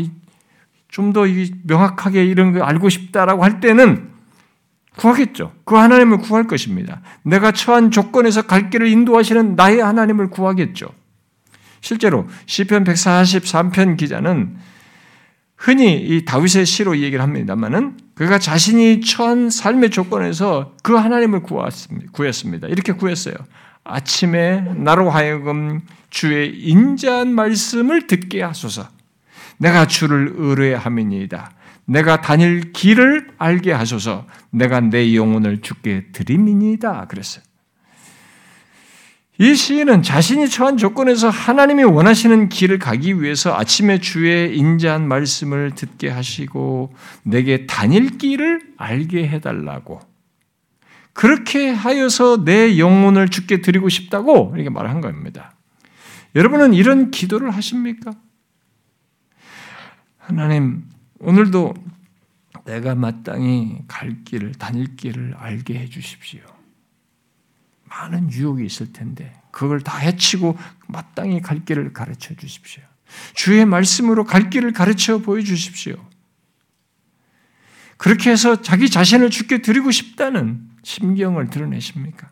좀더 0.89 1.23
명확하게 1.63 2.23
이런 2.23 2.53
거 2.53 2.63
알고 2.63 2.87
싶다라고 2.87 3.43
할 3.43 3.59
때는 3.59 4.16
구하겠죠. 4.97 5.53
그 5.63 5.75
하나님을 5.75 6.17
구할 6.17 6.47
것입니다. 6.47 7.01
내가 7.23 7.51
처한 7.51 7.91
조건에서 7.91 8.41
갈 8.41 8.69
길을 8.69 8.87
인도하시는 8.87 9.55
나의 9.55 9.79
하나님을 9.79 10.29
구하겠죠. 10.29 10.87
실제로 11.81 12.27
시편 12.47 12.83
143편 12.83 13.97
기자는 13.97 14.57
흔히 15.55 15.95
이 15.95 16.25
다윗의 16.25 16.65
시로 16.65 16.95
이 16.95 17.03
얘기를 17.03 17.23
합니다만은 17.23 17.97
그가 18.15 18.39
자신이 18.39 19.01
처한 19.01 19.49
삶의 19.49 19.91
조건에서 19.91 20.75
그 20.83 20.93
하나님을 20.93 21.41
구했습니다. 21.41 22.11
구했습니다. 22.11 22.67
이렇게 22.67 22.93
구했어요. 22.93 23.35
아침에 23.83 24.61
나로 24.75 25.09
하여금 25.09 25.81
주의 26.09 26.59
인자한 26.59 27.33
말씀을 27.33 28.07
듣게 28.07 28.41
하소서. 28.41 28.87
내가 29.57 29.87
주를 29.87 30.33
의뢰함이니이다. 30.35 31.51
내가 31.87 32.21
다닐 32.21 32.73
길을 32.73 33.29
알게 33.37 33.71
하소서. 33.71 34.27
내가 34.51 34.81
내 34.81 35.15
영혼을 35.15 35.61
주께 35.61 36.05
드림이니다. 36.11 37.07
그랬어요. 37.07 37.43
이 39.39 39.55
시인은 39.55 40.01
자신이 40.01 40.49
처한 40.49 40.77
조건에서 40.77 41.29
하나님이 41.29 41.83
원하시는 41.83 42.49
길을 42.49 42.79
가기 42.79 43.21
위해서 43.21 43.55
아침에 43.55 43.99
주의 43.99 44.57
인자한 44.57 45.07
말씀을 45.07 45.75
듣게 45.75 46.09
하시고 46.09 46.93
내게 47.23 47.67
다닐 47.67 48.17
길을 48.17 48.73
알게 48.77 49.27
해달라고 49.27 49.99
그렇게 51.13 51.69
하여서 51.69 52.43
내 52.43 52.79
영혼을 52.79 53.29
주께 53.29 53.61
드리고 53.61 53.89
싶다고 53.89 54.53
이렇게 54.55 54.69
말한 54.69 55.01
겁니다. 55.01 55.53
여러분은 56.35 56.73
이런 56.73 57.11
기도를 57.11 57.51
하십니까? 57.51 58.11
하나님, 60.17 60.83
오늘도 61.19 61.73
내가 62.65 62.95
마땅히 62.95 63.79
갈 63.87 64.23
길을, 64.23 64.53
다닐 64.53 64.95
길을 64.95 65.35
알게 65.37 65.79
해 65.79 65.89
주십시오. 65.89 66.41
많은 67.85 68.31
유혹이 68.31 68.65
있을 68.65 68.91
텐데, 68.91 69.33
그걸 69.51 69.81
다 69.81 69.97
해치고 69.97 70.57
마땅히 70.87 71.41
갈 71.41 71.63
길을 71.63 71.93
가르쳐 71.93 72.35
주십시오. 72.35 72.83
주의 73.33 73.65
말씀으로 73.65 74.25
갈 74.25 74.49
길을 74.49 74.73
가르쳐 74.73 75.19
보여 75.19 75.41
주십시오. 75.41 75.95
그렇게 77.95 78.29
해서 78.29 78.61
자기 78.61 78.89
자신을 78.89 79.29
죽게 79.29 79.61
드리고 79.61 79.91
싶다는 79.91 80.69
심경을 80.83 81.49
드러내십니까? 81.49 82.29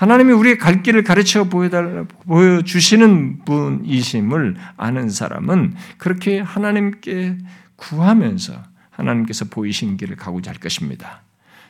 하나님이 0.00 0.32
우리의 0.32 0.56
갈 0.56 0.82
길을 0.82 1.04
가르쳐 1.04 1.44
보여주시는 1.44 3.44
분이심을 3.44 4.56
아는 4.78 5.10
사람은 5.10 5.74
그렇게 5.98 6.40
하나님께 6.40 7.36
구하면서 7.76 8.62
하나님께서 8.88 9.44
보이신 9.50 9.98
길을 9.98 10.16
가고자 10.16 10.52
할 10.52 10.58
것입니다. 10.58 11.20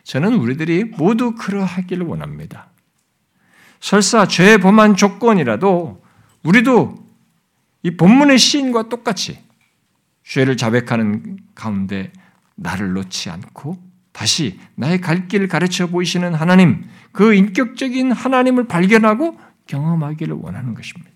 저는 0.04 0.34
우리들이 0.34 0.84
모두 0.84 1.34
그러하기를 1.34 2.06
원합니다. 2.06 2.68
설사 3.80 4.28
죄 4.28 4.58
범한 4.58 4.94
조건이라도 4.94 6.00
우리도 6.44 7.04
이 7.82 7.96
본문의 7.96 8.38
시인과 8.38 8.88
똑같이 8.88 9.40
죄를 10.22 10.56
자백하는 10.56 11.38
가운데 11.56 12.12
나를 12.54 12.92
놓지 12.92 13.28
않고 13.28 13.89
다시 14.12 14.58
나의 14.74 15.00
갈 15.00 15.28
길을 15.28 15.48
가르쳐 15.48 15.86
보이시는 15.86 16.34
하나님, 16.34 16.84
그 17.12 17.34
인격적인 17.34 18.12
하나님을 18.12 18.66
발견하고 18.66 19.38
경험하기를 19.66 20.36
원하는 20.40 20.74
것입니다. 20.74 21.10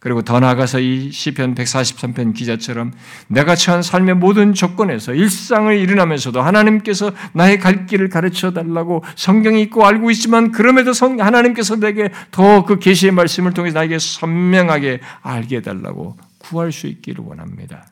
그리고 0.00 0.22
더 0.22 0.38
나아가서 0.38 0.78
이 0.78 1.10
시편 1.10 1.56
143편 1.56 2.32
기자처럼 2.32 2.92
내가 3.26 3.56
처한 3.56 3.82
삶의 3.82 4.14
모든 4.14 4.54
조건에서 4.54 5.12
일상을 5.12 5.76
일어나면서도 5.76 6.40
하나님께서 6.40 7.10
나의 7.32 7.58
갈 7.58 7.86
길을 7.86 8.08
가르쳐 8.08 8.52
달라고 8.52 9.02
성경이 9.16 9.60
있고 9.62 9.84
알고 9.84 10.12
있지만 10.12 10.52
그럼에도 10.52 10.92
성, 10.92 11.20
하나님께서 11.20 11.76
내게 11.76 12.10
더 12.30 12.64
그 12.64 12.78
계시의 12.78 13.12
말씀을 13.12 13.54
통해 13.54 13.70
나에게 13.70 13.98
선명하게 13.98 15.00
알게 15.22 15.56
해달라고 15.56 16.16
구할 16.38 16.70
수 16.70 16.86
있기를 16.86 17.24
원합니다. 17.24 17.86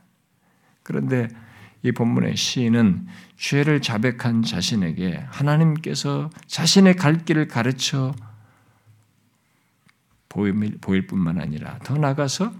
그런데 0.85 1.29
이 1.87 1.93
본문의 1.93 2.37
시인은 2.37 3.07
죄를 3.37 3.81
자백한 3.81 4.43
자신에게 4.43 5.25
하나님께서 5.29 6.31
자신의 6.49 6.97
갈 6.97 7.25
길을 7.25 7.47
가르쳐 7.47 8.13
보일 10.29 11.07
뿐만 11.07 11.41
아니라 11.41 11.79
더 11.85 11.97
나가서 11.97 12.53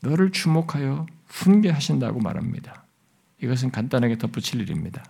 너를 0.00 0.30
주목하여 0.30 1.06
훈계하신다고 1.26 2.20
말합니다. 2.20 2.84
이것은 3.40 3.70
간단하게 3.70 4.18
덧붙일 4.18 4.60
일입니다. 4.60 5.02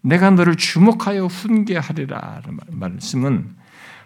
내가 0.00 0.30
너를 0.30 0.56
주목하여 0.56 1.26
훈계하리라 1.26 2.42
말씀은 2.70 3.54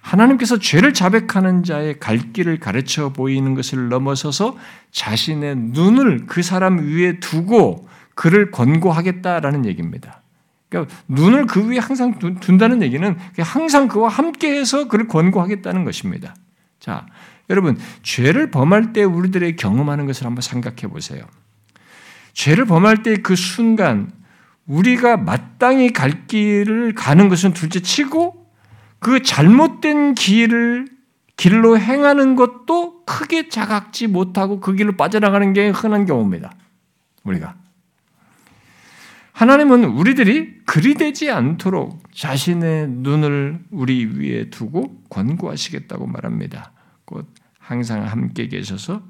하나님께서 0.04 0.58
죄를 0.58 0.92
자백하는 0.92 1.64
자의 1.64 1.98
갈 1.98 2.18
길을 2.32 2.60
가르쳐 2.60 3.12
보이는 3.12 3.54
것을 3.54 3.88
넘어서서 3.88 4.56
자신의 4.90 5.56
눈을 5.56 6.26
그 6.26 6.42
사람 6.42 6.78
위에 6.78 7.20
두고 7.20 7.88
그를 8.14 8.50
권고하겠다라는 8.50 9.64
얘기입니다. 9.64 10.20
그러니까 10.68 10.94
눈을 11.08 11.46
그 11.46 11.70
위에 11.70 11.78
항상 11.78 12.18
둔다는 12.18 12.82
얘기는 12.82 13.16
항상 13.38 13.88
그와 13.88 14.10
함께해서 14.10 14.88
그를 14.88 15.08
권고하겠다는 15.08 15.84
것입니다. 15.84 16.36
자, 16.78 17.06
여러분 17.48 17.78
죄를 18.02 18.50
범할 18.50 18.92
때 18.92 19.04
우리들의 19.04 19.56
경험하는 19.56 20.04
것을 20.06 20.26
한번 20.26 20.42
생각해 20.42 20.92
보세요. 20.92 21.24
죄를 22.34 22.66
범할 22.66 23.02
때 23.02 23.16
그 23.16 23.36
순간 23.36 24.12
우리가 24.66 25.16
마땅히 25.16 25.92
갈 25.92 26.26
길을 26.26 26.94
가는 26.94 27.28
것은 27.30 27.54
둘째 27.54 27.80
치고 27.80 28.43
그 29.04 29.22
잘못된 29.22 30.14
길을 30.14 30.88
길로 31.36 31.78
행하는 31.78 32.36
것도 32.36 33.04
크게 33.04 33.50
자각지 33.50 34.06
못하고 34.06 34.60
그 34.60 34.74
길로 34.74 34.96
빠져나가는 34.96 35.52
게 35.52 35.68
흔한 35.68 36.06
경우입니다. 36.06 36.50
우리가 37.22 37.54
하나님은 39.32 39.84
우리들이 39.84 40.60
그리 40.64 40.94
되지 40.94 41.30
않도록 41.30 42.02
자신의 42.14 42.88
눈을 42.88 43.60
우리 43.70 44.06
위에 44.06 44.48
두고 44.48 45.02
권고하시겠다고 45.10 46.06
말합니다. 46.06 46.72
곧 47.04 47.28
항상 47.58 48.06
함께 48.06 48.48
계셔서 48.48 49.02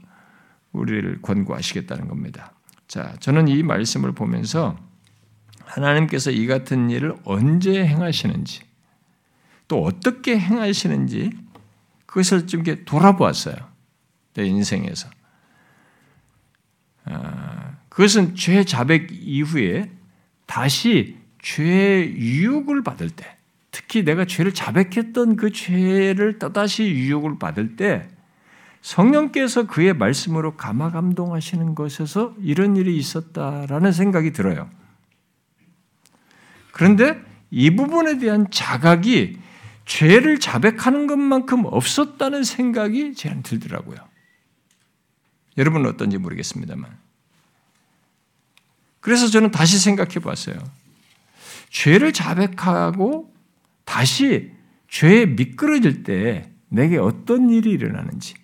우리를 0.73 1.23
권고하시겠다는 1.23 2.09
겁니다. 2.09 2.53
자, 2.89 3.15
저는 3.21 3.47
이 3.47 3.63
말씀을 3.63 4.11
보면서 4.11 4.77
하나님께서 5.65 6.33
이 6.33 6.49
같은 6.49 6.91
일을 6.91 7.15
언제 7.23 7.87
행하시는지 7.87 8.64
또 9.69 9.83
어떻게 9.85 10.39
행하시는지 10.39 11.31
그것을 12.07 12.47
좀 12.47 12.61
이렇게 12.61 12.85
돌아보았어요. 12.85 13.57
내 14.35 14.45
인생에서. 14.45 15.09
아, 17.07 17.77
그것은 17.89 18.35
죄 18.35 18.65
자백 18.65 19.09
이후에 19.13 19.91
다시 20.47 21.19
죄 21.41 21.65
유혹을 21.65 22.83
받을 22.83 23.11
때, 23.11 23.37
특히 23.71 24.05
내가 24.05 24.25
죄를 24.25 24.55
자백했던 24.55 25.37
그 25.37 25.51
죄를 25.53 26.39
또다시 26.39 26.85
유혹을 26.85 27.39
받을 27.39 27.77
때, 27.77 28.09
성령께서 28.81 29.67
그의 29.67 29.95
말씀으로 29.95 30.57
감화 30.57 30.91
감동하시는 30.91 31.75
것에서 31.75 32.35
이런 32.41 32.77
일이 32.77 32.97
있었다라는 32.97 33.93
생각이 33.93 34.33
들어요. 34.33 34.69
그런데 36.73 37.19
이 37.51 37.75
부분에 37.75 38.19
대한 38.19 38.51
자각이 38.51 39.39
죄를 39.85 40.41
자백하는 40.41 41.07
것만큼 41.07 41.65
없었다는 41.67 42.45
생각이 42.45 43.15
제한 43.15 43.43
들더라고요. 43.43 43.99
여러분은 45.59 45.89
어떤지 45.91 46.19
모르겠습니다만. 46.19 46.99
그래서 49.01 49.29
저는 49.29 49.51
다시 49.51 49.79
생각해 49.79 50.15
봤어요. 50.15 50.57
죄를 51.71 52.13
자백하고 52.13 53.33
다시 53.85 54.53
죄에 54.89 55.27
미끄러질 55.27 56.03
때 56.03 56.51
내게 56.69 56.97
어떤 56.97 57.51
일이 57.51 57.71
일어나는지. 57.71 58.35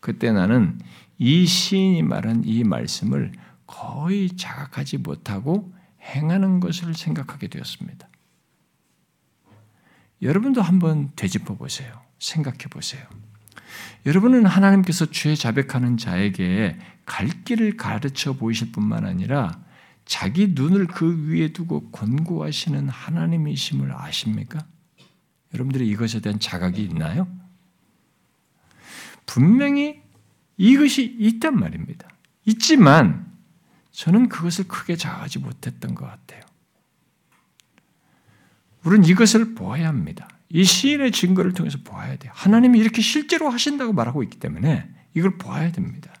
그때 0.00 0.32
나는 0.32 0.78
이 1.18 1.46
시인이 1.46 2.02
말한 2.02 2.42
이 2.44 2.64
말씀을 2.64 3.32
거의 3.66 4.36
자각하지 4.36 4.98
못하고 4.98 5.72
행하는 6.02 6.60
것을 6.60 6.94
생각하게 6.94 7.48
되었습니다. 7.48 8.08
여러분도 10.22 10.62
한번 10.62 11.10
되짚어 11.16 11.56
보세요. 11.56 12.00
생각해 12.18 12.58
보세요. 12.70 13.04
여러분은 14.06 14.46
하나님께서 14.46 15.06
죄 15.10 15.34
자백하는 15.34 15.96
자에게 15.96 16.78
갈 17.04 17.28
길을 17.44 17.76
가르쳐 17.76 18.32
보이실 18.32 18.72
뿐만 18.72 19.04
아니라 19.04 19.60
자기 20.04 20.48
눈을 20.48 20.86
그 20.86 21.28
위에 21.28 21.52
두고 21.52 21.90
권고하시는 21.90 22.88
하나님이심을 22.88 23.92
아십니까? 23.92 24.64
여러분들이 25.54 25.88
이것에 25.88 26.20
대한 26.20 26.38
자각이 26.38 26.82
있나요? 26.82 27.28
분명히 29.26 30.02
이것이 30.56 31.16
있단 31.18 31.58
말입니다. 31.58 32.08
있지만 32.44 33.30
저는 33.92 34.28
그것을 34.28 34.66
크게 34.68 34.96
자각하지 34.96 35.38
못했던 35.38 35.94
것 35.94 36.06
같아요. 36.06 36.41
우리는 38.84 39.04
이것을 39.04 39.54
보아야 39.54 39.88
합니다. 39.88 40.28
이 40.48 40.64
시인의 40.64 41.12
증거를 41.12 41.52
통해서 41.52 41.78
보아야 41.82 42.16
돼요. 42.16 42.32
하나님이 42.34 42.78
이렇게 42.78 43.00
실제로 43.00 43.48
하신다고 43.48 43.92
말하고 43.92 44.22
있기 44.22 44.38
때문에 44.38 44.86
이걸 45.14 45.38
보아야 45.38 45.72
됩니다. 45.72 46.12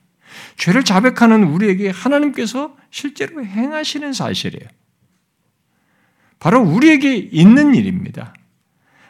죄를 0.56 0.84
자백하는 0.84 1.44
우리에게 1.44 1.90
하나님께서 1.90 2.74
실제로 2.90 3.44
행하시는 3.44 4.12
사실이에요. 4.12 4.68
바로 6.38 6.60
우리에게 6.62 7.14
있는 7.16 7.74
일입니다. 7.74 8.34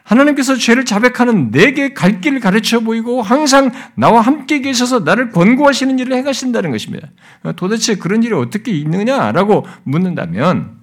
하나님께서 0.03 0.55
죄를 0.55 0.83
자백하는 0.83 1.51
내게 1.51 1.93
갈 1.93 2.19
길을 2.19 2.41
가르쳐 2.41 2.81
보이고 2.81 3.21
항상 3.21 3.71
나와 3.95 4.19
함께 4.19 4.59
계셔서 4.59 4.99
나를 4.99 5.29
권고하시는 5.31 5.97
일을 5.97 6.13
행하신다는 6.17 6.71
것입니다. 6.71 7.09
도대체 7.55 7.95
그런 7.95 8.21
일이 8.21 8.33
어떻게 8.33 8.71
있느냐라고 8.71 9.65
묻는다면 9.83 10.82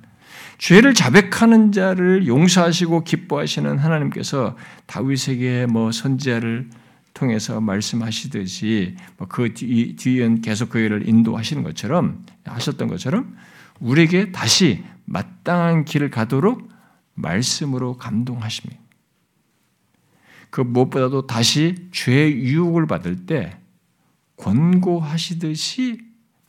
죄를 0.61 0.93
자백하는 0.93 1.73
자를 1.73 2.27
용서하시고 2.27 3.05
기뻐하시는 3.05 3.79
하나님께서 3.79 4.59
다윗에게 4.85 5.65
뭐 5.65 5.91
선지자를 5.91 6.69
통해서 7.15 7.63
말씀하시듯이 7.63 8.95
뭐그 9.17 9.55
뒤엔 9.55 10.43
계속 10.43 10.69
그 10.69 10.79
일을 10.79 11.09
인도하시는 11.09 11.63
것처럼 11.63 12.27
하셨던 12.45 12.89
것처럼 12.89 13.35
우리에게 13.81 14.33
다시 14.33 14.85
마땅한 15.07 15.87
길을 15.87 16.11
가도록 16.11 16.69
말씀으로 17.15 17.97
감동하십니다. 17.97 18.79
그 20.51 20.61
무엇보다도 20.61 21.27
다시 21.27 21.89
죄의 21.91 22.39
유혹을 22.39 22.87
받을 22.87 23.25
때 23.25 23.57
권고하시듯이 24.37 26.03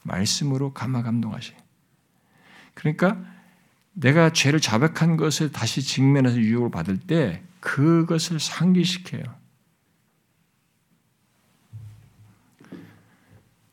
말씀으로 0.04 0.74
감화 0.74 1.02
감동하시. 1.02 1.54
그러니까 2.74 3.18
내가 3.94 4.32
죄를 4.32 4.60
자백한 4.60 5.18
것을 5.18 5.52
다시 5.52 5.82
직면해서 5.82 6.38
유혹을 6.38 6.72
받을 6.72 6.98
때 6.98 7.42
그것을 7.60 8.40
상기시켜요. 8.40 9.24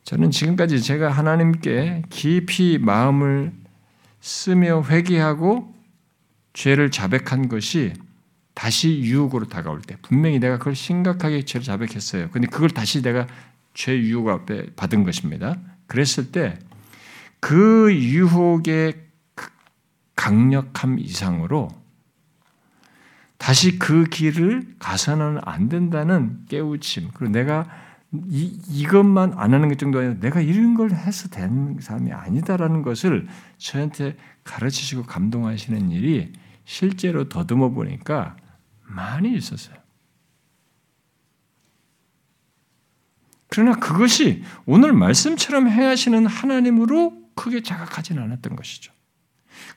저는 0.05 0.31
지금까지 0.31 0.83
제가 0.83 1.11
하나님께 1.11 2.03
깊이 2.09 2.79
마음을 2.79 3.53
쓰며 4.21 4.83
회개하고 4.83 5.75
죄를 6.55 6.91
자백한 6.91 7.49
것이 7.49 7.93
다시 8.55 9.01
유혹으로 9.01 9.47
다가올 9.49 9.83
때 9.83 9.97
분명히 10.03 10.41
내가 10.41 10.59
그걸 10.59 10.75
심각하게 10.75 11.45
죄를 11.45 11.65
자백했어요. 11.65 12.31
근데 12.31 12.49
그걸 12.49 12.71
다시 12.71 13.03
내가 13.03 13.27
죄 13.75 13.97
유혹 13.97 14.29
앞에 14.29 14.75
받은 14.75 15.05
것입니다. 15.05 15.59
그랬을 15.87 16.33
때 16.33 16.59
그 17.41 17.95
유혹의 17.95 18.95
강력함 20.19 20.99
이상으로 20.99 21.69
다시 23.37 23.79
그 23.79 24.05
길을 24.05 24.75
가서는 24.81 25.39
안 25.43 25.69
된다는 25.69 26.45
깨우침. 26.49 27.11
그리고 27.15 27.33
내가 27.33 27.69
이, 28.27 28.61
이것만 28.69 29.35
안 29.37 29.55
하는 29.55 29.69
것 29.69 29.79
정도 29.79 30.01
아니라 30.01 30.15
내가 30.15 30.41
이런 30.41 30.75
걸 30.75 30.91
해서 30.91 31.29
되는 31.29 31.79
사람이 31.79 32.11
아니다라는 32.13 32.83
것을 32.83 33.29
저한테 33.59 34.17
가르치시고 34.43 35.05
감동하시는 35.05 35.93
일이 35.93 36.33
실제로 36.65 37.29
더듬어 37.29 37.71
보니까 37.71 38.37
많이 38.83 39.33
있었어요. 39.37 39.77
그러나 43.47 43.79
그것이 43.79 44.43
오늘 44.67 44.93
말씀처럼 44.93 45.69
행하시는 45.69 46.27
하나님으로 46.27 47.31
크게 47.37 47.63
자각하지는 47.63 48.21
않았던 48.21 48.57
것이죠. 48.57 48.98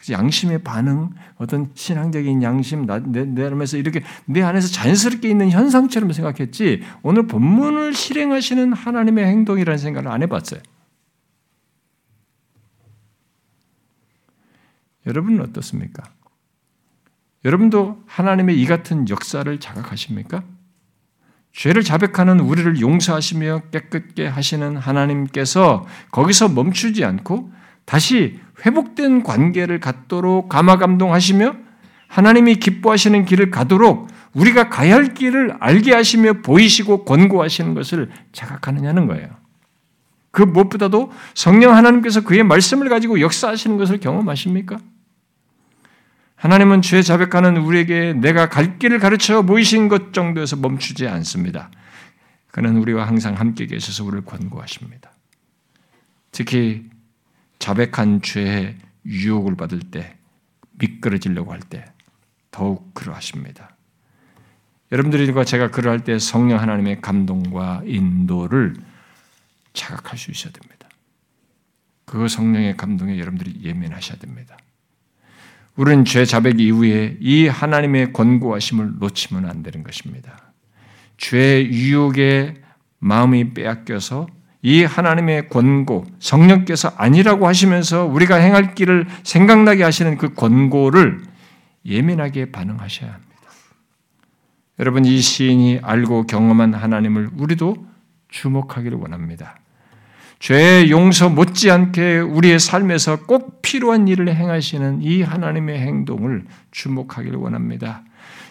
양심의 0.09 0.63
반응, 0.63 1.09
어떤 1.37 1.71
신앙적인 1.73 2.41
양심, 2.41 2.85
내, 2.85 3.25
내 3.25 3.45
안에서 3.45 3.77
이렇게 3.77 4.01
내 4.25 4.41
안에서 4.41 4.67
자연스럽게 4.69 5.29
있는 5.29 5.51
현상처럼 5.51 6.11
생각했지, 6.11 6.83
오늘 7.03 7.27
본문을 7.27 7.93
실행하시는 7.93 8.73
하나님의 8.73 9.25
행동이라는 9.25 9.77
생각을 9.77 10.09
안 10.09 10.23
해봤어요. 10.23 10.61
여러분은 15.05 15.41
어떻습니까? 15.41 16.03
여러분도 17.43 18.03
하나님의 18.05 18.59
이 18.59 18.65
같은 18.65 19.09
역사를 19.09 19.59
자각하십니까? 19.59 20.43
죄를 21.53 21.83
자백하는 21.83 22.39
우리를 22.39 22.79
용서하시며 22.79 23.63
깨끗게 23.71 24.27
하시는 24.27 24.77
하나님께서 24.77 25.85
거기서 26.11 26.49
멈추지 26.49 27.03
않고 27.03 27.51
다시 27.85 28.39
회복된 28.65 29.23
관계를 29.23 29.79
갖도록 29.79 30.49
감화 30.49 30.77
감동하시며 30.77 31.55
하나님이 32.07 32.55
기뻐하시는 32.55 33.25
길을 33.25 33.51
가도록 33.51 34.07
우리가 34.33 34.69
가야 34.69 34.95
할 34.95 35.13
길을 35.13 35.55
알게 35.59 35.93
하시며 35.93 36.41
보이시고 36.41 37.05
권고하시는 37.05 37.73
것을 37.73 38.09
자각하느냐는 38.31 39.07
거예요. 39.07 39.29
그 40.31 40.41
무엇보다도 40.41 41.11
성령 41.33 41.75
하나님께서 41.75 42.21
그의 42.21 42.43
말씀을 42.43 42.89
가지고 42.89 43.19
역사하시는 43.19 43.77
것을 43.77 43.99
경험하십니까? 43.99 44.79
하나님은 46.35 46.81
죄 46.81 47.01
자백하는 47.01 47.57
우리에게 47.57 48.13
내가 48.13 48.49
갈 48.49 48.79
길을 48.79 48.99
가르쳐 48.99 49.43
보이신 49.43 49.89
것 49.89 50.13
정도에서 50.13 50.55
멈추지 50.55 51.07
않습니다. 51.07 51.69
그는 52.51 52.77
우리와 52.77 53.07
항상 53.07 53.35
함께 53.35 53.65
계셔서 53.67 54.03
우리를 54.03 54.25
권고하십니다. 54.25 55.11
특히 56.31 56.89
자백한 57.61 58.23
죄의 58.23 58.75
유혹을 59.05 59.55
받을 59.55 59.79
때 59.79 60.17
미끄러지려고 60.79 61.53
할 61.53 61.59
때 61.61 61.85
더욱 62.49 62.93
그러하십니다. 62.93 63.77
여러분들과 64.91 65.45
제가 65.45 65.69
그러할 65.69 66.03
때 66.03 66.19
성령 66.19 66.59
하나님의 66.59 67.01
감동과 67.01 67.83
인도를 67.85 68.75
자각할 69.73 70.17
수 70.17 70.31
있어야 70.31 70.51
됩니다. 70.51 70.89
그 72.05 72.27
성령의 72.27 72.75
감동에 72.75 73.17
여러분들이 73.19 73.61
예민하셔야 73.63 74.17
됩니다. 74.17 74.57
우리는 75.77 76.03
죄 76.03 76.25
자백 76.25 76.59
이후에 76.59 77.17
이 77.21 77.47
하나님의 77.47 78.11
권고하심을 78.11 78.97
놓치면 78.99 79.45
안 79.45 79.63
되는 79.63 79.83
것입니다. 79.83 80.51
죄 81.17 81.63
유혹에 81.63 82.55
마음이 82.99 83.53
빼앗겨서 83.53 84.27
이 84.63 84.83
하나님의 84.83 85.49
권고, 85.49 86.05
성령께서 86.19 86.91
아니라고 86.95 87.47
하시면서 87.47 88.05
우리가 88.05 88.35
행할 88.35 88.75
길을 88.75 89.07
생각나게 89.23 89.83
하시는 89.83 90.17
그 90.17 90.33
권고를 90.33 91.21
예민하게 91.85 92.51
반응하셔야 92.51 93.11
합니다. 93.11 93.31
여러분, 94.79 95.05
이 95.05 95.19
시인이 95.19 95.79
알고 95.81 96.27
경험한 96.27 96.73
하나님을 96.73 97.31
우리도 97.37 97.75
주목하기를 98.29 98.97
원합니다. 98.97 99.57
죄의 100.41 100.89
용서 100.89 101.29
못지않게 101.29 102.17
우리의 102.19 102.59
삶에서 102.59 103.25
꼭 103.27 103.61
필요한 103.61 104.07
일을 104.07 104.33
행하시는 104.33 105.03
이 105.03 105.21
하나님의 105.21 105.79
행동을 105.79 106.45
주목하기를 106.71 107.37
원합니다. 107.37 108.03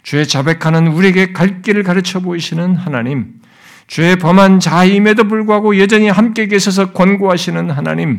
죄 0.04 0.24
자백하는 0.24 0.86
우리에게 0.86 1.32
갈 1.32 1.62
길을 1.62 1.82
가르쳐 1.82 2.20
보이시는 2.20 2.76
하나님, 2.76 3.39
죄 3.90 4.14
범한 4.14 4.60
자임에도 4.60 5.24
불구하고 5.24 5.76
여전히 5.80 6.08
함께 6.08 6.46
계셔서 6.46 6.92
권고하시는 6.92 7.70
하나님, 7.70 8.18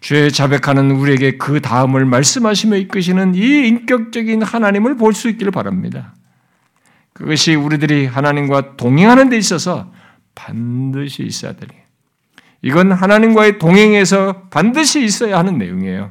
죄 0.00 0.30
자백하는 0.30 0.90
우리에게 0.90 1.36
그 1.36 1.60
다음을 1.60 2.06
말씀하시며 2.06 2.76
이끄시는 2.78 3.34
이 3.34 3.68
인격적인 3.68 4.42
하나님을 4.42 4.96
볼 4.96 5.12
수 5.12 5.28
있기를 5.28 5.52
바랍니다. 5.52 6.14
그것이 7.12 7.54
우리들이 7.54 8.06
하나님과 8.06 8.78
동행하는 8.78 9.28
데 9.28 9.36
있어서 9.36 9.92
반드시 10.34 11.24
있어야 11.24 11.52
되리. 11.52 11.74
이건 12.62 12.92
하나님과의 12.92 13.58
동행에서 13.58 14.44
반드시 14.48 15.04
있어야 15.04 15.38
하는 15.38 15.58
내용이에요. 15.58 16.10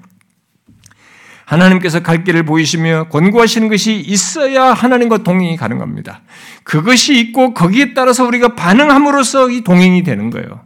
하나님께서 1.51 2.01
갈 2.01 2.23
길을 2.23 2.43
보이시며 2.43 3.09
권고하시는 3.09 3.67
것이 3.67 3.99
있어야 3.99 4.71
하나님과 4.71 5.17
동행이 5.17 5.57
가능합니다. 5.57 6.21
그것이 6.63 7.19
있고 7.19 7.53
거기에 7.53 7.93
따라서 7.93 8.25
우리가 8.25 8.55
반응함으로써 8.55 9.49
이 9.49 9.61
동행이 9.61 10.03
되는 10.03 10.29
거예요. 10.29 10.63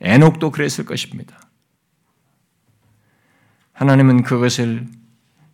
에녹도 0.00 0.52
그랬을 0.52 0.84
것입니다. 0.84 1.36
하나님은 3.72 4.22
그것을 4.22 4.86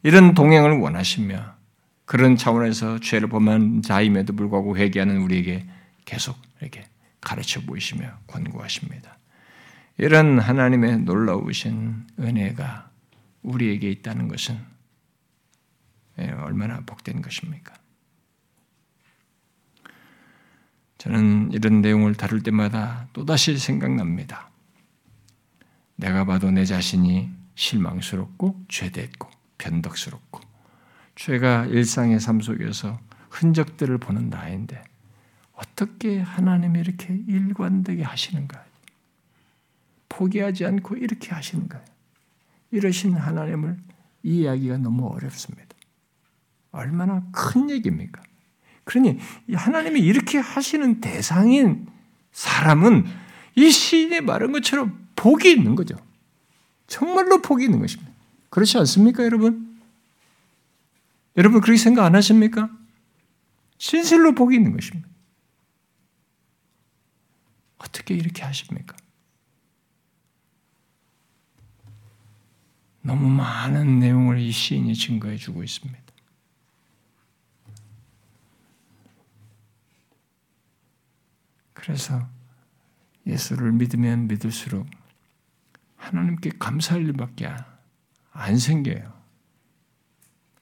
이런 0.03 0.35
동행을 0.35 0.79
원하시며 0.79 1.55
그런 2.05 2.37
차원에서 2.37 2.99
죄를 2.99 3.31
범한 3.31 3.81
자임에도 3.81 4.35
불구하고 4.37 4.77
회개하는 4.77 5.23
우리에게 5.23 5.65
계속 6.05 6.37
이렇게 6.61 6.85
가르쳐 7.23 7.63
보이시며 7.63 8.11
권고하십니다. 8.27 9.17
이런 9.97 10.39
하나님의 10.39 10.99
놀라우신 10.99 12.09
은혜가 12.21 12.92
우리에게 13.43 13.91
있다는 13.91 14.29
것은 14.29 14.59
예, 16.19 16.31
얼마나 16.31 16.81
복된 16.81 17.23
것입니까? 17.23 17.75
저는 20.99 21.51
이런 21.53 21.81
내용을 21.81 22.15
다룰 22.15 22.43
때마다 22.43 23.09
또다시 23.13 23.59
생각납니다. 23.59 24.51
내가 25.97 26.25
봐도 26.25 26.51
내 26.51 26.65
자신이 26.65 27.31
실망스럽고 27.55 28.65
죄됐고 28.69 29.29
변덕스럽고 29.59 30.41
죄가 31.17 31.67
일상의 31.67 32.21
삶 32.21 32.41
속에서 32.41 33.01
흔적들을 33.31 33.99
보는 33.99 34.31
나인데 34.31 34.83
어떻게 35.55 36.21
하나님이 36.21 36.81
이렇게 36.81 37.15
일관되게 37.27 38.03
하시는가? 38.03 38.65
포기하지 40.09 40.67
않고 40.67 40.97
이렇게 40.97 41.31
하시는가? 41.33 41.83
이러신 42.73 43.15
하나님을 43.15 43.79
이해하기가 44.25 44.79
너무 44.79 45.07
어렵습니다. 45.09 45.69
얼마나 46.73 47.23
큰 47.33 47.71
얘기입니까? 47.71 48.23
그러니 48.85 49.19
하나님이 49.53 50.01
이렇게 50.01 50.39
하시는 50.39 51.01
대상인 51.01 51.87
사람은 52.33 53.05
이 53.55 53.71
시인이 53.71 54.23
말한 54.23 54.53
것처럼 54.53 55.09
복이 55.15 55.53
있는 55.53 55.75
거죠. 55.75 55.95
정말로 56.87 57.41
복이 57.41 57.65
있는 57.65 57.79
것입니다. 57.79 58.11
그렇지 58.51 58.79
않습니까, 58.79 59.23
여러분? 59.23 59.79
여러분 61.37 61.61
그렇게 61.61 61.79
생각 61.79 62.05
안 62.05 62.15
하십니까? 62.15 62.71
진실로 63.79 64.35
복이 64.35 64.57
있는 64.57 64.73
것입니다. 64.73 65.09
어떻게 67.79 68.15
이렇게 68.15 68.43
하십니까? 68.43 68.97
너무 73.03 73.29
많은 73.29 73.99
내용을 73.99 74.39
이 74.39 74.51
시인이 74.51 74.95
증거해 74.95 75.37
주고 75.37 75.63
있습니다. 75.63 76.01
그래서 81.75 82.29
예수를 83.27 83.73
믿으면 83.73 84.29
믿을수록 84.29 84.87
하나님께 85.97 86.51
감사할 86.59 87.03
일밖에 87.07 87.53
안 88.31 88.59
생겨요. 88.59 89.13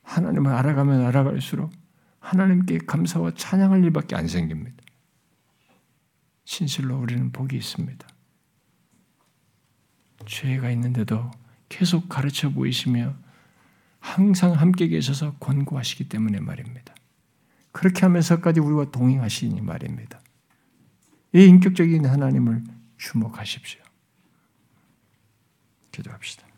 하나님을 0.03 0.53
알아가면 0.53 1.05
알아갈수록 1.07 1.71
하나님께 2.21 2.79
감사와 2.79 3.33
찬양할 3.35 3.85
일밖에 3.85 4.17
안 4.17 4.29
생깁니다. 4.29 4.83
진실로 6.45 6.99
우리는 6.99 7.31
복이 7.33 7.57
있습니다. 7.57 8.09
죄가 10.27 10.71
있는데도 10.71 11.31
계속 11.71 12.11
가르쳐 12.11 12.51
보이시며 12.51 13.15
항상 14.01 14.53
함께 14.53 14.89
계셔서 14.89 15.37
권고하시기 15.37 16.11
때문에 16.11 16.41
말입니다. 16.41 16.95
그렇게 17.73 18.01
하면서까지 18.03 18.61
우리와 18.61 18.91
동행하시니 18.91 19.63
말입니다. 19.63 20.21
이 21.33 21.45
인격적인 21.45 22.05
하나님을 22.05 22.65
주목하십시오. 22.99 23.81
기도합시다. 25.93 26.50